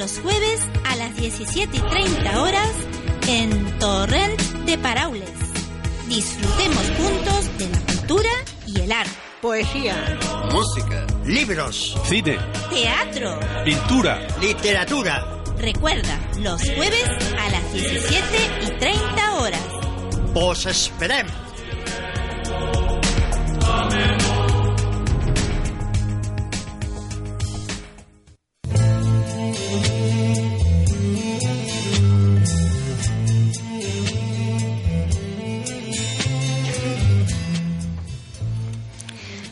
Los 0.00 0.18
jueves 0.20 0.66
a 0.86 0.96
las 0.96 1.14
17 1.14 1.76
y 1.76 1.80
30 1.80 2.40
horas 2.42 2.70
en 3.28 3.78
Torrent 3.78 4.40
de 4.64 4.78
Paraules. 4.78 5.28
Disfrutemos 6.08 6.90
juntos 6.96 7.58
de 7.58 7.68
la 7.68 7.78
cultura 7.80 8.30
y 8.66 8.80
el 8.80 8.92
arte. 8.92 9.12
Poesía, 9.42 10.18
música, 10.50 11.06
libros, 11.26 11.98
cine, 12.04 12.38
teatro, 12.70 13.38
pintura, 13.62 14.26
literatura. 14.40 15.42
Recuerda, 15.58 16.18
los 16.38 16.62
jueves 16.62 17.04
a 17.38 17.50
las 17.50 17.72
17 17.74 18.24
y 18.62 18.78
30 18.78 19.34
horas. 19.34 19.62
Os 20.34 20.64
esperem. 20.64 21.26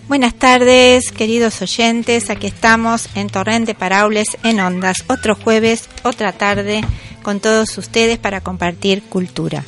Buenas 0.09 0.34
tardes, 0.34 1.12
queridos 1.12 1.61
oyentes. 1.61 2.31
Aquí 2.31 2.47
estamos 2.47 3.09
en 3.14 3.28
Torrente 3.28 3.75
Paraules 3.75 4.39
en 4.42 4.59
Ondas. 4.61 5.05
Otro 5.09 5.34
jueves, 5.34 5.89
otra 6.03 6.33
tarde 6.33 6.83
con 7.23 7.41
todos 7.41 7.77
ustedes 7.77 8.19
para 8.19 8.41
compartir 8.41 9.03
cultura. 9.03 9.64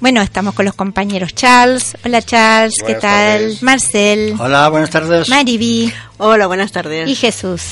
Bueno, 0.00 0.22
estamos 0.22 0.54
con 0.54 0.64
los 0.64 0.74
compañeros 0.74 1.34
Charles. 1.34 1.96
Hola 2.04 2.22
Charles, 2.22 2.74
¿qué 2.86 2.94
tal? 2.94 3.00
tardes. 3.00 3.62
Marcel, 3.62 4.34
Hola, 4.38 4.68
buenas 4.68 4.90
tardes. 4.90 5.28
Mariby 5.28 5.92
Hola, 6.18 6.46
buenas 6.46 6.70
tardes. 6.72 7.08
y 7.08 7.14
Jesús. 7.16 7.62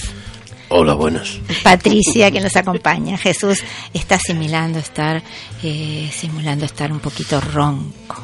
Hola, 0.70 0.94
buenas. 0.94 1.38
Patricia 1.62 2.30
que 2.30 2.40
nos 2.40 2.54
acompaña. 2.56 3.16
Jesús 3.16 3.60
está 3.94 4.18
simulando 4.18 4.78
estar, 4.78 5.22
eh, 5.62 6.10
simulando 6.14 6.66
estar 6.66 6.92
un 6.92 7.00
poquito 7.00 7.40
ronco. 7.40 8.22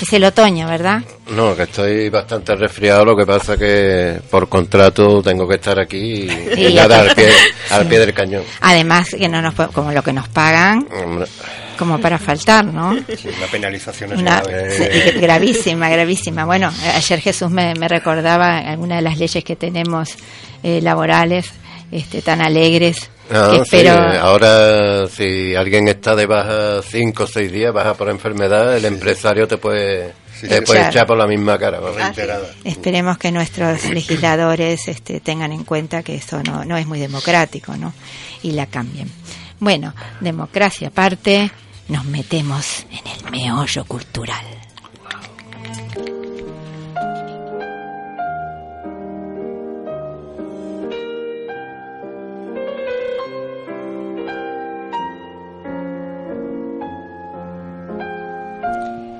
Es 0.00 0.12
el 0.12 0.24
otoño, 0.24 0.66
¿verdad? 0.68 1.02
No, 1.30 1.56
que 1.56 1.62
estoy 1.64 2.08
bastante 2.08 2.54
resfriado, 2.54 3.04
lo 3.04 3.16
que 3.16 3.26
pasa 3.26 3.56
que 3.56 4.20
por 4.30 4.48
contrato 4.48 5.20
tengo 5.22 5.46
que 5.48 5.56
estar 5.56 5.78
aquí 5.80 5.96
y, 6.24 6.28
Sí, 6.54 6.66
y 6.66 6.74
nada, 6.74 7.00
al 7.00 7.14
pie, 7.14 7.28
al 7.70 7.86
pie 7.86 7.98
del 7.98 8.14
cañón. 8.14 8.42
Además 8.60 9.10
que 9.10 9.28
no 9.28 9.42
nos 9.42 9.54
como 9.72 9.92
lo 9.92 10.02
que 10.02 10.12
nos 10.12 10.28
pagan, 10.28 10.86
Hombre, 11.02 11.26
como 11.76 12.00
para 12.00 12.18
faltar, 12.18 12.64
¿no? 12.64 12.90
Una 12.90 13.46
penalización 13.50 14.12
es 14.12 14.20
Una, 14.20 14.40
grave. 14.40 14.70
sí, 15.12 15.18
gravísima, 15.20 15.88
gravísima. 15.88 16.44
Bueno, 16.44 16.72
ayer 16.94 17.20
Jesús 17.20 17.50
me, 17.50 17.74
me 17.74 17.88
recordaba 17.88 18.58
algunas 18.58 18.98
de 18.98 19.02
las 19.02 19.18
leyes 19.18 19.44
que 19.44 19.56
tenemos 19.56 20.10
eh, 20.62 20.80
laborales, 20.82 21.50
este, 21.92 22.22
tan 22.22 22.40
alegres. 22.40 23.10
Sí, 23.28 23.60
espero, 23.62 23.92
ahora 24.20 25.06
si 25.08 25.54
alguien 25.54 25.88
está 25.88 26.14
de 26.16 26.26
baja 26.26 26.82
cinco 26.82 27.24
o 27.24 27.26
seis 27.26 27.52
días, 27.52 27.72
baja 27.72 27.94
por 27.94 28.08
enfermedad, 28.08 28.76
el 28.76 28.84
empresario 28.84 29.46
te 29.46 29.58
puede, 29.58 30.14
te 30.40 30.62
puede 30.62 30.86
echar 30.86 31.06
por 31.06 31.18
la 31.18 31.26
misma 31.26 31.58
cara. 31.58 31.80
Reiterada. 31.80 32.48
esperemos 32.64 33.18
que 33.18 33.30
nuestros 33.30 33.84
legisladores 33.90 34.88
este, 34.88 35.20
tengan 35.20 35.52
en 35.52 35.64
cuenta 35.64 36.02
que 36.02 36.16
eso 36.16 36.42
no, 36.42 36.64
no 36.64 36.76
es 36.76 36.86
muy 36.86 36.98
democrático, 36.98 37.76
¿no? 37.76 37.92
Y 38.42 38.52
la 38.52 38.66
cambien. 38.66 39.10
Bueno, 39.60 39.94
democracia 40.20 40.88
aparte, 40.88 41.50
nos 41.88 42.04
metemos 42.04 42.86
en 42.90 43.26
el 43.26 43.30
meollo 43.30 43.84
cultural. 43.84 44.57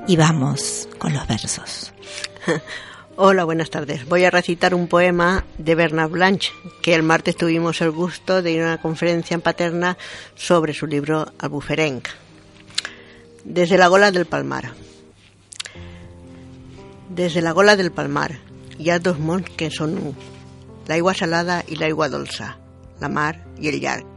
Y 0.09 0.17
vamos 0.17 0.89
con 0.97 1.13
los 1.13 1.27
versos. 1.29 1.93
Hola, 3.17 3.45
buenas 3.45 3.69
tardes. 3.69 4.07
Voy 4.09 4.25
a 4.25 4.31
recitar 4.31 4.75
un 4.75 4.89
poema 4.89 5.45
de 5.59 5.75
Bernard 5.75 6.09
Blanche, 6.11 6.51
que 6.81 6.95
el 6.95 7.03
martes 7.03 7.37
tuvimos 7.37 7.83
el 7.83 7.91
gusto 7.91 8.41
de 8.41 8.53
ir 8.53 8.63
a 8.63 8.65
una 8.65 8.81
conferencia 8.81 9.35
en 9.35 9.43
Paterna 9.43 9.99
sobre 10.35 10.73
su 10.73 10.87
libro 10.87 11.31
Albuferenc. 11.39 12.09
Desde 13.45 13.77
la 13.77 13.89
gola 13.89 14.11
del 14.11 14.25
palmar. 14.25 14.73
Desde 17.11 17.43
la 17.43 17.53
gola 17.53 17.77
del 17.77 17.93
palmar 17.93 18.39
hi 18.79 18.89
ha 18.89 18.99
dos 19.03 19.19
mons 19.21 19.51
que 19.61 19.69
són 19.75 19.99
un, 19.99 20.17
l'aigua 20.89 21.13
salada 21.19 21.59
i 21.69 21.77
l'aigua 21.77 22.09
dolça, 22.09 22.55
la 23.03 23.13
mar 23.13 23.35
i 23.61 23.69
el 23.69 23.77
llarg. 23.83 24.09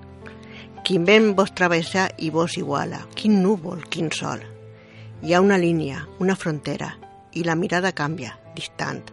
Quin 0.87 1.03
vent 1.03 1.33
vos 1.35 1.51
travessa 1.51 2.07
i 2.15 2.31
vos 2.31 2.55
iguala, 2.61 3.03
quin 3.11 3.41
núvol, 3.43 3.83
quin 3.91 4.07
sol. 4.15 4.50
Hi 5.23 5.35
ha 5.35 5.39
una 5.39 5.55
línia, 5.55 6.07
una 6.17 6.35
frontera, 6.35 6.95
i 7.37 7.43
la 7.45 7.53
mirada 7.53 7.91
canvia, 7.93 8.31
distant, 8.55 9.03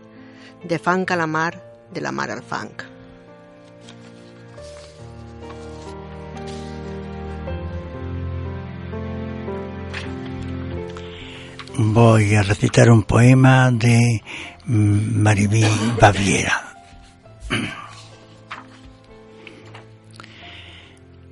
de 0.65 0.79
fang 0.81 1.05
a 1.13 1.19
la 1.21 1.27
mar, 1.29 1.51
de 1.93 2.01
la 2.01 2.13
mar 2.13 2.31
al 2.33 2.41
fang. 2.41 2.73
Voy 11.77 12.35
a 12.35 12.43
recitar 12.43 12.91
un 12.91 13.03
poema 13.03 13.71
de 13.71 14.23
Maribí 14.65 15.67
Baviera. 16.01 16.75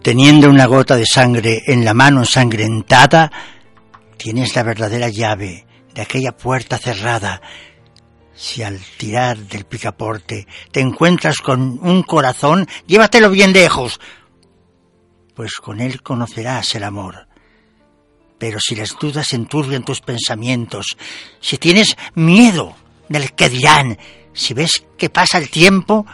Teniendo 0.02 0.50
una 0.50 0.66
gota 0.66 0.96
de 0.96 1.06
sangre 1.06 1.62
en 1.66 1.82
la 1.82 1.94
mano 1.94 2.20
ensangrentada, 2.20 3.32
tienes 4.26 4.56
la 4.56 4.64
verdadera 4.64 5.08
llave 5.08 5.68
de 5.94 6.02
aquella 6.02 6.36
puerta 6.36 6.78
cerrada. 6.78 7.40
Si 8.34 8.60
al 8.64 8.80
tirar 8.96 9.38
del 9.38 9.66
picaporte 9.66 10.48
te 10.72 10.80
encuentras 10.80 11.38
con 11.38 11.78
un 11.80 12.02
corazón, 12.02 12.66
llévatelo 12.88 13.30
bien 13.30 13.52
lejos, 13.52 14.00
pues 15.32 15.54
con 15.62 15.80
él 15.80 16.02
conocerás 16.02 16.74
el 16.74 16.82
amor. 16.82 17.28
Pero 18.36 18.58
si 18.58 18.74
las 18.74 18.98
dudas 18.98 19.32
enturbian 19.32 19.84
tus 19.84 20.00
pensamientos, 20.00 20.96
si 21.40 21.56
tienes 21.56 21.96
miedo 22.16 22.74
del 23.08 23.32
que 23.32 23.48
dirán, 23.48 23.96
si 24.32 24.54
ves 24.54 24.84
que 24.98 25.08
pasa 25.08 25.38
el 25.38 25.50
tiempo, 25.50 26.04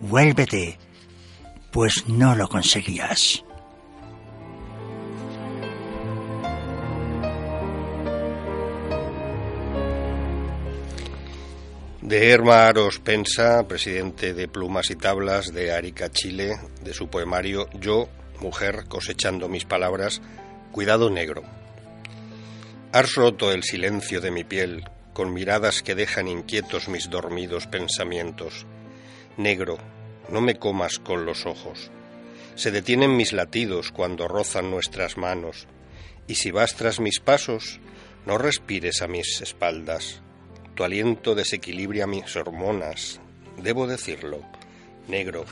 vuélvete, 0.00 0.80
pues 1.70 2.08
no 2.08 2.34
lo 2.34 2.48
conseguirás. 2.48 3.44
De 12.10 12.32
Herma 12.32 12.66
Aros 12.66 12.98
Pensa, 12.98 13.68
presidente 13.68 14.34
de 14.34 14.48
Plumas 14.48 14.90
y 14.90 14.96
Tablas 14.96 15.54
de 15.54 15.70
Arica, 15.70 16.10
Chile, 16.10 16.58
de 16.82 16.92
su 16.92 17.06
poemario 17.08 17.68
Yo, 17.74 18.08
mujer, 18.40 18.86
cosechando 18.88 19.48
mis 19.48 19.64
palabras, 19.64 20.20
Cuidado 20.72 21.08
negro. 21.08 21.44
Has 22.90 23.14
roto 23.14 23.52
el 23.52 23.62
silencio 23.62 24.20
de 24.20 24.32
mi 24.32 24.42
piel 24.42 24.82
con 25.12 25.32
miradas 25.32 25.84
que 25.84 25.94
dejan 25.94 26.26
inquietos 26.26 26.88
mis 26.88 27.10
dormidos 27.10 27.68
pensamientos. 27.68 28.66
Negro, 29.36 29.78
no 30.30 30.40
me 30.40 30.56
comas 30.56 30.98
con 30.98 31.24
los 31.24 31.46
ojos. 31.46 31.92
Se 32.56 32.72
detienen 32.72 33.16
mis 33.16 33.32
latidos 33.32 33.92
cuando 33.92 34.26
rozan 34.26 34.68
nuestras 34.68 35.16
manos, 35.16 35.68
y 36.26 36.34
si 36.34 36.50
vas 36.50 36.74
tras 36.74 36.98
mis 36.98 37.20
pasos, 37.20 37.78
no 38.26 38.36
respires 38.36 39.00
a 39.00 39.06
mis 39.06 39.40
espaldas. 39.42 40.22
Tu 40.80 40.84
aliento 40.84 41.34
desequilibra 41.34 42.06
mis 42.06 42.34
hormonas. 42.36 43.20
Debo 43.58 43.86
decirlo. 43.86 44.40
Negro, 45.08 45.44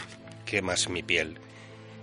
quemas 0.47 0.89
mi 0.89 1.03
piel. 1.03 1.39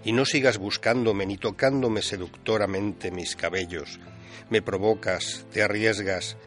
Y 0.04 0.12
no 0.12 0.26
sigas 0.26 0.60
buscándome 0.60 1.26
ni 1.26 1.36
tocándome 1.36 2.04
seductoramente 2.04 3.10
mis 3.10 3.36
cabellos. 3.36 4.00
Me 4.52 4.62
provocas, 4.62 5.48
te 5.52 5.64
arriesgas. 5.64 6.38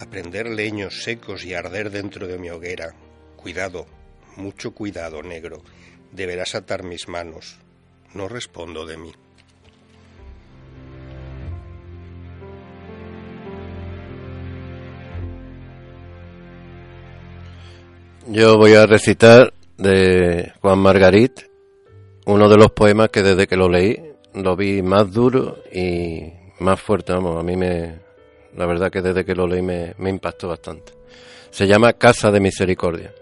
a 0.00 0.04
prender 0.04 0.50
leños 0.50 1.02
secos 1.02 1.46
y 1.46 1.54
arder 1.54 1.88
dentro 1.88 2.26
de 2.26 2.36
mi 2.38 2.50
hoguera. 2.50 2.94
Cuidado, 3.36 3.86
mucho 4.36 4.74
cuidado, 4.74 5.22
negro. 5.22 5.62
Deberás 6.12 6.54
atar 6.54 6.82
mis 6.82 7.08
manos. 7.08 7.56
No 8.12 8.28
respondo 8.28 8.84
de 8.84 8.98
mí. 8.98 9.14
Yo 18.32 18.56
voy 18.56 18.74
a 18.74 18.86
recitar 18.86 19.52
de 19.76 20.52
Juan 20.60 20.78
Margarit 20.78 21.32
uno 22.26 22.48
de 22.48 22.56
los 22.56 22.70
poemas 22.70 23.08
que 23.08 23.24
desde 23.24 23.48
que 23.48 23.56
lo 23.56 23.68
leí 23.68 24.00
lo 24.34 24.54
vi 24.54 24.82
más 24.82 25.12
duro 25.12 25.64
y 25.72 26.32
más 26.60 26.80
fuerte, 26.80 27.12
vamos, 27.12 27.40
a 27.40 27.42
mí 27.42 27.56
me, 27.56 27.98
la 28.56 28.66
verdad 28.66 28.88
que 28.88 29.02
desde 29.02 29.24
que 29.24 29.34
lo 29.34 29.48
leí 29.48 29.62
me, 29.62 29.94
me 29.98 30.10
impactó 30.10 30.46
bastante. 30.46 30.92
Se 31.50 31.66
llama 31.66 31.94
Casa 31.94 32.30
de 32.30 32.38
Misericordia. 32.38 33.12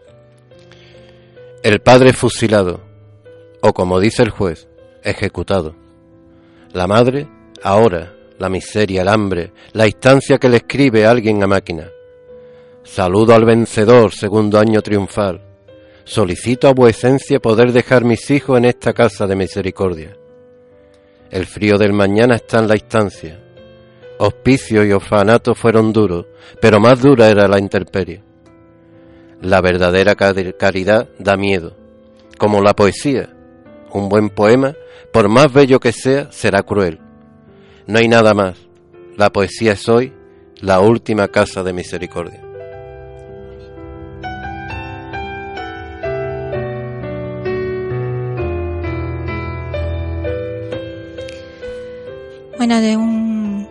El 1.62 1.81
padre 1.81 2.12
fusilado, 2.12 2.82
o 3.62 3.72
como 3.72 4.00
dice 4.00 4.22
el 4.22 4.28
juez, 4.28 4.69
ejecutado. 5.02 5.75
La 6.75 6.87
madre, 6.87 7.26
ahora, 7.62 8.12
la 8.38 8.50
miseria, 8.50 9.00
el 9.00 9.08
hambre, 9.08 9.52
la 9.72 9.87
instancia 9.87 10.37
que 10.37 10.50
le 10.50 10.58
escribe 10.58 11.06
alguien 11.06 11.43
a 11.43 11.46
máquina. 11.46 11.88
Saludo 12.84 13.34
al 13.34 13.44
vencedor, 13.44 14.12
segundo 14.12 14.58
año 14.58 14.82
triunfal. 14.82 15.42
Solicito 16.04 16.69
a 16.69 16.72
vuecencia 16.72 17.38
poder 17.38 17.72
dejar 17.72 18.04
mis 18.04 18.30
hijos 18.30 18.56
en 18.58 18.64
esta 18.64 18.92
casa 18.92 19.26
de 19.26 19.36
misericordia. 19.36 20.16
El 21.30 21.44
frío 21.44 21.76
del 21.76 21.92
mañana 21.92 22.36
está 22.36 22.58
en 22.60 22.69
la 22.69 22.76
instancia. 22.76 23.38
Hospicio 24.19 24.84
y 24.84 24.92
orfanato 24.92 25.54
fueron 25.54 25.92
duros, 25.92 26.26
pero 26.60 26.80
más 26.80 27.00
dura 27.02 27.28
era 27.28 27.46
la 27.46 27.58
intemperie. 27.58 28.22
La 29.42 29.60
verdadera 29.60 30.14
caridad 30.14 31.08
da 31.19 31.36
miedo, 31.36 31.76
como 32.38 32.62
la 32.62 32.74
poesía. 32.74 33.28
Un 33.92 34.08
buen 34.08 34.31
poema, 34.31 34.74
por 35.12 35.28
más 35.28 35.52
bello 35.52 35.78
que 35.78 35.92
sea, 35.92 36.32
será 36.32 36.62
cruel. 36.62 36.98
No 37.86 37.98
hay 37.98 38.08
nada 38.08 38.34
más. 38.34 38.56
La 39.16 39.31
poesía 39.31 39.72
es 39.72 39.88
hoy 39.88 40.12
la 40.60 40.81
última 40.81 41.28
casa 41.28 41.62
de 41.62 41.72
misericordia. 41.72 42.47
Bueno, 52.69 52.82
de 52.82 52.97
un 52.99 53.67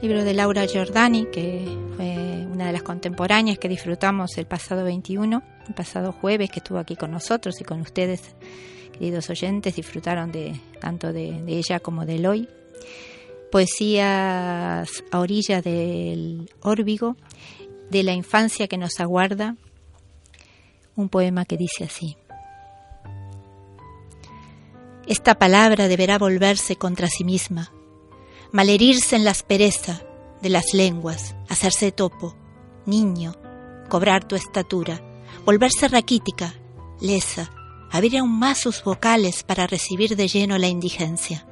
libro 0.00 0.24
de 0.24 0.32
Laura 0.32 0.64
Giordani, 0.64 1.26
que 1.26 1.66
fue 1.96 2.46
una 2.50 2.64
de 2.64 2.72
las 2.72 2.82
contemporáneas 2.82 3.58
que 3.58 3.68
disfrutamos 3.68 4.38
el 4.38 4.46
pasado 4.46 4.84
21, 4.84 5.42
el 5.68 5.74
pasado 5.74 6.12
jueves, 6.12 6.50
que 6.50 6.60
estuvo 6.60 6.78
aquí 6.78 6.96
con 6.96 7.10
nosotros 7.10 7.60
y 7.60 7.64
con 7.64 7.82
ustedes, 7.82 8.34
queridos 8.94 9.28
oyentes, 9.28 9.76
disfrutaron 9.76 10.32
de 10.32 10.58
tanto 10.80 11.12
de, 11.12 11.44
ella 11.46 11.78
como 11.80 12.06
de 12.06 12.26
hoy. 12.26 12.48
Poesías 13.50 14.88
a 15.10 15.18
orilla 15.18 15.60
del 15.60 16.50
órbigo, 16.62 17.18
de 17.90 18.02
la 18.02 18.14
infancia 18.14 18.66
que 18.66 18.78
nos 18.78 18.98
aguarda, 18.98 19.56
un 20.96 21.10
poema 21.10 21.44
que 21.44 21.58
dice 21.58 21.84
así. 21.84 22.16
Esta 25.06 25.34
palabra 25.34 25.86
deberá 25.86 26.16
volverse 26.16 26.76
contra 26.76 27.08
sí 27.08 27.24
misma, 27.24 27.70
malherirse 28.52 29.16
en 29.16 29.24
la 29.24 29.30
aspereza 29.30 30.02
de 30.42 30.50
las 30.50 30.74
lenguas, 30.74 31.34
hacerse 31.48 31.90
topo, 31.90 32.36
niño, 32.84 33.34
cobrar 33.88 34.28
tu 34.28 34.36
estatura, 34.36 35.00
volverse 35.46 35.88
raquítica, 35.88 36.54
lesa, 37.00 37.50
abrir 37.90 38.18
aún 38.18 38.38
más 38.38 38.58
sus 38.58 38.84
vocales 38.84 39.42
para 39.42 39.66
recibir 39.66 40.16
de 40.16 40.28
lleno 40.28 40.58
la 40.58 40.68
indigencia. 40.68 41.46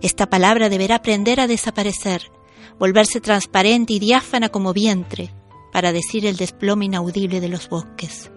Esta 0.00 0.30
palabra 0.30 0.68
deberá 0.68 0.96
aprender 0.96 1.40
a 1.40 1.48
desaparecer, 1.48 2.30
volverse 2.78 3.20
transparente 3.20 3.92
y 3.94 3.98
diáfana 3.98 4.48
como 4.48 4.72
vientre, 4.72 5.34
para 5.72 5.92
decir 5.92 6.24
el 6.26 6.36
desplome 6.36 6.86
inaudible 6.86 7.40
de 7.40 7.48
los 7.48 7.68
bosques, 7.68 8.30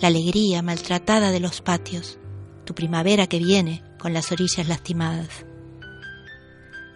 la 0.00 0.08
alegría 0.08 0.62
maltratada 0.62 1.30
de 1.32 1.40
los 1.40 1.60
patios, 1.60 2.18
tu 2.64 2.74
primavera 2.74 3.26
que 3.26 3.38
viene 3.38 3.82
con 3.98 4.12
las 4.12 4.32
orillas 4.32 4.66
lastimadas 4.68 5.44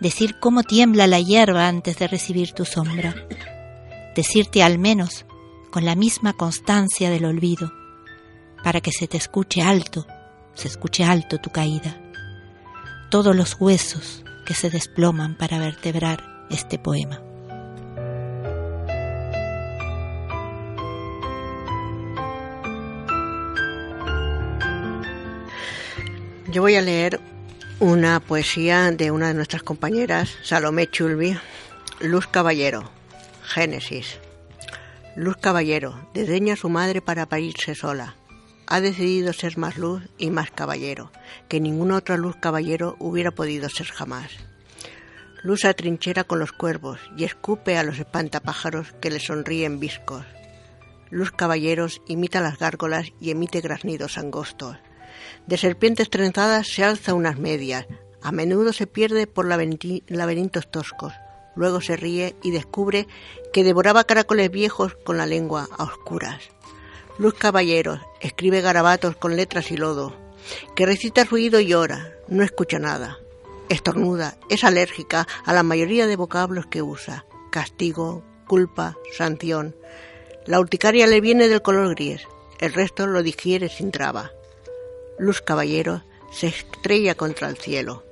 decir 0.01 0.37
cómo 0.39 0.63
tiembla 0.63 1.07
la 1.07 1.21
hierba 1.21 1.69
antes 1.69 1.99
de 1.99 2.09
recibir 2.09 2.53
tu 2.53 2.65
sombra, 2.65 3.15
decirte 4.15 4.63
al 4.63 4.79
menos 4.79 5.25
con 5.71 5.85
la 5.85 5.95
misma 5.95 6.33
constancia 6.33 7.11
del 7.11 7.25
olvido, 7.25 7.73
para 8.63 8.81
que 8.81 8.93
se 8.93 9.07
te 9.07 9.17
escuche 9.17 9.63
alto, 9.63 10.07
se 10.55 10.69
escuche 10.69 11.05
alto 11.05 11.39
tu 11.39 11.51
caída, 11.51 12.01
todos 13.11 13.35
los 13.35 13.57
huesos 13.61 14.25
que 14.47 14.55
se 14.55 14.71
desploman 14.71 15.37
para 15.37 15.59
vertebrar 15.59 16.47
este 16.51 16.79
poema. 16.79 17.23
Yo 26.51 26.63
voy 26.63 26.77
a 26.77 26.81
leer 26.81 27.21
una 27.81 28.19
poesía 28.19 28.91
de 28.91 29.13
una 29.13 29.29
de 29.29 29.35
nuestras 29.35 29.63
compañeras, 29.63 30.37
Salomé 30.43 30.91
Chulbi, 30.91 31.39
Luz 32.01 32.27
Caballero, 32.27 32.91
Génesis. 33.45 34.19
Luz 35.15 35.37
Caballero, 35.37 36.09
desdeña 36.13 36.55
a 36.55 36.57
su 36.57 36.69
madre 36.69 37.01
para 37.01 37.27
parirse 37.27 37.77
sola. 37.77 38.17
Ha 38.67 38.81
decidido 38.81 39.33
ser 39.33 39.59
más 39.59 39.79
luz 39.79 40.03
y 40.19 40.31
más 40.31 40.51
caballero, 40.51 41.13
que 41.49 41.61
ninguna 41.61 41.97
otra 41.97 42.17
luz 42.17 42.35
caballero 42.37 42.97
hubiera 42.99 43.31
podido 43.31 43.69
ser 43.69 43.87
jamás. 43.87 44.33
Luz 45.43 45.65
atrinchera 45.65 46.25
con 46.25 46.41
los 46.41 46.51
cuervos 46.51 46.99
y 47.17 47.25
escupe 47.25 47.79
a 47.79 47.85
los 47.85 48.01
espantapájaros 48.01 48.93
que 49.01 49.11
le 49.11 49.21
sonríen 49.21 49.79
viscos. 49.79 50.25
Luz 51.11 51.31
Caballeros 51.31 52.03
imita 52.09 52.41
las 52.41 52.59
gárgolas 52.59 53.13
y 53.21 53.31
emite 53.31 53.61
graznidos 53.61 54.19
angostos. 54.19 54.77
De 55.49 55.57
serpientes 55.57 56.11
trenzadas 56.11 56.69
se 56.69 56.85
alza 56.85 57.15
unas 57.15 57.39
medias. 57.39 57.87
A 58.21 58.33
menudo 58.33 58.75
se 58.75 58.87
pierde 58.87 59.27
por 59.27 59.47
laberintos 59.47 60.71
toscos. 60.71 61.15
Luego 61.57 61.81
se 61.81 61.97
ríe 61.97 62.37
y 62.43 62.51
descubre 62.51 63.09
que 63.51 63.65
devoraba 63.65 64.05
caracoles 64.05 64.51
viejos 64.51 64.95
con 65.07 65.17
la 65.17 65.25
lengua 65.25 65.67
a 65.79 65.85
oscuras. 65.85 66.43
Luz 67.17 67.33
Caballeros 67.33 67.99
escribe 68.21 68.61
garabatos 68.61 69.17
con 69.17 69.37
letras 69.37 69.71
y 69.71 69.79
lodo. 69.79 70.15
Que 70.77 70.85
recita 70.85 71.25
ruido 71.25 71.61
y 71.61 71.69
llora, 71.69 72.13
no 72.29 72.45
escucha 72.45 72.79
nada. 72.79 73.17
Estornuda, 73.71 74.37
es 74.51 74.65
alérgica 74.65 75.27
a 75.47 75.55
la 75.55 75.63
mayoría 75.63 76.07
de 76.07 76.17
vocablos 76.17 76.67
que 76.67 76.83
usa. 76.83 77.25
Castigo, 77.51 78.23
culpa, 78.47 78.99
sanción. 79.17 79.75
La 80.45 80.61
urticaria 80.61 81.07
le 81.07 81.23
viene 81.23 81.49
del 81.49 81.63
color 81.63 81.95
gris, 81.95 82.21
el 82.61 82.75
resto 82.75 83.07
lo 83.07 83.23
digiere 83.23 83.71
sin 83.71 83.91
traba. 83.91 84.31
Luz 85.19 85.41
Caballero 85.43 86.03
se 86.31 86.49
estrella 86.49 87.15
contra 87.15 87.49
el 87.49 87.57
cielo 87.57 88.05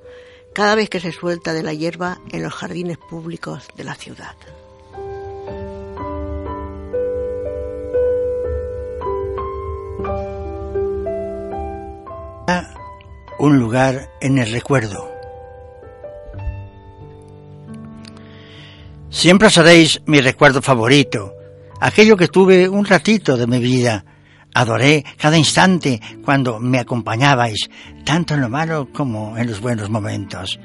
cada 0.53 0.75
vez 0.75 0.89
que 0.89 0.99
se 0.99 1.11
suelta 1.11 1.53
de 1.53 1.63
la 1.63 1.73
hierba 1.73 2.19
en 2.31 2.41
los 2.41 2.53
jardines 2.53 2.97
públicos 2.97 3.67
de 3.75 3.83
la 3.83 3.95
ciudad. 3.95 4.35
Un 13.39 13.59
lugar 13.59 14.09
en 14.19 14.39
el 14.39 14.51
recuerdo. 14.51 15.11
Siempre 19.11 19.51
seréis 19.51 20.01
mi 20.07 20.21
recuerdo 20.21 20.63
favorito, 20.63 21.35
aquello 21.79 22.17
que 22.17 22.29
tuve 22.29 22.67
un 22.67 22.83
ratito 22.83 23.37
de 23.37 23.45
mi 23.45 23.59
vida 23.59 24.03
Adoré 24.57 25.05
cada 25.17 25.37
instante 25.37 26.01
cuando 26.25 26.59
me 26.59 26.79
acompañabais, 26.79 27.69
tanto 28.03 28.33
en 28.33 28.41
lo 28.41 28.49
malo 28.49 28.89
como 28.91 29.37
en 29.37 29.45
los 29.45 29.61
buenos 29.61 29.87
momentos. 29.91 30.59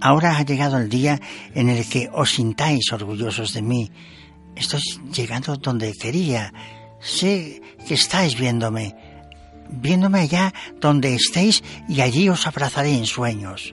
Ahora 0.00 0.36
ha 0.36 0.42
llegado 0.42 0.76
el 0.76 0.88
día 0.88 1.20
en 1.54 1.68
el 1.68 1.88
que 1.88 2.10
os 2.12 2.32
sintáis 2.32 2.92
orgullosos 2.92 3.52
de 3.52 3.62
mí. 3.62 3.92
Estoy 4.56 4.82
llegando 5.14 5.54
donde 5.54 5.94
quería. 5.94 6.52
Sé 6.98 7.62
que 7.86 7.94
estáis 7.94 8.36
viéndome, 8.36 8.96
viéndome 9.70 10.18
allá 10.18 10.52
donde 10.80 11.14
estéis 11.14 11.62
y 11.88 12.00
allí 12.00 12.28
os 12.28 12.44
abrazaré 12.48 12.92
en 12.92 13.06
sueños. 13.06 13.72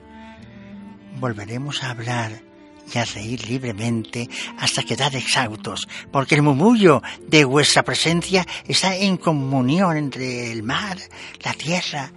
Volveremos 1.18 1.82
a 1.82 1.90
hablar 1.90 2.49
y 2.92 2.98
a 2.98 3.04
reír 3.04 3.48
libremente 3.48 4.28
hasta 4.58 4.82
quedar 4.82 5.14
exhaustos, 5.14 5.88
porque 6.10 6.34
el 6.34 6.42
murmullo 6.42 7.02
de 7.26 7.44
vuestra 7.44 7.82
presencia 7.82 8.46
está 8.66 8.96
en 8.96 9.16
comunión 9.16 9.96
entre 9.96 10.52
el 10.52 10.62
mar, 10.62 10.98
la 11.44 11.54
tierra 11.54 12.12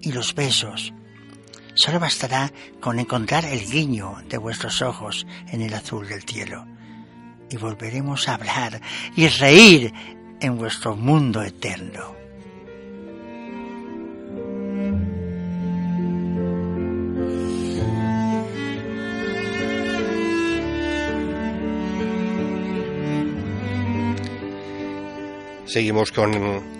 y 0.00 0.12
los 0.12 0.34
besos. 0.34 0.92
Solo 1.74 2.00
bastará 2.00 2.52
con 2.80 2.98
encontrar 2.98 3.44
el 3.44 3.64
guiño 3.70 4.16
de 4.28 4.38
vuestros 4.38 4.82
ojos 4.82 5.26
en 5.52 5.62
el 5.62 5.74
azul 5.74 6.08
del 6.08 6.22
cielo. 6.22 6.66
y 7.50 7.56
volveremos 7.56 8.28
a 8.28 8.34
hablar 8.34 8.78
y 9.16 9.26
reír 9.28 9.90
en 10.38 10.58
vuestro 10.58 10.94
mundo 10.94 11.42
eterno. 11.42 12.17
Seguimos 25.68 26.12
con 26.12 26.32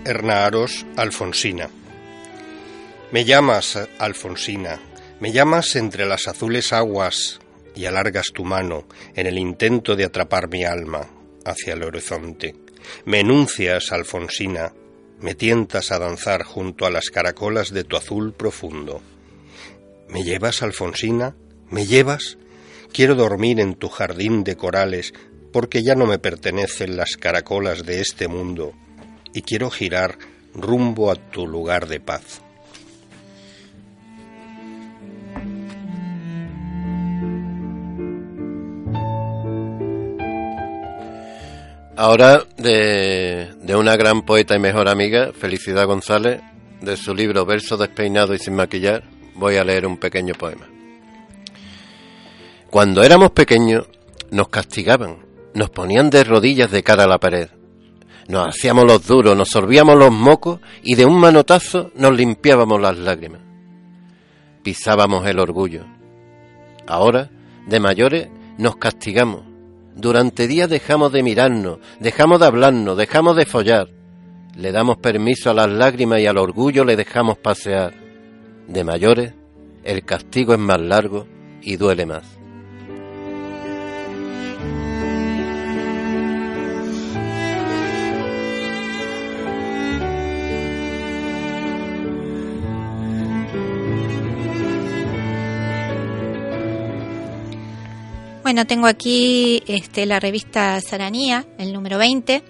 Erna 0.06 0.46
Aros, 0.46 0.86
Alfonsina. 0.96 1.68
Me 3.12 3.26
llamas, 3.26 3.78
Alfonsina, 3.98 4.80
me 5.20 5.30
llamas 5.30 5.76
entre 5.76 6.06
las 6.06 6.26
azules 6.26 6.72
aguas 6.72 7.38
y 7.76 7.84
alargas 7.84 8.28
tu 8.32 8.44
mano 8.44 8.88
en 9.14 9.26
el 9.26 9.38
intento 9.38 9.94
de 9.94 10.06
atrapar 10.06 10.48
mi 10.48 10.64
alma 10.64 11.06
hacia 11.44 11.74
el 11.74 11.82
horizonte. 11.82 12.56
Me 13.04 13.20
enuncias, 13.20 13.92
Alfonsina, 13.92 14.72
me 15.20 15.34
tientas 15.34 15.92
a 15.92 15.98
danzar 15.98 16.44
junto 16.44 16.86
a 16.86 16.90
las 16.90 17.10
caracolas 17.10 17.74
de 17.74 17.84
tu 17.84 17.98
azul 17.98 18.32
profundo. 18.32 19.02
¿Me 20.08 20.24
llevas, 20.24 20.62
Alfonsina? 20.62 21.36
¿Me 21.70 21.84
llevas? 21.84 22.38
Quiero 22.90 23.14
dormir 23.14 23.60
en 23.60 23.74
tu 23.74 23.90
jardín 23.90 24.44
de 24.44 24.56
corales 24.56 25.12
porque 25.58 25.82
ya 25.82 25.96
no 25.96 26.06
me 26.06 26.20
pertenecen 26.20 26.96
las 26.96 27.16
caracolas 27.16 27.84
de 27.84 28.00
este 28.00 28.28
mundo 28.28 28.74
y 29.34 29.42
quiero 29.42 29.70
girar 29.70 30.16
rumbo 30.54 31.10
a 31.10 31.16
tu 31.16 31.48
lugar 31.48 31.88
de 31.88 31.98
paz. 31.98 32.40
Ahora 41.96 42.44
de, 42.56 43.52
de, 43.60 43.74
una 43.74 43.96
gran 43.96 44.22
poeta 44.22 44.54
y 44.54 44.60
mejor 44.60 44.88
amiga, 44.88 45.32
Felicidad 45.32 45.86
González, 45.86 46.40
de 46.80 46.96
su 46.96 47.16
libro 47.16 47.44
Verso 47.44 47.76
despeinado 47.76 48.32
y 48.32 48.38
sin 48.38 48.54
maquillar, 48.54 49.02
voy 49.34 49.56
a 49.56 49.64
leer 49.64 49.86
un 49.86 49.96
pequeño 49.96 50.34
poema. 50.34 50.68
Cuando 52.70 53.02
éramos 53.02 53.32
pequeños 53.32 53.88
nos 54.30 54.50
castigaban 54.50 55.26
nos 55.58 55.70
ponían 55.70 56.08
de 56.08 56.22
rodillas 56.22 56.70
de 56.70 56.84
cara 56.84 57.04
a 57.04 57.08
la 57.08 57.18
pared. 57.18 57.48
Nos 58.28 58.46
hacíamos 58.46 58.84
los 58.84 59.04
duros, 59.06 59.36
nos 59.36 59.48
sorbíamos 59.48 59.98
los 59.98 60.12
mocos 60.12 60.60
y 60.84 60.94
de 60.94 61.04
un 61.04 61.18
manotazo 61.18 61.90
nos 61.96 62.16
limpiábamos 62.16 62.80
las 62.80 62.96
lágrimas. 62.96 63.40
Pisábamos 64.62 65.26
el 65.26 65.40
orgullo. 65.40 65.84
Ahora, 66.86 67.30
de 67.66 67.80
mayores, 67.80 68.28
nos 68.56 68.76
castigamos. 68.76 69.42
Durante 69.96 70.46
días 70.46 70.70
dejamos 70.70 71.12
de 71.12 71.24
mirarnos, 71.24 71.78
dejamos 71.98 72.38
de 72.38 72.46
hablarnos, 72.46 72.96
dejamos 72.96 73.34
de 73.34 73.44
follar. 73.44 73.88
Le 74.56 74.70
damos 74.70 74.98
permiso 74.98 75.50
a 75.50 75.54
las 75.54 75.68
lágrimas 75.68 76.20
y 76.20 76.26
al 76.26 76.38
orgullo 76.38 76.84
le 76.84 76.94
dejamos 76.94 77.36
pasear. 77.38 77.94
De 78.68 78.84
mayores, 78.84 79.34
el 79.82 80.04
castigo 80.04 80.52
es 80.52 80.60
más 80.60 80.80
largo 80.80 81.26
y 81.62 81.76
duele 81.76 82.06
más. 82.06 82.37
Bueno, 98.48 98.66
tengo 98.66 98.86
aquí 98.86 99.62
este, 99.66 100.06
la 100.06 100.20
revista 100.20 100.80
Saranía, 100.80 101.44
el 101.58 101.74
número 101.74 101.98
20, 101.98 102.42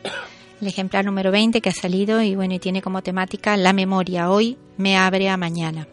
el 0.61 0.69
ejemplar 0.69 1.05
número 1.05 1.33
20 1.33 1.61
que 1.61 1.71
ha 1.71 1.73
salido 1.73 2.23
y 2.23 2.37
bueno, 2.37 2.55
y 2.55 2.61
tiene 2.61 2.83
como 2.83 3.03
temática 3.03 3.57
la 3.57 3.73
memoria. 3.73 4.31
Hoy 4.31 4.57
me 4.77 4.97
abre 4.97 5.29
a 5.29 5.37
mañana. 5.37 5.89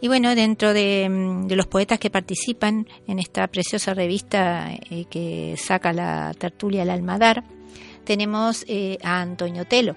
Y 0.00 0.06
bueno, 0.06 0.32
dentro 0.36 0.72
de, 0.72 1.08
mm, 1.10 1.50
los 1.50 1.66
poetas 1.66 1.98
que 1.98 2.08
participan 2.08 2.86
en 3.08 3.18
esta 3.18 3.48
preciosa 3.48 3.94
revista 3.94 4.70
eh, 4.90 5.06
que 5.10 5.56
saca 5.58 5.92
la 5.92 6.32
tertulia 6.38 6.84
El 6.84 6.90
Almadar, 6.90 7.42
tenemos 8.04 8.64
eh, 8.68 8.96
a 9.02 9.22
Antonio 9.22 9.64
Telo. 9.64 9.96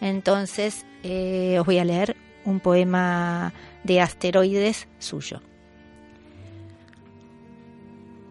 Entonces, 0.00 0.86
eh, 1.02 1.56
os 1.58 1.66
voy 1.66 1.78
a 1.78 1.84
leer 1.84 2.14
un 2.44 2.60
poema 2.60 3.52
de 3.82 4.00
asteroides 4.00 4.86
suyo. 5.00 5.40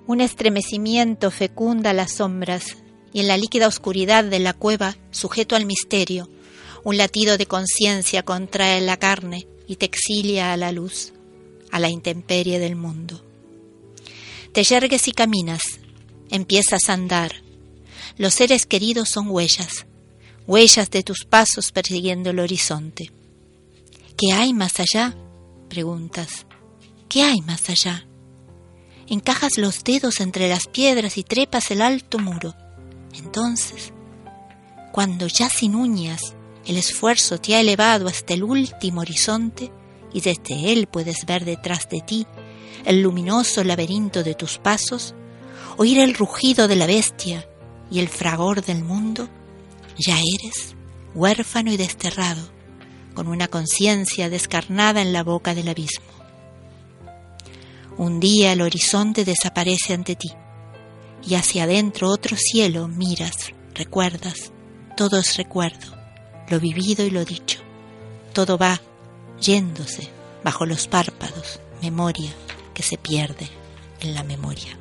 Un 0.10 0.22
estremecimiento 0.22 1.30
fecunda 1.30 1.94
las 1.94 2.14
sombras 2.14 2.78
y 3.14 3.20
en 3.20 3.28
la 3.28 3.38
líquida 3.38 3.68
oscuridad 3.68 4.24
de 4.24 4.40
la 4.40 4.54
cueva, 4.54 4.98
sujeto 5.12 5.56
al 5.56 5.68
misterio, 5.68 6.28
un 6.84 6.98
latido 6.98 7.38
de 7.38 7.46
conciencia 7.46 8.24
contrae 8.24 8.82
la 8.82 8.98
carne 8.98 9.48
y 9.68 9.76
te 9.76 9.86
exilia 9.86 10.52
a 10.52 10.58
la 10.58 10.72
luz, 10.72 11.14
a 11.72 11.80
la 11.80 11.90
intemperie 11.90 12.58
del 12.58 12.76
mundo. 12.76 13.24
Te 14.52 14.64
yergues 14.64 15.08
y 15.08 15.12
caminas, 15.12 15.62
empiezas 16.32 16.90
a 16.90 16.94
andar. 16.94 17.44
Los 18.18 18.34
seres 18.34 18.66
queridos 18.66 19.10
son 19.10 19.30
huellas, 19.30 19.86
huellas 20.48 20.90
de 20.90 21.04
tus 21.04 21.24
pasos 21.24 21.72
persiguiendo 21.72 22.32
el 22.32 22.40
horizonte. 22.40 23.12
¿Qué 24.18 24.34
hay 24.34 24.56
más 24.56 24.80
allá? 24.80 25.16
preguntas. 25.70 26.48
¿Qué 27.08 27.22
hay 27.22 27.42
más 27.42 27.70
allá? 27.70 28.09
Encajas 29.10 29.58
los 29.58 29.84
dedos 29.84 30.20
entre 30.20 30.50
las 30.50 30.68
piedras 30.68 31.18
y 31.18 31.24
trepas 31.24 31.72
el 31.72 31.82
alto 31.82 32.20
muro. 32.20 32.56
Entonces, 33.14 33.94
cuando 34.92 35.28
ya 35.28 35.50
sin 35.50 35.76
uñas 35.76 36.36
el 36.66 36.78
esfuerzo 36.78 37.40
te 37.40 37.56
ha 37.56 37.62
elevado 37.62 38.08
hasta 38.08 38.34
el 38.34 38.44
último 38.44 39.02
horizonte 39.02 39.72
y 40.14 40.22
desde 40.22 40.72
él 40.72 40.88
puedes 40.88 41.26
ver 41.26 41.46
detrás 41.46 41.90
de 41.90 42.02
ti 42.02 42.28
el 42.86 43.02
luminoso 43.02 43.64
laberinto 43.64 44.24
de 44.24 44.36
tus 44.36 44.58
pasos, 44.58 45.16
oír 45.78 46.00
el 46.00 46.14
rugido 46.14 46.68
de 46.68 46.76
la 46.76 46.86
bestia 46.86 47.48
y 47.92 48.00
el 48.00 48.08
fragor 48.08 48.64
del 48.64 48.84
mundo, 48.84 49.28
ya 49.98 50.18
eres 50.18 50.76
huérfano 51.16 51.72
y 51.72 51.78
desterrado, 51.78 52.42
con 53.14 53.28
una 53.28 53.48
conciencia 53.48 54.30
descarnada 54.30 55.02
en 55.02 55.12
la 55.12 55.24
boca 55.24 55.56
del 55.56 55.70
abismo. 55.70 56.19
Un 58.00 58.22
día 58.22 58.54
el 58.54 58.62
horizonte 58.62 59.26
desaparece 59.26 59.94
ante 59.94 60.16
ti 60.16 60.32
y 61.22 61.36
hacia 61.36 61.66
adentro 61.66 62.08
otro 62.08 62.38
cielo 62.38 62.88
miras, 62.88 63.52
recuerdas, 63.74 64.54
todo 64.96 65.20
es 65.20 65.36
recuerdo, 65.36 65.98
lo 66.48 66.62
vivido 66.62 67.06
y 67.06 67.10
lo 67.10 67.26
dicho. 67.26 67.60
Todo 68.32 68.58
va 68.58 68.80
yéndose 69.42 70.08
bajo 70.46 70.66
los 70.66 70.88
párpados, 70.88 71.60
memoria 71.82 72.32
que 72.74 72.84
se 72.84 72.98
pierde 72.98 73.50
en 74.00 74.14
la 74.14 74.24
memoria. 74.24 74.79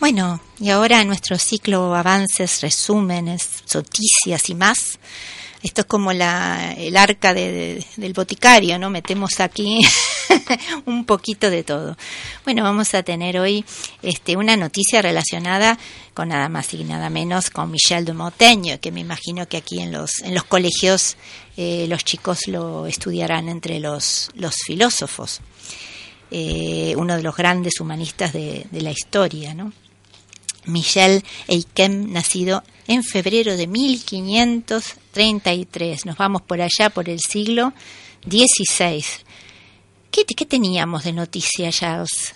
Bueno, 0.00 0.40
y 0.60 0.70
ahora 0.70 1.00
en 1.00 1.08
nuestro 1.08 1.36
ciclo 1.38 1.92
avances, 1.92 2.60
resúmenes, 2.60 3.64
noticias 3.74 4.48
y 4.48 4.54
más. 4.54 4.96
Esto 5.60 5.80
es 5.80 5.86
como 5.88 6.12
la, 6.12 6.72
el 6.78 6.96
arca 6.96 7.34
del 7.34 8.12
boticario, 8.14 8.78
¿no? 8.78 8.90
Metemos 8.90 9.40
aquí 9.40 9.80
un 10.86 11.04
poquito 11.04 11.50
de 11.50 11.64
todo. 11.64 11.96
Bueno, 12.44 12.62
vamos 12.62 12.94
a 12.94 13.02
tener 13.02 13.40
hoy 13.40 13.64
este, 14.00 14.36
una 14.36 14.56
noticia 14.56 15.02
relacionada 15.02 15.76
con 16.14 16.28
nada 16.28 16.48
más 16.48 16.72
y 16.74 16.84
nada 16.84 17.10
menos 17.10 17.50
con 17.50 17.72
Michel 17.72 18.04
de 18.04 18.12
Montaigne, 18.12 18.78
que 18.78 18.92
me 18.92 19.00
imagino 19.00 19.48
que 19.48 19.56
aquí 19.56 19.80
en 19.80 19.90
los, 19.90 20.20
en 20.20 20.32
los 20.32 20.44
colegios 20.44 21.16
eh, 21.56 21.86
los 21.88 22.04
chicos 22.04 22.46
lo 22.46 22.86
estudiarán 22.86 23.48
entre 23.48 23.80
los, 23.80 24.30
filósofos. 24.64 25.40
Eh, 26.30 26.94
uno 26.96 27.16
de 27.16 27.22
los 27.24 27.34
grandes 27.34 27.80
humanistas 27.80 28.32
de, 28.32 28.64
de 28.70 28.80
la 28.80 28.92
historia, 28.92 29.54
¿no? 29.54 29.72
Michel 30.68 31.24
Eikem, 31.48 32.12
nacido 32.12 32.62
en 32.86 33.02
febrero 33.04 33.56
de 33.56 33.66
1533. 33.66 36.06
Nos 36.06 36.16
vamos 36.16 36.42
por 36.42 36.60
allá, 36.60 36.90
por 36.90 37.08
el 37.08 37.18
siglo 37.20 37.72
XVI. 38.24 39.04
¿Qué, 40.10 40.24
teníamos 40.46 41.04
de 41.04 41.12
noticia, 41.12 41.70
Charles? 41.70 42.34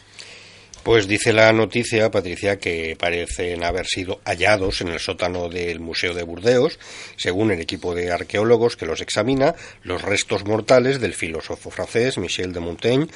Pues 0.82 1.08
dice 1.08 1.32
la 1.32 1.52
noticia, 1.52 2.10
Patricia, 2.10 2.58
que 2.58 2.96
parecen 2.98 3.62
haber 3.62 3.86
sido 3.86 4.20
hallados 4.24 4.80
en 4.80 4.88
el 4.88 4.98
sótano 4.98 5.48
del 5.48 5.78
Museo 5.78 6.12
de 6.12 6.24
Burdeos, 6.24 6.80
según 7.16 7.52
el 7.52 7.60
equipo 7.60 7.94
de 7.94 8.10
arqueólogos 8.10 8.76
que 8.76 8.86
los 8.86 9.00
examina, 9.00 9.54
los 9.84 10.02
restos 10.02 10.44
mortales 10.44 11.00
del 11.00 11.14
filósofo 11.14 11.70
francés 11.70 12.18
Michel 12.18 12.52
de 12.52 12.60
Montaigne, 12.60 13.06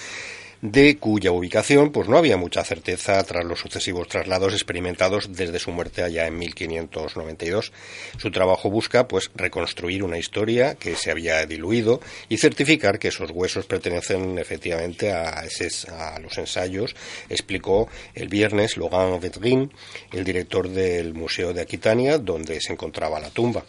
de 0.63 0.97
cuya 0.97 1.33
ubicación 1.33 1.91
pues 1.91 2.09
no 2.09 2.17
había 2.17 2.37
mucha 2.37 2.65
certeza 2.65 3.23
tras 3.25 3.45
los 3.45 3.61
sucesivos 3.61 4.09
traslados 4.09 4.53
experimentados 4.53 5.33
desde 5.33 5.59
su 5.59 5.71
muerte 5.71 6.03
allá 6.03 6.27
en 6.27 6.39
1592. 6.39 7.73
Su 8.19 8.31
trabajo 8.31 8.71
busca 8.71 9.09
pues 9.09 9.31
reconstruir 9.35 10.03
una 10.03 10.19
historia 10.19 10.75
que 10.75 10.97
se 10.97 11.11
había 11.11 11.45
diluido 11.47 12.01
y 12.29 12.39
certificar 12.39 12.99
que 12.99 13.09
esos 13.09 13.31
huesos 13.31 13.67
pertenecen 13.67 14.39
efectivamente 14.39 15.13
a, 15.13 15.41
a 15.41 16.19
los 16.21 16.39
ensayos, 16.39 16.95
explicó 17.29 17.89
el 18.15 18.29
viernes 18.29 18.77
Logan 18.77 19.21
Vetrin, 19.21 19.73
el 20.13 20.25
director 20.25 20.69
del 20.69 21.15
Museo 21.15 21.53
de 21.53 21.63
Aquitania, 21.63 22.19
donde 22.19 22.61
se 22.61 22.73
encontraba 22.73 23.21
la 23.21 23.31
tumba. 23.31 23.65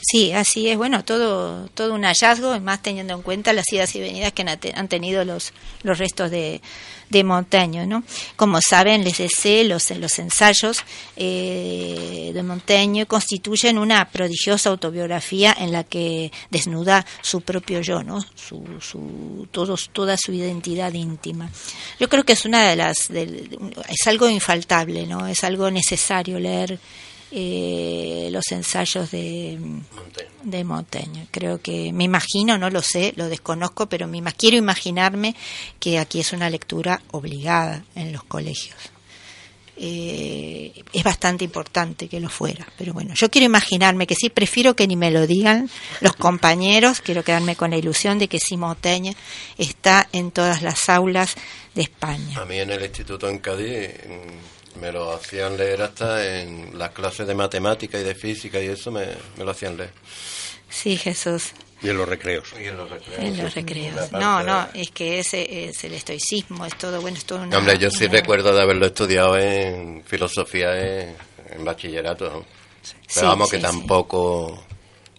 Sí, 0.00 0.32
así 0.32 0.68
es. 0.68 0.76
Bueno, 0.76 1.04
todo, 1.04 1.68
todo 1.74 1.94
un 1.94 2.04
hallazgo, 2.04 2.58
más 2.60 2.82
teniendo 2.82 3.14
en 3.14 3.22
cuenta 3.22 3.52
las 3.52 3.70
idas 3.72 3.94
y 3.94 4.00
venidas 4.00 4.32
que 4.32 4.42
han, 4.74 4.88
tenido 4.88 5.24
los, 5.24 5.52
los 5.82 5.98
restos 5.98 6.30
de, 6.30 6.62
de 7.10 7.24
Montaigne, 7.24 7.86
¿no? 7.86 8.02
Como 8.36 8.60
saben, 8.62 9.04
les 9.04 9.18
deseo 9.18 9.64
los, 9.64 9.90
los 9.90 10.18
ensayos 10.18 10.84
eh, 11.16 12.30
de 12.32 12.42
Montaigne 12.42 13.04
constituyen 13.06 13.78
una 13.78 14.08
prodigiosa 14.10 14.70
autobiografía 14.70 15.54
en 15.58 15.72
la 15.72 15.84
que 15.84 16.32
desnuda 16.50 17.04
su 17.20 17.42
propio 17.42 17.80
yo, 17.82 18.02
¿no? 18.02 18.24
Su, 18.34 18.64
su, 18.80 19.48
todos, 19.50 19.90
toda 19.92 20.16
su 20.16 20.32
identidad 20.32 20.92
íntima. 20.94 21.50
Yo 21.98 22.08
creo 22.08 22.24
que 22.24 22.32
es 22.32 22.44
una 22.44 22.68
de 22.68 22.76
las, 22.76 23.10
es 23.10 24.06
algo 24.06 24.28
infaltable, 24.28 25.06
¿no? 25.06 25.26
Es 25.26 25.44
algo 25.44 25.70
necesario 25.70 26.38
leer 26.38 26.78
eh, 27.30 28.28
los 28.32 28.50
ensayos 28.52 29.10
de 29.10 29.58
de 30.42 30.64
Montaigne. 30.64 31.26
Creo 31.30 31.60
que 31.60 31.92
me 31.92 32.04
imagino, 32.04 32.58
no 32.58 32.70
lo 32.70 32.82
sé, 32.82 33.12
lo 33.16 33.28
desconozco, 33.28 33.86
pero 33.86 34.06
me, 34.06 34.22
quiero 34.32 34.56
imaginarme 34.56 35.34
que 35.78 35.98
aquí 35.98 36.20
es 36.20 36.32
una 36.32 36.50
lectura 36.50 37.02
obligada 37.10 37.84
en 37.94 38.12
los 38.12 38.24
colegios. 38.24 38.78
Eh, 39.82 40.84
es 40.92 41.02
bastante 41.02 41.42
importante 41.42 42.06
que 42.06 42.20
lo 42.20 42.28
fuera, 42.28 42.66
pero 42.76 42.92
bueno, 42.92 43.14
yo 43.14 43.30
quiero 43.30 43.46
imaginarme 43.46 44.06
que 44.06 44.14
sí, 44.14 44.28
prefiero 44.28 44.76
que 44.76 44.86
ni 44.86 44.94
me 44.94 45.10
lo 45.10 45.26
digan 45.26 45.70
los 46.02 46.14
compañeros, 46.16 47.00
quiero 47.00 47.24
quedarme 47.24 47.56
con 47.56 47.70
la 47.70 47.78
ilusión 47.78 48.18
de 48.18 48.28
que 48.28 48.38
sí 48.38 48.58
Montaigne 48.58 49.16
está 49.56 50.06
en 50.12 50.32
todas 50.32 50.60
las 50.60 50.90
aulas 50.90 51.34
de 51.74 51.80
España. 51.80 52.42
A 52.42 52.44
mí 52.44 52.58
en 52.58 52.70
el 52.70 52.82
instituto 52.82 53.26
en 53.26 53.38
Cádiz 53.38 53.88
me 54.78 54.92
lo 54.92 55.12
hacían 55.12 55.56
leer 55.56 55.82
hasta 55.82 56.40
en 56.40 56.78
las 56.78 56.90
clases 56.90 57.26
de 57.26 57.34
matemática 57.34 57.98
y 57.98 58.04
de 58.04 58.14
física 58.14 58.60
y 58.60 58.66
eso 58.66 58.90
me, 58.90 59.06
lo 59.38 59.50
hacían 59.50 59.76
leer. 59.76 59.92
Sí, 60.68 60.96
Jesús. 60.96 61.52
Y 61.82 61.88
en 61.88 61.96
los 61.96 62.08
recreos. 62.08 62.52
Y 62.60 62.66
en 62.66 62.76
los 62.76 62.88
recreos. 62.88 63.18
En 63.18 63.38
los 63.38 63.54
recreos. 63.54 64.12
No, 64.12 64.42
no, 64.42 64.68
es 64.74 64.90
que 64.90 65.18
ese 65.18 65.68
es 65.68 65.82
el 65.84 65.94
estoicismo, 65.94 66.66
es 66.66 66.76
todo, 66.76 67.00
bueno, 67.00 67.16
es 67.16 67.24
todo 67.24 67.42
una, 67.42 67.56
Hombre, 67.56 67.78
yo 67.78 67.90
sí 67.90 68.06
recuerdo 68.06 68.54
de 68.54 68.62
haberlo 68.62 68.86
estudiado 68.86 69.36
en 69.38 70.04
filosofía 70.04 70.68
en, 70.78 71.16
bachillerato. 71.64 72.44
Pero 73.14 73.26
vamos 73.26 73.50
que 73.50 73.58
tampoco... 73.58 74.64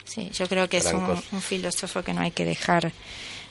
Sí, 0.06 0.30
yo 0.34 0.48
creo 0.48 0.68
que 0.68 0.78
es 0.78 0.92
un, 0.94 1.42
filósofo 1.42 2.04
que 2.04 2.14
no 2.14 2.22
hay 2.22 2.32
que 2.32 2.46
dejar 2.46 2.92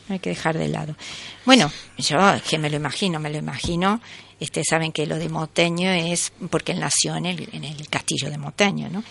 no 0.08 0.14
hay 0.14 0.18
que 0.18 0.30
dejar 0.30 0.58
de 0.58 0.68
lado. 0.68 0.96
Bueno, 1.44 1.70
yo 1.96 2.18
que 2.48 2.58
me 2.58 2.68
lo 2.68 2.76
imagino, 2.76 3.20
me 3.20 3.30
lo 3.30 3.38
imagino 3.38 4.00
este, 4.40 4.62
saben 4.64 4.90
que 4.90 5.06
lo 5.06 5.16
de 5.18 5.28
Moteño 5.28 5.90
es 5.90 6.32
porque 6.50 6.72
él 6.72 6.80
nació 6.80 7.14
en 7.16 7.26
el, 7.26 7.48
en 7.52 7.64
el 7.64 7.88
castillo 7.88 8.30
de 8.30 8.38
Moteño, 8.38 8.88
¿no? 8.88 9.04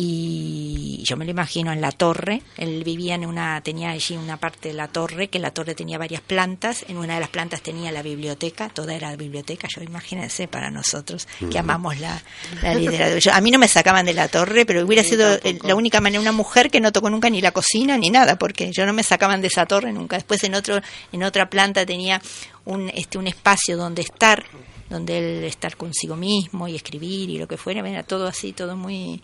Y 0.00 1.02
yo 1.02 1.16
me 1.16 1.24
lo 1.24 1.32
imagino 1.32 1.72
en 1.72 1.80
la 1.80 1.90
torre, 1.90 2.42
él 2.56 2.84
vivía 2.84 3.16
en 3.16 3.26
una, 3.26 3.60
tenía 3.62 3.90
allí 3.90 4.16
una 4.16 4.36
parte 4.36 4.68
de 4.68 4.74
la 4.74 4.86
torre, 4.86 5.26
que 5.26 5.40
la 5.40 5.50
torre 5.50 5.74
tenía 5.74 5.98
varias 5.98 6.20
plantas, 6.20 6.84
en 6.86 6.98
una 6.98 7.14
de 7.14 7.20
las 7.20 7.30
plantas 7.30 7.62
tenía 7.62 7.90
la 7.90 8.02
biblioteca, 8.02 8.68
toda 8.68 8.94
era 8.94 9.16
biblioteca, 9.16 9.66
yo 9.74 9.82
imagínense 9.82 10.46
para 10.46 10.70
nosotros 10.70 11.26
que 11.50 11.58
amamos 11.58 11.98
la, 11.98 12.22
la 12.62 12.76
literatura. 12.76 13.36
a 13.36 13.40
mí 13.40 13.50
no 13.50 13.58
me 13.58 13.66
sacaban 13.66 14.06
de 14.06 14.14
la 14.14 14.28
torre, 14.28 14.64
pero 14.64 14.86
hubiera 14.86 15.02
sido 15.02 15.36
la 15.64 15.74
única 15.74 16.00
manera, 16.00 16.20
una 16.20 16.30
mujer 16.30 16.70
que 16.70 16.80
no 16.80 16.92
tocó 16.92 17.10
nunca 17.10 17.28
ni 17.28 17.40
la 17.40 17.50
cocina 17.50 17.98
ni 17.98 18.10
nada, 18.10 18.38
porque 18.38 18.70
yo 18.70 18.86
no 18.86 18.92
me 18.92 19.02
sacaban 19.02 19.40
de 19.40 19.48
esa 19.48 19.66
torre 19.66 19.92
nunca. 19.92 20.14
Después 20.14 20.44
en 20.44 20.54
otro, 20.54 20.80
en 21.10 21.24
otra 21.24 21.50
planta 21.50 21.84
tenía 21.84 22.22
un, 22.66 22.88
este, 22.90 23.18
un 23.18 23.26
espacio 23.26 23.76
donde 23.76 24.02
estar, 24.02 24.44
donde 24.88 25.18
él 25.18 25.42
estar 25.42 25.76
consigo 25.76 26.14
mismo 26.14 26.68
y 26.68 26.76
escribir 26.76 27.30
y 27.30 27.38
lo 27.38 27.48
que 27.48 27.56
fuera, 27.56 27.80
era 27.80 28.04
todo 28.04 28.28
así, 28.28 28.52
todo 28.52 28.76
muy 28.76 29.20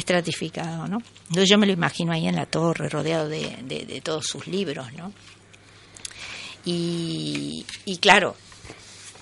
estratificado, 0.00 0.86
¿no? 0.88 0.98
Entonces 1.28 1.48
yo 1.48 1.58
me 1.58 1.66
lo 1.66 1.72
imagino 1.72 2.12
ahí 2.12 2.26
en 2.26 2.36
la 2.36 2.46
torre, 2.46 2.88
rodeado 2.88 3.28
de, 3.28 4.00
todos 4.04 4.26
sus 4.26 4.46
libros, 4.46 4.92
¿no? 4.94 5.12
Y, 6.64 7.64
y 7.86 7.96
claro, 7.98 8.36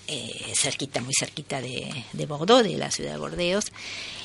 eh, 0.09 0.53
cerquita, 0.55 1.01
muy 1.01 1.13
cerquita 1.17 1.61
de, 1.61 2.05
de, 2.13 2.27
Bordeaux, 2.27 2.65
de 2.65 2.77
la 2.79 2.91
ciudad 2.91 3.13
de 3.13 3.19
Bordeos, 3.19 3.67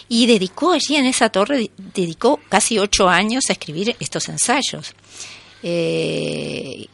y 0.07 0.25
dedicó 0.25 0.71
allí 0.71 0.95
en 0.95 1.05
esa 1.05 1.29
torre, 1.29 1.69
dedicó 1.77 2.39
casi 2.49 2.79
ocho 2.79 3.09
años 3.09 3.49
a 3.49 3.53
escribir 3.53 3.95
estos 3.99 4.29
ensayos. 4.29 4.93
Eh, 5.61 6.87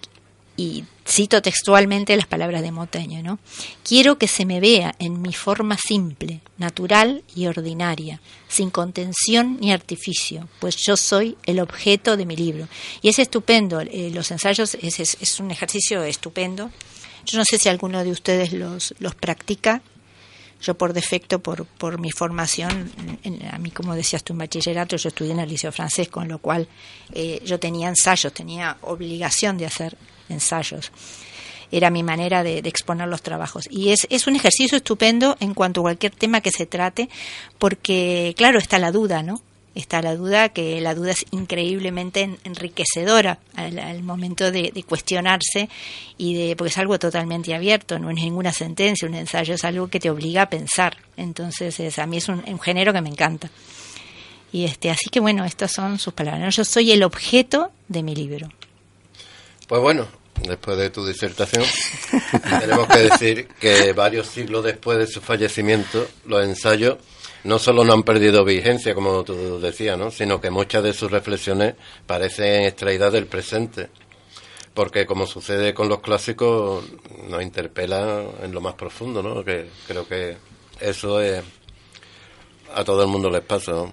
y 0.60 0.84
cito 1.08 1.42
textualmente 1.42 2.18
las 2.18 2.28
palabras 2.28 2.62
de 2.62 2.74
Moteño, 2.74 3.24
¿no? 3.24 3.40
Quiero 3.82 4.18
que 4.18 4.28
se 4.28 4.46
me 4.46 4.60
vea 4.60 4.94
en 5.00 5.22
mi 5.22 5.32
forma 5.32 5.78
simple, 5.78 6.42
natural 6.58 7.24
y 7.34 7.48
ordinaria, 7.48 8.20
sin 8.50 8.70
contención 8.70 9.58
ni 9.62 9.72
artificio, 9.72 10.50
pues 10.60 10.76
yo 10.76 10.98
soy 10.98 11.38
el 11.46 11.62
objeto 11.62 12.18
de 12.18 12.26
mi 12.26 12.36
libro. 12.36 12.68
Y 13.02 13.08
es 13.08 13.20
estupendo, 13.20 13.80
eh, 13.80 14.12
los 14.14 14.32
ensayos 14.32 14.76
es, 14.82 15.00
es, 15.00 15.40
un 15.40 15.50
ejercicio 15.50 16.04
estupendo. 16.04 16.72
Yo 17.26 17.38
no 17.38 17.46
sé 17.46 17.58
si 17.58 17.70
alguno 17.70 18.04
de 18.04 18.12
ustedes 18.12 18.52
los, 18.52 18.94
los 19.00 19.16
practica. 19.16 19.82
Yo 20.62 20.78
por 20.78 20.94
defecto, 20.94 21.40
por, 21.40 21.66
por 21.66 22.00
mi 22.00 22.12
formación, 22.12 22.92
a 23.52 23.58
mí 23.60 23.72
como 23.72 23.96
decías 23.96 24.24
tú 24.24 24.34
en 24.34 24.40
bachillerato, 24.40 24.98
yo 24.98 25.10
estudié 25.10 25.32
en 25.32 25.40
el 25.40 25.50
liceo 25.50 25.72
francés, 25.72 26.10
con 26.10 26.28
lo 26.28 26.40
cual 26.40 26.68
eh, 27.14 27.42
yo 27.46 27.60
tenía 27.60 27.88
ensayos, 27.88 28.34
tenía 28.34 28.78
obligación 28.82 29.58
de 29.58 29.66
hacer 29.66 29.98
ensayos. 30.28 30.92
Era 31.72 31.90
mi 31.90 32.04
manera 32.04 32.44
de, 32.44 32.58
exponer 32.60 33.08
los 33.08 33.22
trabajos. 33.22 33.68
Y 33.70 33.90
es, 33.90 34.08
es 34.10 34.28
un 34.28 34.36
ejercicio 34.36 34.78
estupendo 34.78 35.38
en 35.40 35.54
cuanto 35.54 35.82
a 35.82 35.84
cualquier 35.84 36.14
tema 36.14 36.42
que 36.42 36.52
se 36.52 36.66
trate, 36.66 37.10
porque, 37.58 38.34
claro, 38.36 38.60
está 38.60 38.80
la 38.80 38.92
duda, 38.92 39.24
¿no? 39.24 39.42
Está 39.76 40.02
la 40.02 40.16
duda, 40.16 40.50
que 40.50 40.80
la 40.82 40.96
duda 40.96 41.12
es 41.12 41.26
increíblemente 41.32 42.38
enriquecedora 42.44 43.40
al, 43.56 44.04
momento 44.04 44.52
de, 44.52 44.84
cuestionarse 44.88 45.70
y 46.18 46.34
de, 46.36 46.56
porque 46.56 46.72
es 46.72 46.78
algo 46.78 46.98
totalmente 47.00 47.54
abierto, 47.54 48.00
no 48.00 48.10
es 48.10 48.16
ninguna 48.16 48.52
sentencia, 48.52 49.08
un 49.08 49.16
ensayo 49.16 49.54
es 49.54 49.64
algo 49.64 49.88
que 49.88 50.00
te 50.00 50.10
obliga 50.10 50.44
a 50.44 50.50
pensar. 50.50 50.98
Entonces, 51.18 51.80
es, 51.80 52.00
a 52.00 52.06
mí 52.06 52.18
es 52.18 52.30
un, 52.30 52.44
un, 52.48 52.60
género 52.60 52.94
que 52.94 53.02
me 53.02 53.10
encanta. 53.10 53.50
Y 54.52 54.66
este, 54.66 54.90
así 54.90 55.10
que 55.12 55.20
bueno, 55.20 55.46
estas 55.46 55.72
son 55.72 56.00
sus 56.00 56.14
palabras. 56.14 56.56
Yo 56.56 56.66
soy 56.66 56.92
el 56.92 57.04
objeto 57.04 57.72
de 57.88 58.04
mi 58.04 58.16
libro. 58.16 58.50
Pues 59.68 59.82
bueno, 59.82 60.08
después 60.48 60.78
de 60.78 60.90
tu 60.90 61.06
disertación, 61.06 61.64
tenemos 62.60 62.88
que 62.88 63.00
decir 63.00 63.48
que 63.60 63.94
varios 63.94 64.28
siglos 64.28 64.64
después 64.64 64.98
de 64.98 65.08
su 65.08 65.22
fallecimiento, 65.22 66.08
los 66.26 66.44
ensayos 66.44 66.98
no 67.44 67.60
solo 67.60 67.84
no 67.84 67.94
han 67.94 68.04
perdido 68.04 68.44
vigencia, 68.44 68.94
como 68.94 69.24
tú 69.24 69.60
decías, 69.60 69.98
¿no? 69.98 70.12
sino 70.12 70.42
que 70.42 70.50
muchas 70.50 70.84
de 70.84 70.94
sus 70.94 71.10
reflexiones 71.12 71.76
parecen 72.06 72.64
extraídas 72.64 73.14
del 73.14 73.28
presente. 73.28 73.90
Porque, 74.74 75.06
como 75.06 75.26
sucede 75.26 75.74
con 75.74 75.90
los 75.90 76.00
clásicos, 76.00 76.86
nos 77.28 77.42
interpela 77.42 78.24
en 78.42 78.52
lo 78.54 78.62
más 78.62 78.76
profundo, 78.76 79.22
¿no? 79.22 79.44
Que 79.44 79.68
creo 79.88 80.08
que 80.08 80.38
eso 80.80 81.20
es, 81.20 81.44
a 82.74 82.84
todo 82.84 83.02
el 83.02 83.10
mundo 83.10 83.30
les 83.30 83.42
pasa. 83.42 83.92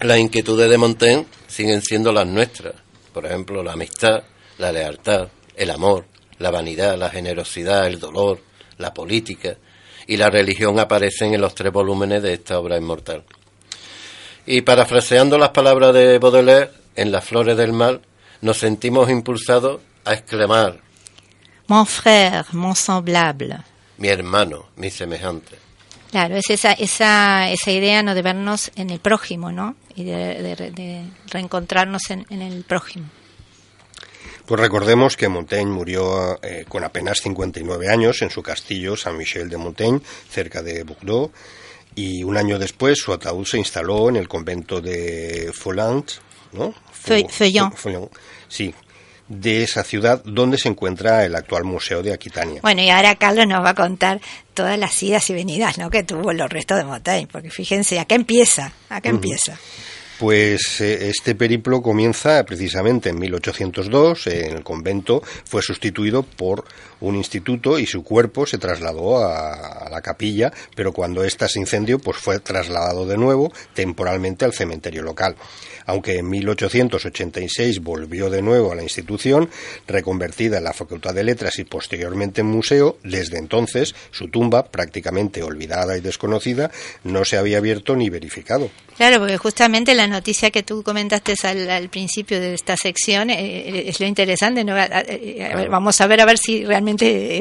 Las 0.00 0.18
inquietudes 0.18 0.70
de 0.70 0.78
Montaigne 0.78 1.26
siguen 1.48 1.82
siendo 1.82 2.12
las 2.12 2.26
nuestras. 2.26 2.74
Por 3.12 3.26
ejemplo, 3.26 3.62
la 3.62 3.72
amistad, 3.72 4.22
la 4.58 4.70
lealtad, 4.70 5.28
el 5.56 5.70
amor, 5.70 6.04
la 6.38 6.50
vanidad, 6.50 6.96
la 6.96 7.10
generosidad, 7.10 7.86
el 7.88 7.98
dolor, 7.98 8.40
la 8.76 8.94
política 8.94 9.56
y 10.08 10.16
la 10.16 10.30
religión 10.30 10.80
aparecen 10.80 11.34
en 11.34 11.40
los 11.40 11.54
tres 11.54 11.72
volúmenes 11.72 12.22
de 12.22 12.32
esta 12.32 12.58
obra 12.58 12.76
inmortal. 12.76 13.22
Y 14.46 14.62
parafraseando 14.62 15.36
las 15.38 15.50
palabras 15.50 15.94
de 15.94 16.18
Baudelaire, 16.18 16.70
en 16.96 17.12
Las 17.12 17.24
Flores 17.24 17.56
del 17.56 17.72
Mal, 17.72 18.00
nos 18.40 18.56
sentimos 18.56 19.10
impulsados 19.10 19.80
a 20.04 20.14
exclamar: 20.14 20.80
Mon 21.68 21.86
frère, 21.86 22.46
mon 22.52 22.74
semblable. 22.74 23.58
Mi 23.98 24.08
hermano, 24.08 24.70
mi 24.76 24.90
semejante. 24.90 25.58
Claro, 26.10 26.36
es 26.36 26.48
esa, 26.48 26.72
esa, 26.72 27.50
esa 27.50 27.70
idea 27.70 28.02
¿no? 28.02 28.14
de 28.14 28.22
vernos 28.22 28.70
en 28.76 28.88
el 28.88 29.00
prójimo, 29.00 29.52
¿no? 29.52 29.76
Y 29.94 30.04
de, 30.04 31.04
reencontrarnos 31.30 32.10
en 32.10 32.40
el 32.40 32.64
prójimo. 32.64 33.10
Pues 34.48 34.62
recordemos 34.62 35.18
que 35.18 35.28
Montaigne 35.28 35.70
murió 35.70 36.42
eh, 36.42 36.64
con 36.66 36.82
apenas 36.82 37.20
59 37.20 37.90
años 37.90 38.22
en 38.22 38.30
su 38.30 38.42
castillo 38.42 38.96
Saint-Michel 38.96 39.50
de 39.50 39.58
Montaigne, 39.58 40.00
cerca 40.30 40.62
de 40.62 40.84
Bordeaux, 40.84 41.30
y 41.94 42.24
un 42.24 42.38
año 42.38 42.58
después 42.58 42.98
su 42.98 43.12
ataúd 43.12 43.44
se 43.44 43.58
instaló 43.58 44.08
en 44.08 44.16
el 44.16 44.26
convento 44.26 44.80
de 44.80 45.52
Folland, 45.52 46.06
¿no? 46.52 46.72
Feuillon. 46.90 47.70
Sí, 48.48 48.74
de 49.28 49.64
esa 49.64 49.84
ciudad 49.84 50.22
donde 50.24 50.56
se 50.56 50.70
encuentra 50.70 51.26
el 51.26 51.34
actual 51.34 51.64
Museo 51.64 52.02
de 52.02 52.14
Aquitania. 52.14 52.62
Bueno, 52.62 52.80
y 52.80 52.88
ahora 52.88 53.16
Carlos 53.16 53.46
nos 53.46 53.62
va 53.62 53.70
a 53.70 53.74
contar 53.74 54.18
todas 54.54 54.78
las 54.78 55.02
idas 55.02 55.28
y 55.28 55.34
venidas 55.34 55.76
¿no? 55.76 55.90
que 55.90 56.02
tuvo 56.02 56.32
los 56.32 56.48
restos 56.48 56.78
de 56.78 56.84
Montaigne, 56.84 57.28
porque 57.30 57.50
fíjense, 57.50 58.00
acá 58.00 58.14
empieza, 58.14 58.72
acá 58.88 59.10
empieza. 59.10 59.58
Pues 60.18 60.80
eh, 60.80 61.08
este 61.08 61.36
periplo 61.36 61.80
comienza 61.80 62.44
precisamente 62.44 63.10
en 63.10 63.18
1802. 63.18 64.26
En 64.26 64.56
el 64.56 64.64
convento 64.64 65.22
fue 65.44 65.62
sustituido 65.62 66.24
por 66.24 66.64
un 67.00 67.16
instituto 67.16 67.78
y 67.78 67.86
su 67.86 68.02
cuerpo 68.02 68.46
se 68.46 68.58
trasladó 68.58 69.18
a, 69.18 69.86
a 69.86 69.90
la 69.90 70.00
capilla, 70.00 70.52
pero 70.74 70.92
cuando 70.92 71.24
ésta 71.24 71.48
se 71.48 71.60
incendió, 71.60 71.98
pues 71.98 72.18
fue 72.18 72.40
trasladado 72.40 73.06
de 73.06 73.16
nuevo 73.16 73.52
temporalmente 73.74 74.44
al 74.44 74.52
cementerio 74.52 75.02
local 75.02 75.36
aunque 75.88 76.18
en 76.18 76.28
1886 76.28 77.80
volvió 77.80 78.28
de 78.28 78.42
nuevo 78.42 78.70
a 78.72 78.74
la 78.74 78.82
institución, 78.82 79.48
reconvertida 79.86 80.58
en 80.58 80.64
la 80.64 80.74
Facultad 80.74 81.14
de 81.14 81.24
Letras 81.24 81.58
y 81.58 81.64
posteriormente 81.64 82.42
en 82.42 82.46
museo, 82.46 82.98
desde 83.02 83.38
entonces 83.38 83.94
su 84.10 84.28
tumba, 84.28 84.66
prácticamente 84.66 85.42
olvidada 85.42 85.96
y 85.96 86.02
desconocida, 86.02 86.70
no 87.04 87.24
se 87.24 87.38
había 87.38 87.56
abierto 87.56 87.96
ni 87.96 88.10
verificado. 88.10 88.70
Claro, 88.98 89.18
porque 89.18 89.38
justamente 89.38 89.94
la 89.94 90.06
noticia 90.06 90.50
que 90.50 90.62
tú 90.62 90.82
comentaste 90.82 91.34
al, 91.44 91.88
principio 91.88 92.38
de 92.38 92.52
esta 92.52 92.76
sección 92.76 93.30
eh, 93.30 93.38
eh, 93.38 93.84
es 93.86 93.98
lo 93.98 94.06
interesante. 94.06 94.64
¿no? 94.64 94.74
vamos 95.70 96.00
a 96.02 96.06
ver 96.06 96.20
a 96.20 96.26
ver 96.26 96.36
si 96.36 96.66
realmente 96.66 96.87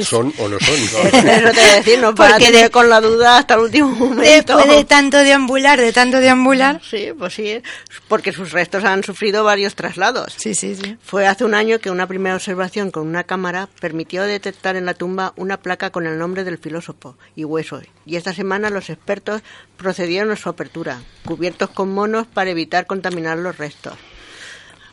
son 0.04 0.34
o 0.40 0.48
no 0.48 0.60
son. 0.60 0.76
Eso 1.14 1.52
te 1.52 1.76
decir, 1.78 2.00
no 2.00 2.14
para 2.16 2.38
tener 2.38 2.72
con 2.72 2.90
la 2.90 3.02
duda 3.02 3.38
hasta 3.38 3.56
el 3.56 3.62
último 3.62 3.90
momento. 3.96 4.58
Después 4.58 4.68
de 4.68 4.84
tanto 4.86 5.18
deambular, 5.18 5.80
de 5.80 5.94
tanto 5.94 6.20
deambular. 6.20 6.82
Sí, 6.84 7.10
pues 7.18 7.34
sí, 7.34 7.62
porque 8.08 8.34
sus 8.34 8.52
restos 8.52 8.84
han 8.84 9.04
sufrido 9.04 9.44
varios 9.44 9.76
traslados. 9.76 10.34
Sí, 10.38 10.56
sí, 10.56 10.76
sí. 10.76 10.98
Fue 11.04 11.28
hace 11.28 11.46
un 11.46 11.54
año 11.54 11.80
que 11.80 11.92
una 11.92 12.08
primera 12.08 12.36
observación 12.36 12.92
con 12.92 13.08
una 13.08 13.24
cámara 13.24 13.70
permitió 13.80 14.24
detectar 14.24 14.76
en 14.76 14.86
la 14.86 14.94
tumba 14.94 15.34
una 15.36 15.58
placa 15.58 15.90
con 15.90 16.06
el 16.08 16.18
nombre 16.18 16.44
del 16.44 16.58
filósofo 16.58 17.18
y 17.36 17.44
huesos. 17.44 17.84
Y 18.06 18.16
esta 18.16 18.34
semana 18.34 18.70
los 18.70 18.90
expertos 18.90 19.42
procedieron 19.78 20.32
a 20.32 20.36
su 20.36 20.50
apertura, 20.50 21.02
cubiertos 21.26 21.70
con 21.70 21.94
monos 21.94 22.28
para 22.28 22.50
evitar 22.50 22.88
contaminar 22.88 23.38
los 23.38 23.58
restos. 23.58 23.94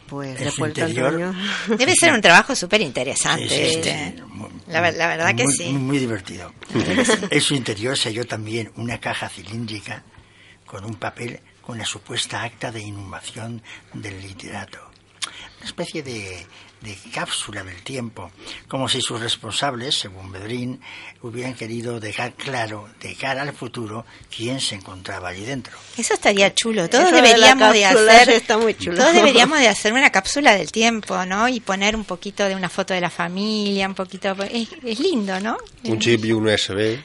Pues 0.08 0.38
después 0.38 0.70
interior, 0.70 1.34
Debe 1.78 1.94
ser 1.94 2.12
un 2.12 2.20
trabajo 2.20 2.54
súper 2.54 2.80
interesante. 2.82 3.70
este. 3.70 4.14
la, 4.68 4.80
verdad 4.80 5.34
que 5.34 5.46
sí. 5.46 5.72
Muy 5.72 5.98
divertido. 5.98 6.52
en 7.30 7.40
su 7.40 7.54
interior 7.54 7.96
se 7.96 8.10
halló 8.10 8.26
también 8.26 8.70
una 8.76 9.00
caja 9.00 9.28
cilíndrica 9.28 10.02
con 10.66 10.84
un 10.84 10.94
papel 10.94 11.40
con 11.60 11.78
la 11.78 11.84
supuesta 11.84 12.42
acta 12.42 12.70
de 12.70 12.82
inhumación 12.82 13.62
del 13.94 14.20
literato. 14.20 14.78
Una 15.58 15.66
especie 15.66 16.02
de 16.02 16.46
de 16.84 16.96
cápsula 17.12 17.64
del 17.64 17.82
tiempo, 17.82 18.30
como 18.68 18.88
si 18.88 19.00
sus 19.00 19.20
responsables, 19.20 19.98
según 19.98 20.30
Bedrín, 20.30 20.80
hubieran 21.22 21.54
querido 21.54 21.98
dejar 21.98 22.34
claro 22.34 22.88
de 23.00 23.14
cara 23.14 23.42
al 23.42 23.54
futuro 23.54 24.04
quién 24.34 24.60
se 24.60 24.74
encontraba 24.74 25.30
allí 25.30 25.44
dentro. 25.44 25.76
Eso 25.96 26.14
estaría 26.14 26.54
chulo. 26.54 26.88
Todos 26.90 27.10
deberíamos 27.10 27.72
de, 27.72 27.86
hacer 27.86 28.28
está 28.30 28.58
muy 28.58 28.74
chulo. 28.74 28.98
Todos 28.98 29.12
deberíamos 29.14 29.58
de 29.58 29.68
hacer 29.68 29.92
una 29.94 30.10
cápsula 30.10 30.54
del 30.54 30.70
tiempo, 30.70 31.24
¿no? 31.24 31.48
Y 31.48 31.60
poner 31.60 31.96
un 31.96 32.04
poquito 32.04 32.44
de 32.44 32.54
una 32.54 32.68
foto 32.68 32.92
de 32.92 33.00
la 33.00 33.10
familia, 33.10 33.88
un 33.88 33.94
poquito 33.94 34.36
es, 34.44 35.00
lindo, 35.00 35.40
¿no? 35.40 35.56
Un 35.84 35.98
chip 35.98 36.24
y 36.24 36.32
un 36.32 36.46
USB. 36.46 36.98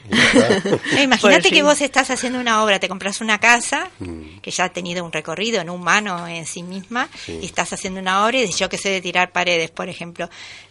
Eh, 0.96 1.02
imagínate 1.02 1.42
pues 1.42 1.52
que 1.52 1.62
vos 1.62 1.80
estás 1.80 2.10
haciendo 2.10 2.38
una 2.38 2.62
obra, 2.62 2.78
te 2.78 2.88
compras 2.88 3.20
una 3.20 3.38
casa 3.38 3.90
mm. 3.98 4.38
que 4.40 4.50
ya 4.50 4.64
ha 4.64 4.68
tenido 4.72 5.04
un 5.04 5.12
recorrido 5.12 5.62
no 5.64 5.74
humano 5.74 6.26
en 6.26 6.46
sí 6.46 6.62
misma 6.62 7.08
y 7.26 7.44
estás 7.44 7.72
haciendo 7.72 8.00
una 8.00 8.24
obra 8.24 8.38
y 8.38 8.52
yo 8.52 8.68
que 8.68 8.78
sé 8.78 8.90
de 8.90 9.00
tirar 9.00 9.32
paredes 9.32 9.69
por 9.70 9.88
ejemplo, 9.88 10.28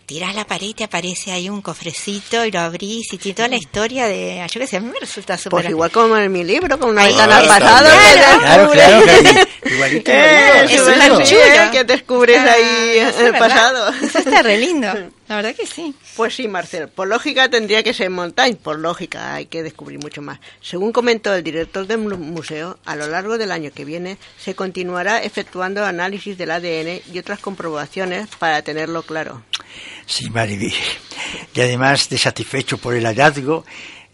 tirás 0.10 0.34
la 0.34 0.44
pared 0.44 0.70
y 0.70 0.74
te 0.74 0.84
aparece 0.86 1.32
ahí 1.32 1.50
un 1.50 1.62
cofrecito 1.62 2.44
y 2.44 2.50
lo 2.50 2.62
abrís 2.62 3.14
y 3.14 3.20
tiene 3.20 3.36
toda 3.36 3.48
la 3.48 3.58
historia 3.58 4.08
de, 4.08 4.44
yo 4.52 4.60
qué 4.60 4.66
sé, 4.66 4.78
a 4.78 4.80
mí 4.80 4.90
me 4.92 5.00
resulta 5.00 5.38
súper... 5.38 5.62
Pues 5.62 5.70
igual 5.70 5.92
como 5.92 6.18
en 6.18 6.32
mi 6.32 6.44
libro, 6.44 6.80
con 6.80 6.90
una 6.90 7.06
ventana 7.06 7.38
al 7.38 7.46
pasado. 7.46 7.90
Claro, 8.18 8.72
claro, 8.72 9.04
claro. 9.04 9.48
Igualito. 9.66 10.12
Eh, 10.20 10.66
es 10.66 10.82
súper 10.82 11.24
chulo. 11.24 11.72
Que 11.72 11.84
descubres 11.84 12.40
ah, 12.40 12.54
ahí 12.54 13.26
el 13.26 13.34
pasado. 13.34 13.94
Eso 14.02 14.18
está 14.18 14.42
re 14.42 14.58
lindo. 14.58 14.88
La 15.30 15.36
verdad 15.36 15.54
que 15.56 15.68
sí. 15.68 15.94
Pues 16.16 16.34
sí, 16.34 16.48
Marcel. 16.48 16.88
Por 16.88 17.08
lógica 17.08 17.48
tendría 17.50 17.84
que 17.84 17.94
ser 17.94 18.10
Montaigne. 18.10 18.58
Por 18.58 18.80
lógica 18.80 19.36
hay 19.36 19.46
que 19.46 19.62
descubrir 19.62 20.00
mucho 20.00 20.24
más. 20.24 20.40
Según 20.60 20.92
comentó 20.92 21.36
el 21.36 21.44
director 21.44 21.86
del 21.86 22.00
museo, 22.00 22.80
a 22.84 22.96
lo 22.96 23.06
largo 23.06 23.38
del 23.38 23.52
año 23.52 23.70
que 23.72 23.86
viene 23.86 24.18
se 24.40 24.56
continuará 24.56 25.22
efectuando 25.22 25.86
análisis 25.86 26.36
del 26.36 26.50
ADN 26.50 27.02
y 27.14 27.20
otras 27.20 27.40
comprobaciones 27.40 28.28
para 28.40 28.64
tenerlo 28.64 29.04
claro. 29.04 29.44
Sí, 30.10 30.28
Mariby. 30.32 30.74
Y 31.54 31.62
además 31.62 32.10
de 32.10 32.18
satisfecho 32.18 32.80
por 32.80 32.96
el 32.96 33.06
hallazgo, 33.06 33.64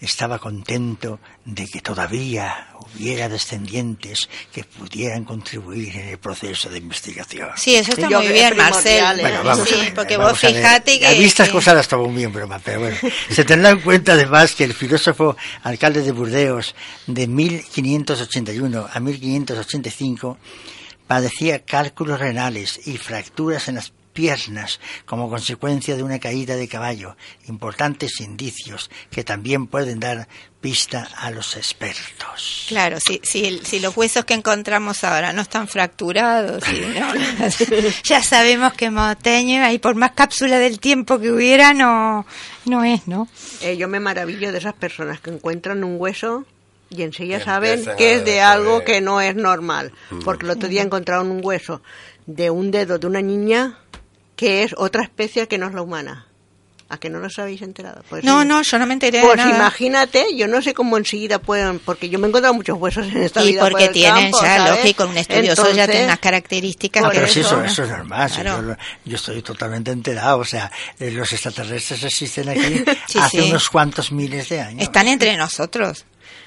estaba 0.02 0.40
contento 0.40 1.22
de 1.46 1.68
que 1.68 1.80
todavía 1.80 2.68
hubiera 2.82 3.30
descendientes 3.30 4.30
que 4.52 4.66
pudieran 4.66 5.24
contribuir 5.24 5.96
en 5.96 6.10
el 6.10 6.18
proceso 6.18 6.70
de 6.70 6.80
investigación. 6.80 7.50
Sí, 7.56 7.76
eso 7.76 7.94
está 7.94 8.10
muy 8.10 8.28
bien, 8.28 8.58
Marcel. 8.58 9.22
Bueno, 9.22 9.42
vamos 9.46 9.70
sí, 9.70 9.90
porque 9.96 10.18
vos 10.18 10.38
fijate 10.38 11.00
que... 11.00 11.08
A 11.08 11.12
mí 11.12 11.24
estas 11.24 11.48
cosas 11.48 11.76
las 11.76 11.92
muy 11.94 12.14
bien, 12.14 12.34
pero, 12.34 12.50
pero 12.62 12.82
bueno. 12.82 12.98
Se 13.30 13.46
tendrá 13.46 13.70
en 13.70 13.80
cuenta 13.80 14.14
además 14.14 14.54
que 14.54 14.66
el 14.66 14.74
filósofo 14.74 15.38
alcalde 15.64 16.02
de 16.02 16.12
Burdeos 16.12 16.76
de 17.08 17.26
1581 17.26 18.90
a 18.92 19.00
1585 19.00 20.38
padecía 21.08 21.64
cálculos 21.64 22.20
renales 22.20 22.86
y 22.86 22.98
fracturas 22.98 23.70
en 23.70 23.76
las 23.76 23.94
piernas 24.16 24.80
como 25.06 25.30
consecuencia 25.30 25.96
de 25.96 26.02
una 26.02 26.18
caída 26.18 26.56
de 26.56 26.68
caballo, 26.68 27.16
importantes 27.48 28.22
indicios 28.22 28.90
que 29.12 29.24
también 29.24 29.68
pueden 29.68 30.00
dar 30.00 30.28
pista 30.62 31.08
a 31.18 31.30
los 31.30 31.58
expertos. 31.58 32.66
Claro, 32.70 32.98
si, 33.00 33.20
si, 33.24 33.60
si 33.64 33.80
los 33.80 33.96
huesos 33.96 34.26
que 34.26 34.34
encontramos 34.34 35.04
ahora 35.04 35.34
no 35.34 35.44
están 35.44 35.68
fracturados, 35.68 36.64
ya 38.04 38.24
sabemos 38.24 38.74
que 38.74 38.90
Moteño, 38.90 39.70
y 39.70 39.78
por 39.78 39.94
más 39.96 40.14
cápsula 40.14 40.58
del 40.58 40.80
tiempo 40.80 41.20
que 41.20 41.32
hubiera, 41.32 41.74
no, 41.74 42.26
no 42.66 42.84
es, 42.84 43.08
¿no? 43.08 43.28
Eh, 43.62 43.78
yo 43.78 43.88
me 43.88 44.00
maravillo 44.00 44.52
de 44.52 44.58
esas 44.58 44.74
personas 44.74 45.20
que 45.20 45.30
encuentran 45.30 45.84
un 45.84 46.00
hueso 46.00 46.46
y 46.90 47.04
enseguida 47.04 47.44
saben 47.44 47.84
que 47.98 48.16
es 48.16 48.26
de 48.26 48.42
algo 48.42 48.84
que 48.84 49.02
no 49.02 49.20
es 49.20 49.36
normal. 49.36 49.92
Porque 50.24 50.46
el 50.46 50.52
otro 50.52 50.70
día 50.70 50.82
encontraron 50.82 51.32
un 51.32 51.42
hueso 51.44 51.82
de 52.26 52.50
un 52.50 52.72
dedo 52.72 52.98
de 52.98 53.08
una 53.08 53.22
niña 53.22 53.80
que 54.36 54.64
es 54.64 54.74
otra 54.78 55.04
especie 55.04 55.48
que 55.48 55.58
no 55.58 55.68
es 55.68 55.74
la 55.74 55.82
humana. 55.82 56.28
¿A 56.88 57.00
que 57.00 57.10
no 57.10 57.18
los 57.18 57.40
habéis 57.40 57.64
enterado? 57.64 58.04
Pues 58.10 58.24
no, 58.24 58.46
no, 58.46 58.62
yo 58.62 58.78
no 58.78 58.86
me 58.86 58.94
enteré 58.94 59.20
Pues 59.22 59.42
imagínate, 59.42 60.36
yo 60.36 60.48
no 60.48 60.62
sé 60.62 60.76
cómo 60.76 60.98
enseguida 60.98 61.40
pueden, 61.40 61.80
porque 61.80 62.10
yo 62.10 62.20
me 62.20 62.28
he 62.28 62.30
encontrado 62.30 62.54
muchos 62.54 62.78
huesos 62.78 63.08
en 63.08 63.24
esta 63.24 63.44
y 63.44 63.54
vida. 63.54 63.62
Y 63.66 63.70
porque 63.72 63.90
tienen 63.90 64.32
ya, 64.40 64.70
lógico, 64.70 65.06
un 65.06 65.18
estudioso 65.18 65.72
ya 65.74 65.88
tiene 65.88 66.06
unas 66.06 66.20
características. 66.20 67.02
No, 67.02 67.10
pero 67.10 67.26
eso, 67.26 67.40
eso, 67.40 67.64
eso, 67.64 67.84
es 67.86 67.90
normal. 67.90 68.78
yo, 69.04 69.16
estoy 69.16 69.42
totalmente 69.42 69.90
enterado. 69.90 70.38
O 70.38 70.46
sea, 70.46 70.72
eh, 71.00 71.10
los 71.10 71.34
extraterrestres 71.34 72.04
existen 72.04 72.50
aquí 72.50 72.86
hace 73.20 73.42
unos 73.42 73.68
cuantos 73.68 74.12
miles 74.12 74.48
de 74.50 74.62
años. 74.62 74.84
Están 74.84 75.08
entre 75.08 75.36
nosotros. 75.38 76.06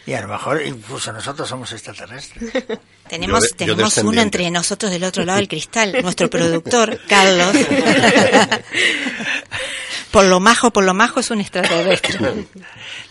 Y 0.08 0.14
a 0.14 0.22
lo 0.22 0.28
mejor 0.28 0.62
incluso 0.64 1.12
nosotros 1.12 1.46
somos 1.46 1.70
extraterrestres. 1.70 2.50
tenemos 3.10 3.54
tenemos 3.54 3.98
uno 3.98 4.22
entre 4.22 4.50
nosotros 4.50 4.90
del 4.90 5.04
otro 5.04 5.22
lado 5.22 5.36
del 5.36 5.48
cristal, 5.48 5.94
nuestro 6.00 6.30
productor, 6.30 6.98
Carlos. 7.08 7.54
por 10.10 10.24
lo 10.24 10.40
majo, 10.40 10.70
por 10.70 10.84
lo 10.84 10.94
majo 10.94 11.20
es 11.20 11.30
un 11.30 11.40
extraterrestre. 11.40 12.18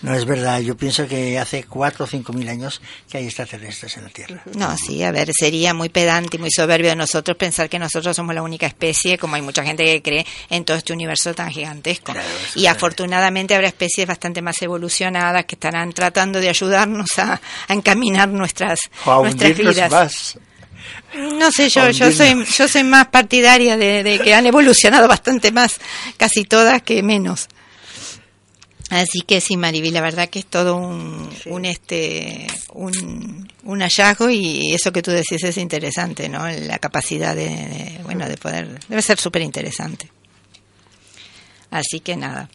No 0.02 0.14
es 0.14 0.26
verdad, 0.26 0.60
yo 0.60 0.78
pienso 0.78 1.08
que 1.08 1.40
hace 1.40 1.64
cuatro 1.64 2.06
o 2.06 2.08
cinco 2.08 2.32
mil 2.32 2.48
años 2.50 2.82
que 3.10 3.18
hay 3.18 3.26
extraterrestres 3.26 3.98
en 3.98 4.04
la 4.04 4.10
Tierra. 4.10 4.44
No, 4.56 4.78
sí, 4.78 5.02
a 5.02 5.12
ver, 5.12 5.32
sería 5.34 5.74
muy 5.74 5.90
pedante 5.90 6.38
y 6.38 6.40
muy 6.40 6.52
soberbio 6.52 6.92
de 6.92 6.96
nosotros 6.96 7.36
pensar 7.36 7.68
que 7.68 7.80
nosotros 7.80 8.16
somos 8.16 8.36
la 8.36 8.44
única 8.44 8.68
especie, 8.68 9.18
como 9.18 9.36
hay 9.36 9.42
mucha 9.42 9.64
gente 9.64 9.84
que 9.84 10.02
cree 10.04 10.26
en 10.52 10.66
todo 10.66 10.78
este 10.78 10.94
universo 10.94 11.34
tan 11.34 11.50
gigantesco. 11.50 12.14
y 12.54 12.68
afortunadamente 12.68 13.56
habrá 13.56 13.70
especies 13.70 14.08
bastante 14.08 14.44
más 14.44 14.62
evolucionadas 14.62 15.46
que 15.46 15.56
estarán 15.56 15.92
tratando 15.94 16.40
de 16.40 16.50
ayudarnos 16.50 17.08
a, 17.18 17.42
encaminar 17.68 18.30
nuestras, 18.30 18.80
nuestras 19.04 19.58
vidas. 19.58 20.38
No 21.16 21.52
sé, 21.52 21.70
yo, 21.70 21.90
yo 21.92 22.12
soy, 22.12 22.46
yo 22.46 22.68
soy 22.68 22.84
más 22.84 23.08
partidaria 23.08 23.78
de, 23.78 24.04
de, 24.04 24.20
que 24.20 24.34
han 24.34 24.46
evolucionado 24.46 25.08
bastante 25.10 25.52
más, 25.52 25.80
casi 26.18 26.44
todas, 26.44 26.82
que 26.82 27.02
menos. 27.02 27.48
Así 28.90 29.22
que 29.22 29.42
sí, 29.42 29.58
Mariby, 29.58 29.92
la 29.92 30.02
verdad 30.02 30.30
que 30.30 30.40
es 30.40 30.46
todo 30.46 30.78
un, 30.78 31.30
un 31.46 31.66
este 31.66 32.48
un, 32.74 33.50
un, 33.64 33.82
hallazgo 33.82 34.30
y 34.30 34.74
eso 34.74 34.94
que 34.94 35.02
tú 35.02 35.12
decís 35.12 35.44
es 35.44 35.58
interesante, 35.58 36.30
¿no? 36.30 36.48
La 36.48 36.80
capacidad 36.80 37.36
de, 37.36 38.00
bueno 38.04 38.30
de 38.30 38.38
poder 38.38 38.80
debe 38.88 39.02
ser 39.02 39.20
súper 39.20 39.42
interesante. 39.42 40.10
Así 41.70 42.00
que 42.00 42.16
nada. 42.16 42.50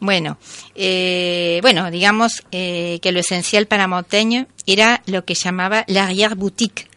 Bueno, 0.00 0.38
eh, 0.74 1.58
bueno, 1.60 1.90
digamos 1.90 2.42
eh, 2.52 2.98
que 3.02 3.12
lo 3.12 3.20
esencial 3.20 3.66
para 3.66 3.86
Montaigne 3.86 4.46
era 4.66 5.02
lo 5.06 5.24
que 5.24 5.34
llamaba 5.34 5.84
l'arrière-boutique, 5.88 6.88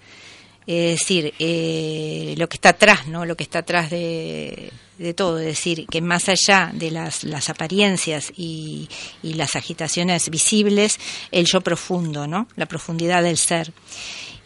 es 0.69 0.99
decir, 0.99 1.34
eh, 1.39 2.36
lo 2.38 2.47
que 2.47 2.58
está 2.58 2.69
atrás, 2.69 3.08
¿no? 3.08 3.25
Lo 3.25 3.36
que 3.36 3.41
está 3.41 3.60
atrás 3.60 3.89
de, 3.89 4.71
de 4.99 5.15
todo, 5.15 5.39
es 5.39 5.45
decir, 5.47 5.88
que 5.88 5.99
más 5.99 6.29
allá 6.29 6.69
de 6.71 6.91
las, 6.91 7.23
las 7.23 7.49
apariencias 7.49 8.32
y, 8.38 8.88
y, 9.23 9.34
las 9.34 9.55
agitaciones 9.55 10.29
visibles, 10.29 10.99
el 11.32 11.47
yo 11.47 11.62
profundo, 11.62 12.27
¿no? 12.27 12.47
La 12.55 12.67
profundidad 12.67 13.23
del 13.23 13.38
ser. 13.38 13.73